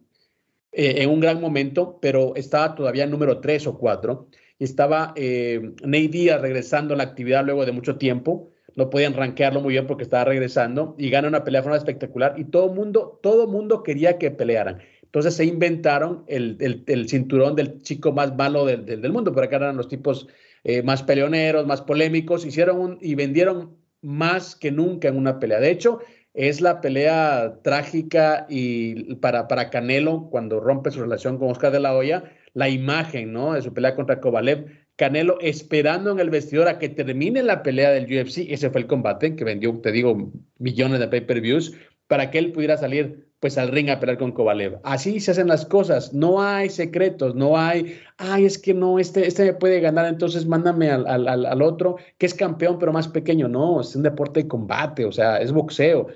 eh, 0.72 1.02
en 1.02 1.10
un 1.10 1.20
gran 1.20 1.40
momento, 1.40 1.98
pero 2.02 2.34
estaba 2.34 2.74
todavía 2.74 3.06
número 3.06 3.40
3 3.40 3.66
o 3.68 3.78
4, 3.78 4.28
y 4.58 4.64
estaba 4.64 5.12
eh, 5.16 5.72
Ney 5.84 6.08
Díaz 6.08 6.40
regresando 6.40 6.94
a 6.94 6.96
la 6.96 7.04
actividad 7.04 7.44
luego 7.44 7.64
de 7.64 7.72
mucho 7.72 7.96
tiempo, 7.96 8.50
no 8.74 8.90
podían 8.90 9.14
rankearlo 9.14 9.60
muy 9.60 9.72
bien 9.72 9.86
porque 9.86 10.02
estaba 10.02 10.24
regresando, 10.24 10.94
y 10.98 11.08
gana 11.10 11.28
una 11.28 11.44
pelea 11.44 11.60
de 11.60 11.64
forma 11.64 11.78
espectacular, 11.78 12.34
y 12.36 12.44
todo 12.44 12.68
mundo, 12.68 13.18
todo 13.22 13.46
mundo 13.46 13.82
quería 13.82 14.18
que 14.18 14.30
pelearan. 14.30 14.80
Entonces 15.16 15.36
se 15.36 15.46
inventaron 15.46 16.24
el, 16.26 17.08
cinturón 17.08 17.56
del 17.56 17.80
chico 17.80 18.12
más 18.12 18.36
malo 18.36 18.66
del, 18.66 19.10
mundo, 19.10 19.32
pero 19.32 19.46
acá 19.46 19.56
eran 19.56 19.78
los 19.78 19.88
tipos 19.88 20.28
eh, 20.62 20.82
más 20.82 21.02
peleoneros, 21.02 21.66
más 21.66 21.80
polémicos, 21.80 22.44
hicieron 22.44 22.98
y 23.00 23.14
vendieron 23.14 23.78
más 24.02 24.54
que 24.54 24.70
nunca 24.70 25.08
en 25.08 25.16
una 25.16 25.38
pelea. 25.38 25.58
De 25.58 25.70
hecho, 25.70 26.00
es 26.34 26.60
la 26.60 26.82
pelea 26.82 27.60
trágica 27.62 28.44
y 28.50 29.14
para, 29.14 29.48
para 29.48 29.70
Canelo 29.70 30.28
cuando 30.30 30.60
rompe 30.60 30.90
su 30.90 31.00
relación 31.00 31.38
con 31.38 31.50
Oscar 31.50 31.72
de 31.72 31.80
la 31.80 31.96
Hoya, 31.96 32.24
la 32.52 32.68
imagen, 32.68 33.32
¿no? 33.32 33.54
De 33.54 33.62
su 33.62 33.72
pelea 33.72 33.94
contra 33.94 34.20
Kovalev, 34.20 34.66
Canelo 34.96 35.38
esperando 35.40 36.12
en 36.12 36.20
el 36.20 36.28
vestidor 36.28 36.68
a 36.68 36.78
que 36.78 36.90
termine 36.90 37.42
la 37.42 37.62
pelea 37.62 37.88
del 37.90 38.04
UFC, 38.04 38.50
ese 38.50 38.68
fue 38.68 38.82
el 38.82 38.86
combate 38.86 39.34
que 39.34 39.44
vendió, 39.44 39.80
te 39.80 39.92
digo, 39.92 40.30
millones 40.58 41.00
de 41.00 41.08
pay-per-views, 41.08 41.72
para 42.06 42.30
que 42.30 42.36
él 42.36 42.52
pudiera 42.52 42.76
salir 42.76 43.25
pues 43.46 43.58
al 43.58 43.68
ring 43.68 43.90
a 43.90 44.00
pelear 44.00 44.18
con 44.18 44.32
Kovalev. 44.32 44.80
Así 44.82 45.20
se 45.20 45.30
hacen 45.30 45.46
las 45.46 45.64
cosas, 45.64 46.12
no 46.12 46.42
hay 46.42 46.68
secretos, 46.68 47.36
no 47.36 47.56
hay, 47.56 47.96
ay, 48.16 48.44
es 48.44 48.58
que 48.58 48.74
no, 48.74 48.98
este, 48.98 49.24
este 49.24 49.44
me 49.44 49.54
puede 49.54 49.78
ganar, 49.78 50.06
entonces 50.06 50.46
mándame 50.46 50.90
al, 50.90 51.06
al, 51.06 51.46
al, 51.46 51.62
otro 51.62 51.94
que 52.18 52.26
es 52.26 52.34
campeón 52.34 52.76
pero 52.80 52.92
más 52.92 53.06
pequeño. 53.06 53.46
No, 53.46 53.80
es 53.80 53.94
un 53.94 54.02
deporte 54.02 54.42
de 54.42 54.48
combate, 54.48 55.04
o 55.04 55.12
sea, 55.12 55.36
es 55.36 55.52
boxeo. 55.52 56.08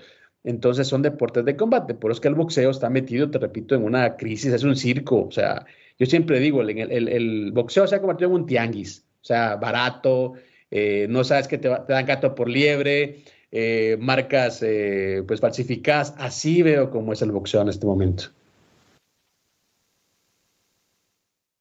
Entonces 0.43 0.89
son 0.89 1.03
deportes 1.03 1.45
de 1.45 1.55
combate, 1.55 1.95
por 1.95 2.11
eso 2.11 2.17
es 2.17 2.21
que 2.21 2.27
el 2.27 2.35
boxeo 2.35 2.71
está 2.71 2.91
metido, 2.91 3.31
te 3.31 3.39
repito, 3.39 3.77
en 3.77 3.85
una 3.85 4.17
crisis, 4.17 4.53
es 4.53 4.65
un 4.65 4.75
circo. 4.75 5.27
O 5.27 5.31
sea, 5.31 5.65
yo 6.01 6.07
siempre 6.07 6.41
digo, 6.41 6.63
el, 6.63 6.81
el, 6.91 7.53
boxeo 7.53 7.87
se 7.87 7.95
ha 7.95 8.01
convertido 8.01 8.31
en 8.31 8.35
un 8.41 8.47
tianguis, 8.47 9.07
o 9.23 9.25
sea, 9.25 9.55
barato, 9.55 10.33
eh, 10.73 11.07
no 11.09 11.23
sabes 11.23 11.47
que 11.47 11.59
te, 11.59 11.69
te 11.69 11.93
dan 11.93 12.07
gato 12.07 12.35
por 12.35 12.49
liebre, 12.49 13.23
eh, 13.53 13.97
marcas 14.01 14.63
eh, 14.63 15.23
pues 15.27 15.41
falsificadas. 15.41 16.15
Así 16.19 16.63
veo 16.63 16.91
cómo 16.91 17.13
es 17.13 17.23
el 17.23 17.33
boxeo 17.33 17.63
en 17.63 17.69
este 17.69 17.87
momento. 17.87 18.25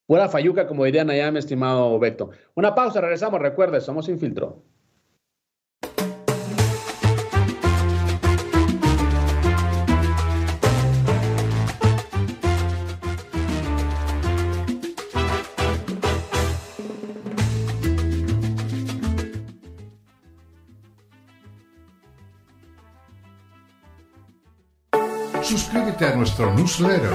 Buena 0.07 0.27
fayuca, 0.27 0.65
como 0.67 0.85
dirían 0.85 1.09
allá, 1.11 1.31
mi 1.31 1.37
estimado 1.37 1.99
Beto. 1.99 2.31
Una 2.55 2.73
pausa, 2.73 2.99
regresamos. 2.99 3.39
Recuerde, 3.41 3.79
somos 3.79 4.07
sin 4.07 4.17
Suscríbete 25.49 26.05
a 26.05 26.15
nuestro 26.15 26.53
newsletter 26.53 27.11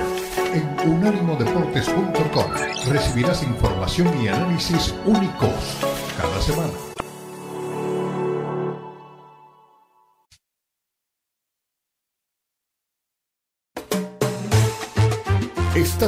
en 0.52 0.90
unánimodeportes.com. 0.90 2.50
Recibirás 2.90 3.44
información 3.44 4.08
y 4.20 4.26
análisis 4.26 4.92
únicos 5.06 5.52
cada 6.20 6.42
semana. 6.42 6.93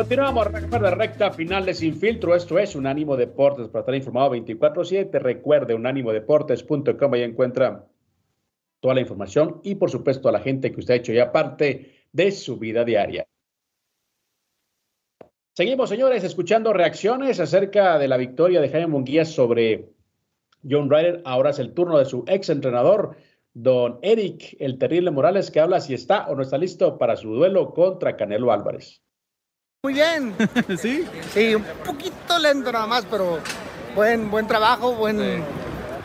Continuamos 0.00 0.50
recuerda 0.50 0.92
recta 0.92 1.30
final 1.30 1.66
de 1.66 1.74
Sin 1.74 1.94
Filtro. 1.94 2.34
Esto 2.34 2.58
es 2.58 2.74
Unánimo 2.74 3.18
Deportes 3.18 3.68
para 3.68 3.80
estar 3.80 3.94
informado 3.94 4.34
24-7. 4.34 5.10
Recuerde 5.20 5.74
unánimodeportes.com. 5.74 7.12
Ahí 7.12 7.22
encuentra 7.22 7.86
toda 8.80 8.94
la 8.94 9.02
información 9.02 9.60
y, 9.62 9.74
por 9.74 9.90
supuesto, 9.90 10.30
a 10.30 10.32
la 10.32 10.40
gente 10.40 10.72
que 10.72 10.80
usted 10.80 10.94
ha 10.94 10.96
hecho 10.96 11.12
ya 11.12 11.30
parte 11.30 12.06
de 12.12 12.32
su 12.32 12.56
vida 12.56 12.82
diaria. 12.82 13.26
Seguimos, 15.52 15.90
señores, 15.90 16.24
escuchando 16.24 16.72
reacciones 16.72 17.38
acerca 17.38 17.98
de 17.98 18.08
la 18.08 18.16
victoria 18.16 18.62
de 18.62 18.70
Jaime 18.70 18.86
Munguía 18.86 19.26
sobre 19.26 19.90
John 20.66 20.88
Ryder. 20.88 21.20
Ahora 21.26 21.50
es 21.50 21.58
el 21.58 21.74
turno 21.74 21.98
de 21.98 22.06
su 22.06 22.24
ex 22.26 22.48
entrenador, 22.48 23.18
don 23.52 23.98
Eric, 24.00 24.56
el 24.60 24.78
terrible 24.78 25.10
Morales, 25.10 25.50
que 25.50 25.60
habla 25.60 25.78
si 25.78 25.92
está 25.92 26.26
o 26.28 26.34
no 26.34 26.40
está 26.40 26.56
listo 26.56 26.96
para 26.96 27.16
su 27.16 27.34
duelo 27.34 27.74
contra 27.74 28.16
Canelo 28.16 28.50
Álvarez. 28.50 29.02
Muy 29.82 29.94
bien. 29.94 30.34
¿Sí? 30.78 31.06
Sí, 31.32 31.54
un 31.54 31.64
poquito 31.86 32.38
lento 32.38 32.70
nada 32.70 32.86
más, 32.86 33.06
pero 33.10 33.38
buen, 33.94 34.30
buen 34.30 34.46
trabajo, 34.46 34.92
buen, 34.92 35.42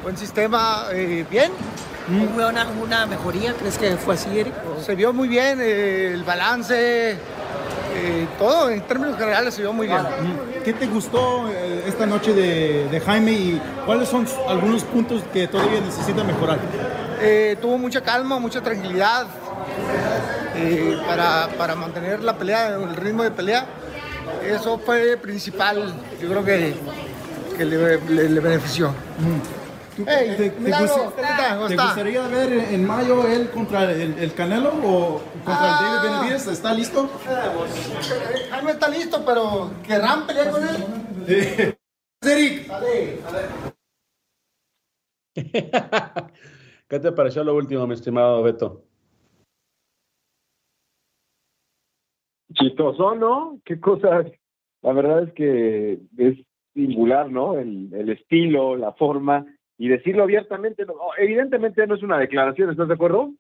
buen 0.01 0.15
sistema, 0.15 0.86
eh, 0.93 1.26
bien. 1.30 1.51
¿Hubo 2.07 2.47
una, 2.47 2.67
una 2.82 3.05
mejoría? 3.05 3.53
¿Crees 3.53 3.78
que 3.78 3.97
fue 3.97 4.13
así, 4.13 4.39
Eric? 4.39 4.53
Se 4.80 4.95
vio 4.95 5.11
muy 5.11 5.28
bien, 5.28 5.59
eh, 5.61 6.13
el 6.13 6.23
balance, 6.23 7.17
eh, 7.95 8.28
todo 8.39 8.69
en 8.69 8.80
términos 8.84 9.17
generales 9.17 9.53
se 9.53 9.61
vio 9.61 9.73
muy 9.73 9.88
bien. 9.88 9.99
¿Qué 10.63 10.71
te 10.71 10.88
gustó 10.88 11.49
eh, 11.49 11.84
esta 11.86 12.05
noche 12.05 12.32
de, 12.34 12.88
de 12.88 13.01
Jaime 13.01 13.34
y 13.34 13.61
cuáles 13.86 14.07
son 14.07 14.26
algunos 14.47 14.84
puntos 14.84 15.21
que 15.34 15.49
todavía 15.49 15.82
necesita 15.82 16.23
mejorar? 16.23 16.59
Eh, 17.19 17.57
tuvo 17.61 17.78
mucha 17.78 17.99
calma, 17.99 18.39
mucha 18.39 18.61
tranquilidad 18.61 19.28
eh, 20.56 20.97
para, 21.06 21.47
para 21.58 21.76
mantener 21.76 22.24
la 22.24 22.38
pelea, 22.38 22.76
el 22.76 22.95
ritmo 22.95 23.24
de 23.24 23.32
pelea. 23.32 23.66
Eso 24.43 24.80
fue 24.80 25.18
principal, 25.18 25.93
yo 26.22 26.28
creo 26.30 26.43
que, 26.43 26.74
que 27.58 27.66
le, 27.66 27.99
le- 28.10 28.30
le 28.30 28.39
benefició. 28.39 28.93
Hey, 30.06 30.36
¿Te, 30.38 30.49
gustaría 31.78 32.28
ver 32.28 32.51
en 32.51 32.86
mayo 32.86 33.26
él 33.28 33.49
contra 33.49 33.89
el, 33.91 34.18
el 34.20 34.34
Canelo 34.34 34.74
o 34.84 35.22
contra 35.45 35.66
el 35.66 35.72
David 35.72 35.97
Ah. 35.97 36.01
Benavides? 36.03 36.47
¿Está 36.47 36.74
listo? 36.74 37.10
Eh, 37.30 38.47
Jaime 38.51 38.72
está 38.72 38.89
listo, 38.89 39.24
pero 39.26 39.72
¿querrán 39.88 40.28
pelear 40.28 40.51
con 40.51 40.64
él? 40.68 40.84
Eric. 42.22 42.70
¿Qué 46.88 46.99
te 46.99 47.12
pareció 47.12 47.43
lo 47.43 47.56
último, 47.56 47.86
mi 47.88 47.93
estimado 47.93 48.41
Beto? 48.43 48.84
Chistoso, 52.56 53.16
¿no? 53.16 53.60
Qué 53.66 53.80
cosas. 53.80 54.28
La 54.82 54.93
verdad 54.93 55.24
es 55.24 55.34
que 55.34 55.99
es 56.18 56.38
singular, 56.74 57.32
¿no? 57.32 57.58
El, 57.58 58.10
estilo, 58.10 58.76
la 58.76 58.93
forma 58.93 59.45
y 59.78 59.88
decirlo 59.88 60.24
abiertamente. 60.24 60.86
no, 60.86 60.93
evidentemente 61.18 61.86
no 61.88 61.95
es 61.95 62.03
una 62.03 62.20
declaración, 62.20 62.70
¿estás 62.70 62.88
de 62.88 62.93
acuerdo? 62.93 63.34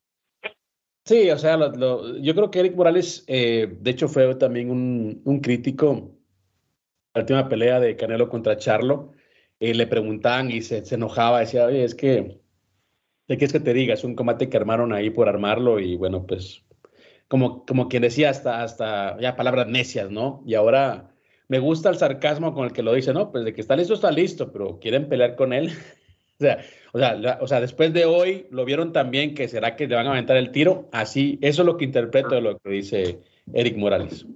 Sí, 1.05 1.29
o 1.29 1.37
sea, 1.37 1.55
lo- 1.55 2.17
yo 2.17 2.33
creo 2.33 2.49
que 2.49 2.59
Eric 2.61 2.75
Morales, 2.75 3.23
eh, 3.27 3.77
de 3.79 3.91
hecho, 3.91 4.07
fue 4.07 4.33
también 4.35 4.71
un, 4.71 5.21
un 5.23 5.39
crítico. 5.39 6.11
La 7.13 7.21
última 7.21 7.47
pelea 7.47 7.79
de 7.79 7.95
Canelo 7.95 8.27
contra 8.27 8.57
Charlo, 8.57 9.13
eh, 9.59 9.73
le 9.73 9.87
preguntaban 9.87 10.49
y 10.51 10.61
se, 10.61 10.83
enojaba, 10.93 11.39
decía, 11.41 11.65
oye, 11.65 11.83
es 11.83 11.95
que, 11.95 12.41
¿de 13.27 13.37
qué 13.37 13.45
es 13.45 13.53
que 13.53 13.59
te 13.59 13.73
diga? 13.73 13.93
Es 13.93 14.03
un 14.03 14.15
combate 14.15 14.49
que 14.49 14.57
armaron 14.57 14.91
ahí 14.93 15.11
por 15.11 15.29
armarlo 15.29 15.79
y 15.79 15.95
bueno, 15.95 16.25
pues, 16.25 16.64
como, 17.27 17.65
como 17.65 17.87
quien 17.89 18.03
decía, 18.03 18.29
hasta, 18.29 18.61
hasta 18.61 19.19
ya 19.19 19.35
palabras 19.35 19.67
necias, 19.67 20.11
¿no? 20.11 20.43
Y 20.45 20.55
ahora 20.55 21.11
me 21.47 21.59
gusta 21.59 21.89
el 21.89 21.95
sarcasmo 21.95 22.53
con 22.53 22.65
el 22.65 22.73
que 22.73 22.83
lo 22.83 22.93
dice, 22.93 23.13
¿no? 23.13 23.31
Pues 23.31 23.45
de 23.45 23.53
que 23.53 23.61
está 23.61 23.75
listo, 23.75 23.93
está 23.93 24.11
listo, 24.11 24.51
pero 24.51 24.79
quieren 24.79 25.09
pelear 25.09 25.35
con 25.35 25.53
él. 25.53 25.71
O 26.37 26.43
sea, 26.43 26.57
o 26.91 26.99
sea, 26.99 27.37
o 27.39 27.47
sea, 27.47 27.61
después 27.61 27.93
de 27.93 28.03
hoy 28.03 28.45
lo 28.51 28.65
vieron 28.65 28.91
también 28.91 29.35
que 29.35 29.47
será 29.47 29.77
que 29.77 29.87
le 29.87 29.95
van 29.95 30.07
a 30.07 30.11
aventar 30.11 30.35
el 30.35 30.51
tiro. 30.51 30.89
Así, 30.91 31.39
eso 31.41 31.61
es 31.61 31.65
lo 31.65 31.77
que 31.77 31.85
interpreto 31.85 32.35
de 32.35 32.41
lo 32.41 32.57
que 32.57 32.69
dice 32.71 33.21
Eric 33.53 33.77
Morales. 33.77 34.27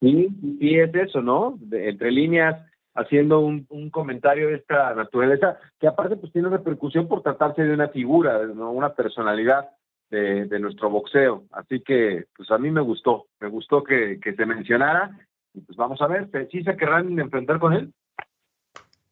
Sí, 0.00 0.28
sí 0.58 0.78
es 0.78 0.94
eso, 0.94 1.20
¿no? 1.20 1.58
Entre 1.70 2.10
líneas, 2.10 2.64
haciendo 2.94 3.40
un, 3.40 3.66
un 3.68 3.90
comentario 3.90 4.48
de 4.48 4.54
esta 4.54 4.94
naturaleza, 4.94 5.58
que 5.78 5.86
aparte 5.86 6.16
pues 6.16 6.32
tiene 6.32 6.48
repercusión 6.48 7.06
por 7.06 7.22
tratarse 7.22 7.64
de 7.64 7.74
una 7.74 7.88
figura, 7.88 8.46
¿no? 8.46 8.72
una 8.72 8.94
personalidad 8.94 9.68
de, 10.10 10.58
nuestro 10.58 10.90
boxeo. 10.90 11.44
Así 11.52 11.80
que, 11.80 12.24
pues 12.36 12.50
a 12.50 12.58
mí 12.58 12.70
me 12.70 12.80
gustó, 12.80 13.26
me 13.40 13.48
gustó 13.48 13.82
que, 13.82 14.18
que 14.20 14.34
se 14.34 14.46
mencionara. 14.46 15.18
Y 15.54 15.60
pues 15.60 15.76
vamos 15.76 16.00
a 16.02 16.06
ver, 16.06 16.28
¿sí 16.50 16.62
se 16.62 16.76
querrán 16.76 17.18
enfrentar 17.18 17.58
con 17.58 17.72
él? 17.72 17.92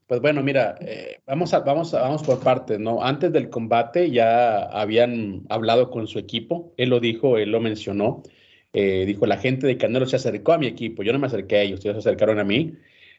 Pues 0.06 0.20
bueno, 0.20 0.40
mira, 0.40 0.76
eh, 0.80 1.18
vamos, 1.26 1.52
a, 1.52 1.60
vamos, 1.60 1.90
vamos 1.90 2.22
por 2.22 2.40
partes, 2.40 2.78
¿no? 2.78 3.02
Antes 3.02 3.32
del 3.32 3.50
combate 3.50 4.10
ya 4.12 4.62
habían 4.66 5.42
hablado 5.48 5.90
con 5.90 6.06
su 6.06 6.20
equipo, 6.20 6.72
él 6.76 6.90
lo 6.90 7.00
dijo, 7.00 7.38
él 7.38 7.50
lo 7.50 7.60
mencionó, 7.60 8.22
eh, 8.72 9.04
dijo, 9.04 9.26
la 9.26 9.38
gente 9.38 9.66
de 9.66 9.76
Canelo 9.76 10.06
se 10.06 10.14
acercó 10.14 10.52
a 10.52 10.58
mi 10.58 10.68
equipo, 10.68 11.02
yo 11.02 11.12
no 11.12 11.18
me 11.18 11.26
acerqué 11.26 11.56
a 11.56 11.62
ellos, 11.62 11.84
ellos 11.84 11.94
se 11.94 12.08
acercaron 12.08 12.38
a 12.38 12.44
mí. 12.44 12.74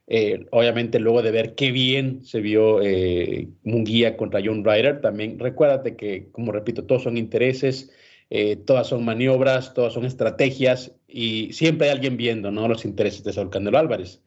Eh, 0.10 0.46
obviamente 0.52 1.00
luego 1.00 1.22
de 1.22 1.32
ver 1.32 1.54
qué 1.56 1.72
bien 1.72 2.24
se 2.24 2.40
vio 2.40 2.82
eh, 2.82 3.50
Munguía 3.64 4.16
contra 4.16 4.40
John 4.44 4.64
Ryder, 4.64 5.02
también 5.02 5.38
recuérdate 5.38 5.98
que, 5.98 6.30
como 6.32 6.54
repito, 6.54 6.86
todos 6.86 7.04
son 7.04 7.18
intereses, 7.18 7.92
eh, 8.30 8.56
todas 8.56 8.88
son 8.88 9.04
maniobras, 9.04 9.74
todas 9.74 9.94
son 9.94 10.06
estrategias 10.06 10.94
y 11.10 11.52
siempre 11.52 11.88
hay 11.88 11.94
alguien 11.94 12.16
viendo, 12.16 12.52
¿no? 12.52 12.70
Los 12.70 12.86
intereses 12.86 13.24
de 13.26 13.34
Saúl 13.34 13.50
Canelo 13.50 13.78
Álvarez. 13.78 14.22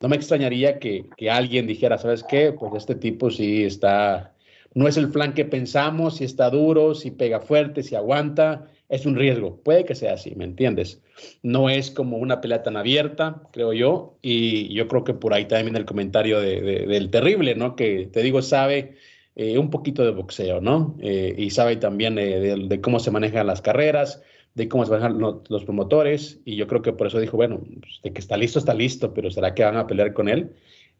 No 0.00 0.08
me 0.08 0.16
extrañaría 0.16 0.80
que, 0.80 1.06
que 1.16 1.30
alguien 1.30 1.66
dijera, 1.66 1.98
¿sabes 1.98 2.24
qué? 2.24 2.52
Pues 2.52 2.72
este 2.74 2.96
tipo 2.96 3.30
sí 3.30 3.64
está, 3.64 4.34
no 4.74 4.88
es 4.88 4.96
el 4.96 5.12
flan 5.12 5.34
que 5.34 5.44
pensamos, 5.44 6.16
si 6.16 6.24
está 6.24 6.50
duro, 6.50 6.94
si 6.94 7.12
pega 7.12 7.40
fuerte, 7.40 7.82
si 7.84 7.94
aguanta, 7.94 8.66
es 8.90 9.06
un 9.06 9.16
riesgo. 9.16 9.56
Puede 9.62 9.84
que 9.86 9.94
sea 9.94 10.12
así, 10.14 10.34
¿me 10.36 10.44
entiendes? 10.44 11.00
No 11.42 11.70
es 11.70 11.90
como 11.90 12.18
una 12.18 12.40
pelea 12.40 12.62
tan 12.62 12.76
abierta, 12.76 13.42
creo 13.52 13.72
yo, 13.72 14.18
y 14.20 14.74
yo 14.74 14.88
creo 14.88 15.04
que 15.04 15.14
por 15.14 15.32
ahí 15.32 15.46
también 15.46 15.76
el 15.76 15.84
comentario 15.86 16.40
de- 16.40 16.60
de- 16.60 16.86
del 16.86 17.08
terrible, 17.10 17.54
¿no? 17.54 17.76
Que 17.76 18.06
te 18.12 18.20
digo, 18.22 18.42
sabe 18.42 18.96
eh, 19.36 19.56
un 19.58 19.70
poquito 19.70 20.04
de 20.04 20.10
boxeo, 20.10 20.60
¿no? 20.60 20.96
Eh, 21.00 21.34
y 21.38 21.50
sabe 21.50 21.76
también 21.76 22.18
eh, 22.18 22.40
de, 22.40 22.56
de 22.66 22.80
cómo 22.80 22.98
se 22.98 23.12
manejan 23.12 23.46
las 23.46 23.62
carreras, 23.62 24.22
de 24.56 24.68
cómo 24.68 24.84
se 24.84 24.90
manejan 24.90 25.18
lo- 25.18 25.44
los 25.48 25.64
promotores, 25.64 26.40
y 26.44 26.56
yo 26.56 26.66
creo 26.66 26.82
que 26.82 26.92
por 26.92 27.06
eso 27.06 27.20
dijo, 27.20 27.36
bueno, 27.36 27.60
pues, 27.80 28.00
de 28.02 28.12
que 28.12 28.20
está 28.20 28.36
listo, 28.36 28.58
está 28.58 28.74
listo, 28.74 29.14
pero 29.14 29.30
¿será 29.30 29.54
que 29.54 29.62
van 29.62 29.76
a 29.76 29.86
pelear 29.86 30.12
con 30.12 30.28
él? 30.28 30.50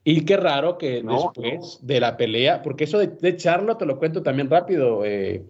Y 0.04 0.24
qué 0.24 0.36
raro 0.36 0.78
que 0.78 1.02
No, 1.02 1.32
después 1.36 1.80
de 1.82 1.98
la 2.00 2.16
pelea, 2.16 2.62
porque 2.62 2.84
eso 2.84 2.98
de, 2.98 3.36
Charlo, 3.36 3.76
te 3.76 3.84
lo 3.84 3.98
cuento 3.98 4.22
también 4.22 4.48
rápido, 4.48 5.02
eh, 5.04 5.42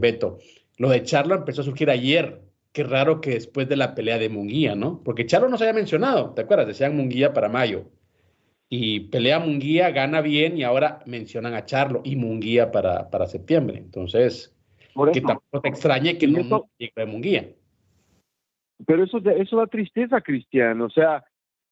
Beto, 0.00 0.38
lo 0.82 0.88
de 0.90 1.04
Charlo 1.04 1.36
empezó 1.36 1.60
a 1.60 1.64
surgir 1.64 1.90
ayer. 1.90 2.40
Qué 2.72 2.82
raro 2.82 3.20
que 3.20 3.30
después 3.30 3.68
de 3.68 3.76
la 3.76 3.94
pelea 3.94 4.18
de 4.18 4.28
Munguía, 4.28 4.74
¿no? 4.74 5.00
Porque 5.04 5.26
Charlo 5.26 5.48
no 5.48 5.56
se 5.56 5.62
había 5.62 5.74
mencionado, 5.78 6.30
¿te 6.34 6.42
acuerdas? 6.42 6.66
Decían 6.66 6.96
Munguía 6.96 7.32
para 7.32 7.48
mayo. 7.48 7.84
Y 8.68 8.98
pelea 9.08 9.38
Munguía, 9.38 9.90
gana 9.90 10.20
bien 10.22 10.58
y 10.58 10.64
ahora 10.64 10.98
mencionan 11.06 11.54
a 11.54 11.66
Charlo 11.66 12.00
y 12.02 12.16
Munguía 12.16 12.72
para, 12.72 13.10
para 13.10 13.28
septiembre. 13.28 13.78
Entonces, 13.78 14.52
que 15.12 15.18
eso. 15.20 15.28
tampoco 15.28 15.60
te 15.60 15.68
extrañe 15.68 16.18
que 16.18 16.26
Y 16.26 16.32
no 16.32 16.40
eso- 16.40 16.68
llegue 16.76 16.92
de 16.96 17.06
Munguía. 17.06 17.48
Pero 18.84 19.04
eso, 19.04 19.18
eso 19.18 19.58
da 19.58 19.68
tristeza, 19.68 20.20
Cristian. 20.20 20.80
O 20.80 20.90
sea, 20.90 21.22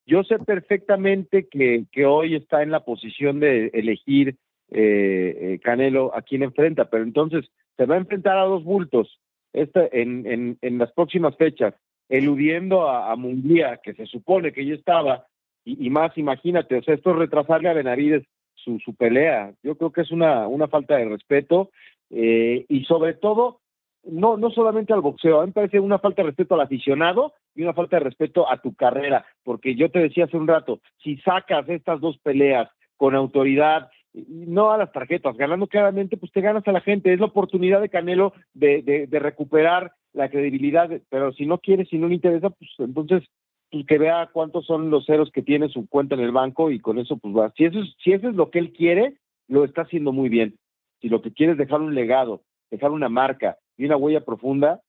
yo 0.07 0.23
sé 0.23 0.39
perfectamente 0.39 1.49
que, 1.49 1.87
que 1.91 2.07
hoy 2.07 2.37
está 2.37 2.63
en 2.63 2.71
la 2.71 2.85
posición 2.85 3.41
de 3.41 3.73
elegir 3.75 4.37
eh, 4.71 5.37
eh, 5.55 5.61
Canelo 5.65 6.15
a 6.15 6.23
quién 6.23 6.45
enfrenta, 6.45 6.89
pero 6.89 7.03
entonces 7.03 7.51
se 7.81 7.87
va 7.87 7.95
a 7.95 7.99
enfrentar 7.99 8.37
a 8.37 8.45
dos 8.45 8.63
bultos 8.63 9.19
este, 9.55 10.03
en, 10.03 10.59
en, 10.61 10.79
las 10.79 10.93
próximas 10.93 11.35
fechas, 11.39 11.73
eludiendo 12.11 12.87
a, 12.87 13.11
a 13.11 13.77
que 13.83 13.95
se 13.95 14.05
supone 14.05 14.53
que 14.53 14.67
ya 14.67 14.75
estaba, 14.75 15.25
y, 15.65 15.89
más, 15.89 16.17
imagínate, 16.19 16.77
o 16.77 16.83
sea, 16.83 16.95
esto 16.95 17.13
es 17.13 17.17
retrasarle 17.17 17.71
a 17.71 17.73
Benavides 17.73 18.25
su, 18.55 18.79
su 18.81 18.95
pelea. 18.95 19.55
Yo 19.63 19.77
creo 19.77 19.93
que 19.93 20.03
es 20.03 20.11
una, 20.11 20.47
falta 20.69 20.99
de 20.99 21.07
respeto 21.07 21.71
eh, 22.11 22.67
y 22.69 22.85
sobre 22.85 23.15
todo 23.15 23.61
no, 24.05 24.37
no 24.37 24.51
solamente 24.51 24.93
al 24.93 25.01
boxeo, 25.01 25.39
a 25.39 25.45
mí 25.45 25.47
me 25.49 25.55
parece 25.55 25.81
una 25.81 25.99
falta 25.99 26.21
de 26.21 26.29
respeto 26.29 26.57
al 26.57 26.61
aficionado 26.61 27.33
y 27.55 27.63
una 27.63 27.73
falta 27.73 27.97
de 27.97 28.05
respeto 28.05 28.47
a 28.51 28.61
tu 28.61 28.75
carrera, 28.75 29.25
porque 29.43 29.75
yo 29.75 29.91
te 29.91 30.01
decía 30.01 30.25
hace 30.25 30.37
un 30.37 30.49
rato, 30.49 30.81
si 31.03 31.17
sacas 31.19 31.67
estas 31.71 31.99
dos 32.03 32.19
peleas 32.19 32.69
con 32.99 33.15
autoridad, 33.15 33.89
no 34.13 34.71
a 34.71 34.79
las 34.79 34.93
tarjetas, 34.93 35.37
ganando 35.37 35.67
claramente, 35.67 36.17
pues 36.17 36.33
te 36.33 36.41
ganas 36.41 36.67
a 36.67 36.73
la 36.73 36.81
gente, 36.81 37.13
es 37.13 37.21
la 37.21 37.27
oportunidad 37.27 37.81
de 37.81 37.89
Canelo 37.89 38.33
de, 38.55 38.83
de, 38.83 39.07
de 39.07 39.19
recuperar 39.19 39.93
la 40.13 40.29
credibilidad, 40.29 40.91
pero 41.09 41.33
si 41.33 41.47
no 41.47 41.59
quieres, 41.59 41.89
si 41.89 41.99
no 41.99 42.09
le 42.09 42.15
interesa, 42.15 42.51
pues 42.51 42.71
entonces 42.79 43.23
pues 43.71 43.87
que 43.87 43.99
vea 43.99 44.29
cuántos 44.33 44.67
son 44.67 44.91
los 44.91 45.07
ceros 45.07 45.31
que 45.31 45.43
tiene 45.43 45.69
su 45.69 45.89
cuenta 45.89 46.17
en 46.17 46.23
el 46.23 46.33
banco 46.33 46.73
y 46.73 46.81
con 46.81 46.99
eso 46.99 47.19
pues 47.19 47.37
va. 47.37 47.53
Si 47.57 47.65
eso 47.65 47.79
es, 47.79 47.95
si 48.03 48.13
eso 48.13 48.29
es 48.29 48.35
lo 48.35 48.51
que 48.51 48.59
él 48.59 48.73
quiere, 48.73 49.19
lo 49.47 49.65
está 49.65 49.83
haciendo 49.83 50.11
muy 50.11 50.29
bien. 50.29 50.57
Si 51.01 51.09
lo 51.09 51.23
que 51.23 51.33
quiere 51.33 51.53
es 51.53 51.59
dejar 51.59 51.81
un 51.81 51.95
legado, 51.95 52.43
dejar 52.71 52.91
una 52.91 53.09
marca 53.09 53.59
y 53.77 53.85
una 53.85 53.97
huella 53.97 54.25
profunda, 54.25 54.81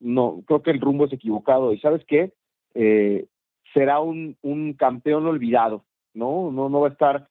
no, 0.00 0.42
creo 0.46 0.62
que 0.62 0.70
el 0.70 0.82
rumbo 0.82 1.06
es 1.06 1.12
equivocado. 1.14 1.72
¿Y 1.72 1.80
sabes 1.80 2.04
qué? 2.06 2.34
eh, 2.74 3.26
será 3.72 4.00
un, 4.00 4.36
un 4.42 4.74
campeón 4.74 5.26
olvidado, 5.26 5.84
¿no? 6.14 6.50
¿no? 6.50 6.68
No 6.68 6.80
va 6.80 6.88
a 6.88 6.92
estar 6.92 7.28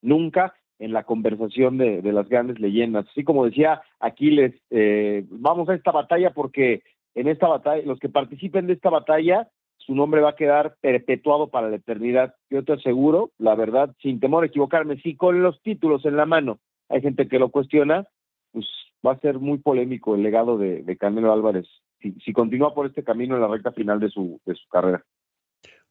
nunca 0.00 0.54
en 0.82 0.92
la 0.92 1.04
conversación 1.04 1.78
de, 1.78 2.02
de 2.02 2.12
las 2.12 2.28
grandes 2.28 2.58
leyendas. 2.58 3.06
Así 3.10 3.24
como 3.24 3.44
decía 3.44 3.82
Aquiles, 4.00 4.54
eh, 4.70 5.24
vamos 5.30 5.68
a 5.68 5.74
esta 5.74 5.92
batalla 5.92 6.30
porque 6.30 6.82
en 7.14 7.28
esta 7.28 7.48
batalla, 7.48 7.82
los 7.86 7.98
que 7.98 8.08
participen 8.08 8.66
de 8.66 8.74
esta 8.74 8.90
batalla, 8.90 9.48
su 9.76 9.94
nombre 9.94 10.20
va 10.20 10.30
a 10.30 10.36
quedar 10.36 10.76
perpetuado 10.80 11.48
para 11.48 11.68
la 11.68 11.76
eternidad. 11.76 12.34
Yo 12.50 12.64
te 12.64 12.72
aseguro, 12.72 13.30
la 13.38 13.54
verdad, 13.54 13.94
sin 14.00 14.20
temor 14.20 14.44
a 14.44 14.46
equivocarme, 14.46 15.00
si 15.00 15.16
con 15.16 15.42
los 15.42 15.60
títulos 15.62 16.04
en 16.04 16.16
la 16.16 16.26
mano 16.26 16.58
hay 16.88 17.00
gente 17.00 17.28
que 17.28 17.38
lo 17.38 17.50
cuestiona, 17.50 18.06
pues 18.52 18.66
va 19.06 19.12
a 19.12 19.20
ser 19.20 19.38
muy 19.38 19.58
polémico 19.58 20.14
el 20.14 20.22
legado 20.22 20.58
de, 20.58 20.82
de 20.82 20.96
Canelo 20.96 21.32
Álvarez 21.32 21.68
si, 22.02 22.12
si 22.24 22.32
continúa 22.32 22.74
por 22.74 22.86
este 22.86 23.04
camino 23.04 23.36
en 23.36 23.42
la 23.42 23.48
recta 23.48 23.72
final 23.72 24.00
de 24.00 24.10
su, 24.10 24.40
de 24.44 24.54
su 24.54 24.68
carrera. 24.68 25.04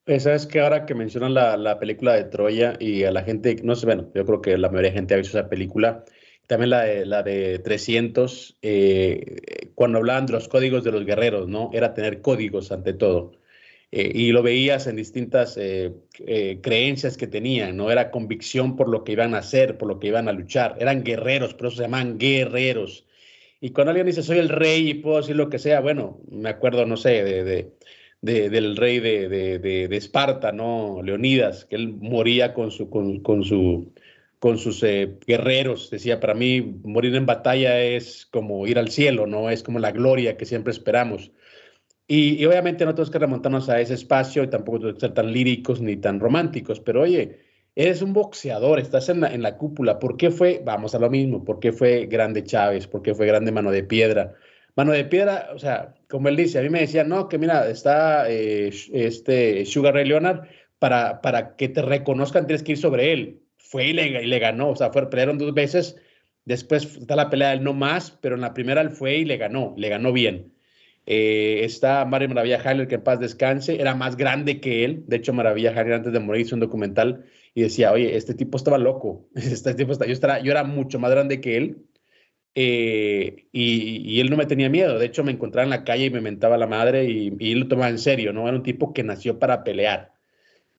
Sabes 0.06 0.46
que 0.46 0.60
ahora 0.60 0.84
que 0.84 0.94
mencionan 0.94 1.34
la, 1.34 1.56
la, 1.56 1.78
película 1.78 2.14
de 2.14 2.24
Troya 2.24 2.74
y 2.80 3.04
a 3.04 3.12
la 3.12 3.22
gente, 3.22 3.56
no 3.62 3.76
sé, 3.76 3.86
bueno, 3.86 4.10
yo 4.14 4.24
creo 4.26 4.42
que 4.42 4.58
la 4.58 4.68
mayoría 4.68 4.90
de 4.90 4.96
gente 4.96 5.14
ha 5.14 5.16
visto 5.16 5.38
esa 5.38 5.48
película, 5.48 6.04
también 6.48 6.70
la 6.70 6.82
de, 6.82 7.06
la 7.06 7.22
de 7.22 7.60
300, 7.60 8.58
eh, 8.62 9.70
cuando 9.74 9.98
hablaban 9.98 10.26
de 10.26 10.32
los 10.32 10.48
códigos 10.48 10.82
de 10.84 10.92
los 10.92 11.04
guerreros, 11.06 11.48
¿no? 11.48 11.70
Era 11.72 11.94
tener 11.94 12.20
códigos 12.20 12.72
ante 12.72 12.92
todo. 12.94 13.32
Eh, 13.94 14.10
y 14.14 14.32
lo 14.32 14.42
veías 14.42 14.86
en 14.86 14.96
distintas 14.96 15.58
eh, 15.58 15.92
eh, 16.26 16.60
creencias 16.62 17.18
que 17.18 17.26
tenían, 17.26 17.76
¿no? 17.76 17.90
Era 17.90 18.10
convicción 18.10 18.74
por 18.74 18.88
lo 18.88 19.04
que 19.04 19.12
iban 19.12 19.34
a 19.34 19.38
hacer, 19.38 19.76
por 19.76 19.86
lo 19.86 20.00
que 20.00 20.08
iban 20.08 20.28
a 20.28 20.32
luchar. 20.32 20.76
Eran 20.80 21.04
guerreros, 21.04 21.52
por 21.54 21.66
eso 21.66 21.76
se 21.76 21.82
llaman 21.82 22.18
guerreros. 22.18 23.06
Y 23.60 23.70
cuando 23.70 23.90
alguien 23.90 24.06
dice, 24.06 24.22
soy 24.22 24.38
el 24.38 24.48
rey 24.48 24.90
y 24.90 24.94
puedo 24.94 25.18
decir 25.18 25.36
lo 25.36 25.50
que 25.50 25.58
sea, 25.58 25.80
bueno, 25.80 26.20
me 26.30 26.48
acuerdo, 26.48 26.86
no 26.86 26.96
sé, 26.96 27.22
de, 27.22 27.72
de 28.22 28.48
del 28.50 28.76
rey 28.76 29.00
de, 29.00 29.28
de, 29.28 29.96
Esparta, 29.96 30.52
¿no? 30.52 31.02
Leonidas, 31.02 31.66
que 31.66 31.76
él 31.76 31.94
moría 32.00 32.54
con, 32.54 32.70
su, 32.70 32.88
con, 32.88 33.20
con, 33.20 33.44
su, 33.44 33.92
con 34.38 34.58
sus 34.58 34.82
eh, 34.84 35.18
guerreros. 35.26 35.90
Decía, 35.90 36.20
para 36.20 36.34
mí, 36.34 36.62
morir 36.84 37.14
en 37.16 37.26
batalla 37.26 37.80
es 37.80 38.26
como 38.26 38.66
ir 38.66 38.78
al 38.78 38.90
cielo, 38.90 39.26
¿no? 39.26 39.50
Es 39.50 39.62
como 39.62 39.80
la 39.80 39.92
gloria 39.92 40.36
que 40.36 40.46
siempre 40.46 40.72
esperamos. 40.72 41.32
Y, 42.06 42.40
y, 42.40 42.46
obviamente 42.46 42.84
no 42.84 42.94
tenemos 42.94 43.10
que 43.10 43.18
remontarnos 43.18 43.68
a 43.68 43.80
ese 43.80 43.94
espacio 43.94 44.44
y 44.44 44.50
tampoco 44.50 44.78
tenemos 44.78 44.96
que 44.96 45.06
ser 45.06 45.14
tan 45.14 45.32
líricos 45.32 45.80
ni 45.80 45.96
tan 45.96 46.20
románticos, 46.20 46.80
pero 46.80 47.02
oye, 47.02 47.40
eres 47.74 48.02
un 48.02 48.12
boxeador, 48.12 48.78
estás 48.78 49.08
en 49.08 49.20
la, 49.20 49.32
en 49.34 49.42
la 49.42 49.56
cúpula. 49.56 49.98
¿Por 49.98 50.16
qué 50.16 50.30
fue, 50.30 50.62
vamos 50.64 50.94
a 50.94 50.98
lo 50.98 51.10
mismo, 51.10 51.44
por 51.44 51.58
qué 51.60 51.72
fue 51.72 52.06
grande 52.06 52.44
Chávez? 52.44 52.86
¿Por 52.86 53.02
qué 53.02 53.14
fue 53.14 53.26
grande 53.26 53.52
Mano 53.52 53.70
de 53.70 53.82
Piedra? 53.82 54.34
Mano 54.76 54.92
de 54.92 55.04
Piedra, 55.04 55.50
o 55.54 55.58
sea, 55.58 55.94
como 56.12 56.28
él 56.28 56.36
dice, 56.36 56.58
a 56.58 56.62
mí 56.62 56.68
me 56.68 56.80
decía, 56.80 57.04
no, 57.04 57.26
que 57.26 57.38
mira, 57.38 57.70
está 57.70 58.30
eh, 58.30 58.70
este 58.92 59.64
Sugar 59.64 59.94
Ray 59.94 60.06
Leonard, 60.06 60.42
para, 60.78 61.22
para 61.22 61.56
que 61.56 61.70
te 61.70 61.80
reconozcan 61.80 62.46
tienes 62.46 62.62
que 62.62 62.72
ir 62.72 62.78
sobre 62.78 63.14
él. 63.14 63.40
Fue 63.56 63.86
y 63.86 63.92
le, 63.94 64.22
y 64.22 64.26
le 64.26 64.38
ganó, 64.38 64.68
o 64.68 64.76
sea, 64.76 64.92
fue, 64.92 65.08
pelearon 65.08 65.38
dos 65.38 65.54
veces, 65.54 65.96
después 66.44 66.98
está 66.98 67.16
la 67.16 67.30
pelea 67.30 67.52
del 67.52 67.64
no 67.64 67.72
más, 67.72 68.10
pero 68.10 68.34
en 68.34 68.42
la 68.42 68.52
primera 68.52 68.82
él 68.82 68.90
fue 68.90 69.16
y 69.16 69.24
le 69.24 69.38
ganó, 69.38 69.72
le 69.78 69.88
ganó 69.88 70.12
bien. 70.12 70.52
Eh, 71.06 71.60
está 71.64 72.04
Mario 72.04 72.28
Maravilla 72.28 72.60
Haller, 72.62 72.88
que 72.88 72.96
en 72.96 73.04
paz 73.04 73.18
descanse, 73.18 73.80
era 73.80 73.94
más 73.94 74.18
grande 74.18 74.60
que 74.60 74.84
él. 74.84 75.04
De 75.06 75.16
hecho, 75.16 75.32
Maravilla 75.32 75.70
Haller 75.70 75.94
antes 75.94 76.12
de 76.12 76.20
morir 76.20 76.42
hizo 76.42 76.56
un 76.56 76.60
documental 76.60 77.24
y 77.54 77.62
decía, 77.62 77.90
oye, 77.90 78.18
este 78.18 78.34
tipo 78.34 78.58
estaba 78.58 78.76
loco, 78.76 79.30
este 79.34 79.72
tipo 79.72 79.92
está, 79.92 80.04
yo, 80.04 80.12
estaba, 80.12 80.40
yo 80.40 80.50
era 80.50 80.64
mucho 80.64 80.98
más 80.98 81.10
grande 81.10 81.40
que 81.40 81.56
él 81.56 81.86
eh, 82.54 83.48
y, 83.52 84.20
él 84.20 84.30
no 84.30 84.36
me 84.36 84.46
tenía 84.46 84.68
miedo. 84.68 84.98
De 84.98 85.06
hecho, 85.06 85.24
me 85.24 85.32
encontraba 85.32 85.64
en 85.64 85.70
la 85.70 85.84
calle 85.84 86.06
y 86.06 86.10
me 86.10 86.20
mentaba 86.20 86.56
la 86.58 86.66
madre 86.66 87.04
y, 87.04 87.54
lo 87.54 87.68
tomaba 87.68 87.90
en 87.90 87.98
serio, 87.98 88.32
¿no? 88.32 88.48
Era 88.48 88.56
un 88.56 88.62
tipo 88.62 88.92
que 88.92 89.02
nació 89.02 89.38
para 89.38 89.64
pelear. 89.64 90.12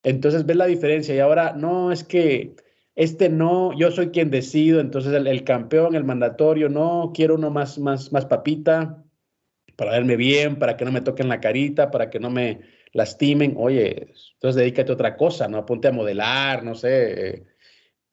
Entonces, 0.03 0.45
ves 0.45 0.57
la 0.57 0.65
diferencia 0.67 1.15
y 1.15 1.19
ahora, 1.19 1.53
no, 1.53 1.91
es 1.91 2.03
que 2.03 2.55
este 2.95 3.29
no, 3.29 3.77
yo 3.77 3.91
soy 3.91 4.09
quien 4.09 4.29
decido, 4.29 4.79
entonces 4.79 5.13
el, 5.13 5.27
el 5.27 5.43
campeón, 5.43 5.95
el 5.95 6.03
mandatorio, 6.03 6.69
no, 6.69 7.11
quiero 7.15 7.35
uno 7.35 7.49
más, 7.51 7.79
más, 7.79 8.11
más 8.11 8.25
papita 8.25 9.03
para 9.75 9.91
verme 9.91 10.15
bien, 10.15 10.57
para 10.57 10.77
que 10.77 10.85
no 10.85 10.91
me 10.91 11.01
toquen 11.01 11.29
la 11.29 11.39
carita, 11.41 11.91
para 11.91 12.09
que 12.09 12.19
no 12.19 12.29
me 12.29 12.61
lastimen. 12.93 13.55
Oye, 13.57 14.13
entonces 14.33 14.55
dedícate 14.55 14.91
a 14.91 14.95
otra 14.95 15.17
cosa, 15.17 15.47
¿no? 15.47 15.65
Ponte 15.65 15.87
a 15.87 15.91
modelar, 15.91 16.63
no 16.63 16.75
sé, 16.75 17.29
eh, 17.29 17.43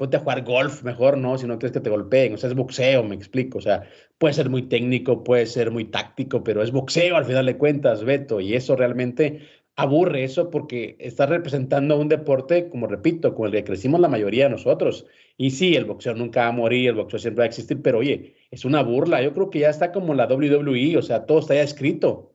ponte 0.01 0.17
a 0.17 0.21
jugar 0.21 0.43
golf 0.45 0.83
mejor, 0.83 1.19
¿no? 1.19 1.37
Si 1.37 1.47
no 1.47 1.59
quieres 1.59 1.75
que 1.75 1.81
te 1.81 1.91
golpeen, 1.91 2.33
o 2.33 2.39
sea, 2.39 2.49
es 2.49 2.57
boxeo, 2.57 3.05
me 3.05 3.15
explico, 3.15 3.59
o 3.59 3.61
sea, 3.61 3.83
puede 4.17 4.33
ser 4.33 4.49
muy 4.49 4.63
técnico, 4.63 5.23
puede 5.23 5.45
ser 5.45 5.71
muy 5.71 5.85
táctico, 5.85 6.43
pero 6.43 6.63
es 6.63 6.71
boxeo 6.73 7.17
al 7.17 7.27
final 7.27 7.45
de 7.45 7.59
cuentas, 7.59 8.03
Beto, 8.03 8.41
y 8.41 8.55
eso 8.55 8.77
realmente 8.77 9.43
aburre 9.77 10.25
eso 10.25 10.49
porque 10.49 10.97
está 11.01 11.27
representando 11.27 11.99
un 12.01 12.09
deporte, 12.09 12.71
como 12.71 12.87
repito, 12.87 13.35
con 13.35 13.49
el 13.49 13.53
que 13.53 13.65
crecimos 13.65 14.01
la 14.01 14.09
mayoría 14.09 14.45
de 14.45 14.51
nosotros. 14.51 15.05
Y 15.37 15.51
sí, 15.51 15.75
el 15.77 15.85
boxeo 15.85 16.15
nunca 16.15 16.45
va 16.45 16.49
a 16.49 16.53
morir, 16.53 16.89
el 16.89 16.95
boxeo 16.95 17.19
siempre 17.19 17.43
va 17.43 17.45
a 17.45 17.49
existir, 17.49 17.83
pero 17.83 17.99
oye, 17.99 18.37
es 18.51 18.65
una 18.65 18.83
burla. 18.83 19.23
Yo 19.23 19.35
creo 19.35 19.51
que 19.51 19.59
ya 19.59 19.69
está 19.69 19.93
como 19.93 20.15
la 20.15 20.27
WWE, 20.27 20.97
o 20.97 21.03
sea, 21.03 21.27
todo 21.27 21.41
está 21.41 21.55
ya 21.55 21.63
escrito. 21.63 22.30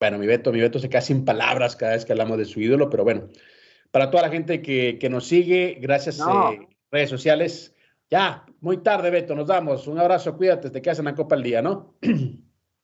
Bueno, 0.00 0.16
mi 0.16 0.26
Beto, 0.26 0.50
mi 0.50 0.60
Beto 0.60 0.78
se 0.78 0.88
queda 0.88 1.02
sin 1.02 1.26
palabras 1.26 1.76
cada 1.76 1.92
vez 1.92 2.06
que 2.06 2.12
hablamos 2.12 2.38
de 2.38 2.46
su 2.46 2.58
ídolo, 2.58 2.88
pero 2.88 3.04
bueno, 3.04 3.28
para 3.90 4.10
toda 4.10 4.22
la 4.22 4.30
gente 4.30 4.62
que, 4.62 4.98
que 4.98 5.10
nos 5.10 5.26
sigue, 5.26 5.76
gracias 5.78 6.18
no. 6.18 6.52
eh, 6.52 6.68
redes 6.90 7.10
sociales. 7.10 7.76
Ya, 8.10 8.46
muy 8.62 8.78
tarde, 8.78 9.10
Beto, 9.10 9.34
nos 9.34 9.48
damos. 9.48 9.86
Un 9.86 9.98
abrazo, 9.98 10.36
cuídate, 10.38 10.70
te 10.70 10.80
quedas 10.80 11.00
en 11.00 11.04
la 11.04 11.14
Copa 11.14 11.36
el 11.36 11.42
día, 11.42 11.62
¿no? 11.62 11.94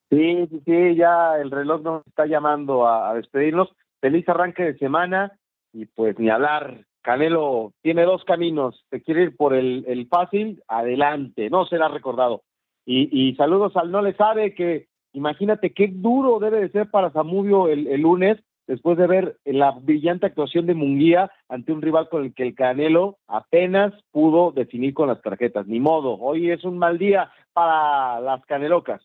Sí, 0.09 0.47
sí, 0.49 0.63
sí, 0.65 0.95
ya 0.95 1.37
el 1.37 1.51
reloj 1.51 1.83
nos 1.83 2.07
está 2.07 2.27
llamando 2.27 2.87
a, 2.87 3.11
a 3.11 3.15
despedirnos. 3.15 3.75
Feliz 4.01 4.29
arranque 4.29 4.63
de 4.63 4.79
semana 4.79 5.37
y 5.73 5.87
pues 5.87 6.17
ni 6.21 6.31
hablar. 6.31 6.85
Canelo 7.03 7.73
tiene 7.83 8.05
dos 8.05 8.23
caminos. 8.25 8.85
Te 8.89 9.03
quiere 9.03 9.25
ir 9.25 9.37
por 9.37 9.53
el, 9.53 9.85
el 9.89 10.07
fácil, 10.07 10.63
adelante, 10.69 11.51
no 11.51 11.67
será 11.67 11.89
recordado. 11.89 12.45
Y, 12.85 13.09
y, 13.11 13.35
saludos 13.35 13.77
al 13.77 13.91
no 13.91 14.01
le 14.01 14.15
sabe 14.15 14.55
que 14.55 14.87
imagínate 15.17 15.73
qué 15.73 15.89
duro 15.91 16.39
debe 16.39 16.61
de 16.61 16.69
ser 16.69 16.91
para 16.91 17.11
Zamudio 17.11 17.69
el, 17.69 17.85
lunes 18.01 18.39
después 18.67 18.99
de 18.99 19.07
ver 19.07 19.39
la 19.45 19.71
brillante 19.71 20.27
actuación 20.27 20.67
de 20.67 20.75
Munguía 20.75 21.31
ante 21.49 21.73
un 21.73 21.81
rival 21.81 22.09
con 22.11 22.25
el 22.25 22.35
que 22.35 22.43
el 22.43 22.55
Canelo 22.55 23.19
apenas 23.27 23.95
pudo 24.11 24.53
definir 24.53 24.93
con 24.93 25.09
las 25.09 25.23
tarjetas. 25.23 25.67
Ni 25.67 25.81
modo, 25.81 26.19
hoy 26.19 26.51
es 26.51 26.65
un 26.65 26.77
mal 26.77 26.99
día 26.99 27.31
para 27.55 28.21
las 28.21 28.45
canelocas. 28.45 29.03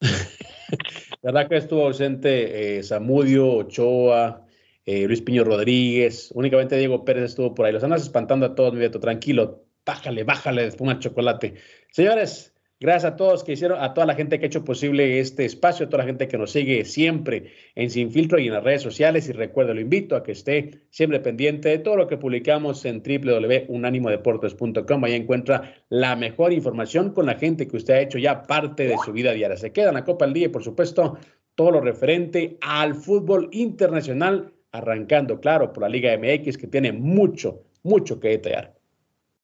La 1.22 1.32
verdad 1.32 1.48
que 1.48 1.56
estuvo 1.56 1.86
ausente 1.86 2.78
eh, 2.78 2.82
Zamudio, 2.82 3.50
Ochoa, 3.50 4.44
eh, 4.84 5.06
Luis 5.06 5.22
Piño 5.22 5.44
Rodríguez, 5.44 6.30
únicamente 6.34 6.76
Diego 6.76 7.04
Pérez 7.04 7.24
estuvo 7.24 7.54
por 7.54 7.64
ahí. 7.64 7.72
Los 7.72 7.84
andas 7.84 8.02
espantando 8.02 8.44
a 8.44 8.54
todos, 8.54 8.74
mi 8.74 8.80
Beto, 8.80 9.00
tranquilo, 9.00 9.64
bájale, 9.86 10.24
bájale, 10.24 10.68
un 10.78 10.98
chocolate. 10.98 11.54
Señores, 11.90 12.54
Gracias 12.80 13.12
a 13.12 13.16
todos 13.16 13.42
que 13.42 13.54
hicieron, 13.54 13.82
a 13.82 13.92
toda 13.92 14.06
la 14.06 14.14
gente 14.14 14.38
que 14.38 14.44
ha 14.44 14.46
hecho 14.46 14.64
posible 14.64 15.18
este 15.18 15.44
espacio, 15.44 15.86
a 15.86 15.88
toda 15.88 16.04
la 16.04 16.06
gente 16.06 16.28
que 16.28 16.38
nos 16.38 16.52
sigue 16.52 16.84
siempre 16.84 17.50
en 17.74 17.90
Sin 17.90 18.12
Filtro 18.12 18.38
y 18.38 18.46
en 18.46 18.52
las 18.52 18.62
redes 18.62 18.82
sociales. 18.82 19.28
Y 19.28 19.32
recuerdo, 19.32 19.74
lo 19.74 19.80
invito 19.80 20.14
a 20.14 20.22
que 20.22 20.30
esté 20.30 20.82
siempre 20.90 21.18
pendiente 21.18 21.70
de 21.70 21.78
todo 21.78 21.96
lo 21.96 22.06
que 22.06 22.16
publicamos 22.16 22.84
en 22.84 23.02
www.unanimodeportes.com. 23.02 25.04
Ahí 25.04 25.14
encuentra 25.14 25.74
la 25.88 26.14
mejor 26.14 26.52
información 26.52 27.12
con 27.12 27.26
la 27.26 27.34
gente 27.34 27.66
que 27.66 27.76
usted 27.76 27.94
ha 27.94 28.00
hecho 28.00 28.18
ya 28.18 28.44
parte 28.44 28.86
de 28.86 28.96
su 29.04 29.12
vida 29.12 29.32
diaria. 29.32 29.56
Se 29.56 29.72
queda 29.72 29.88
en 29.88 29.94
la 29.94 30.04
Copa 30.04 30.24
al 30.24 30.32
Día 30.32 30.46
y, 30.46 30.50
por 30.50 30.62
supuesto, 30.62 31.18
todo 31.56 31.72
lo 31.72 31.80
referente 31.80 32.58
al 32.60 32.94
fútbol 32.94 33.48
internacional, 33.50 34.52
arrancando, 34.70 35.40
claro, 35.40 35.72
por 35.72 35.82
la 35.82 35.88
Liga 35.88 36.16
MX, 36.16 36.56
que 36.56 36.68
tiene 36.68 36.92
mucho, 36.92 37.64
mucho 37.82 38.20
que 38.20 38.28
detallar. 38.28 38.76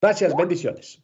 Gracias, 0.00 0.36
bendiciones. 0.36 1.03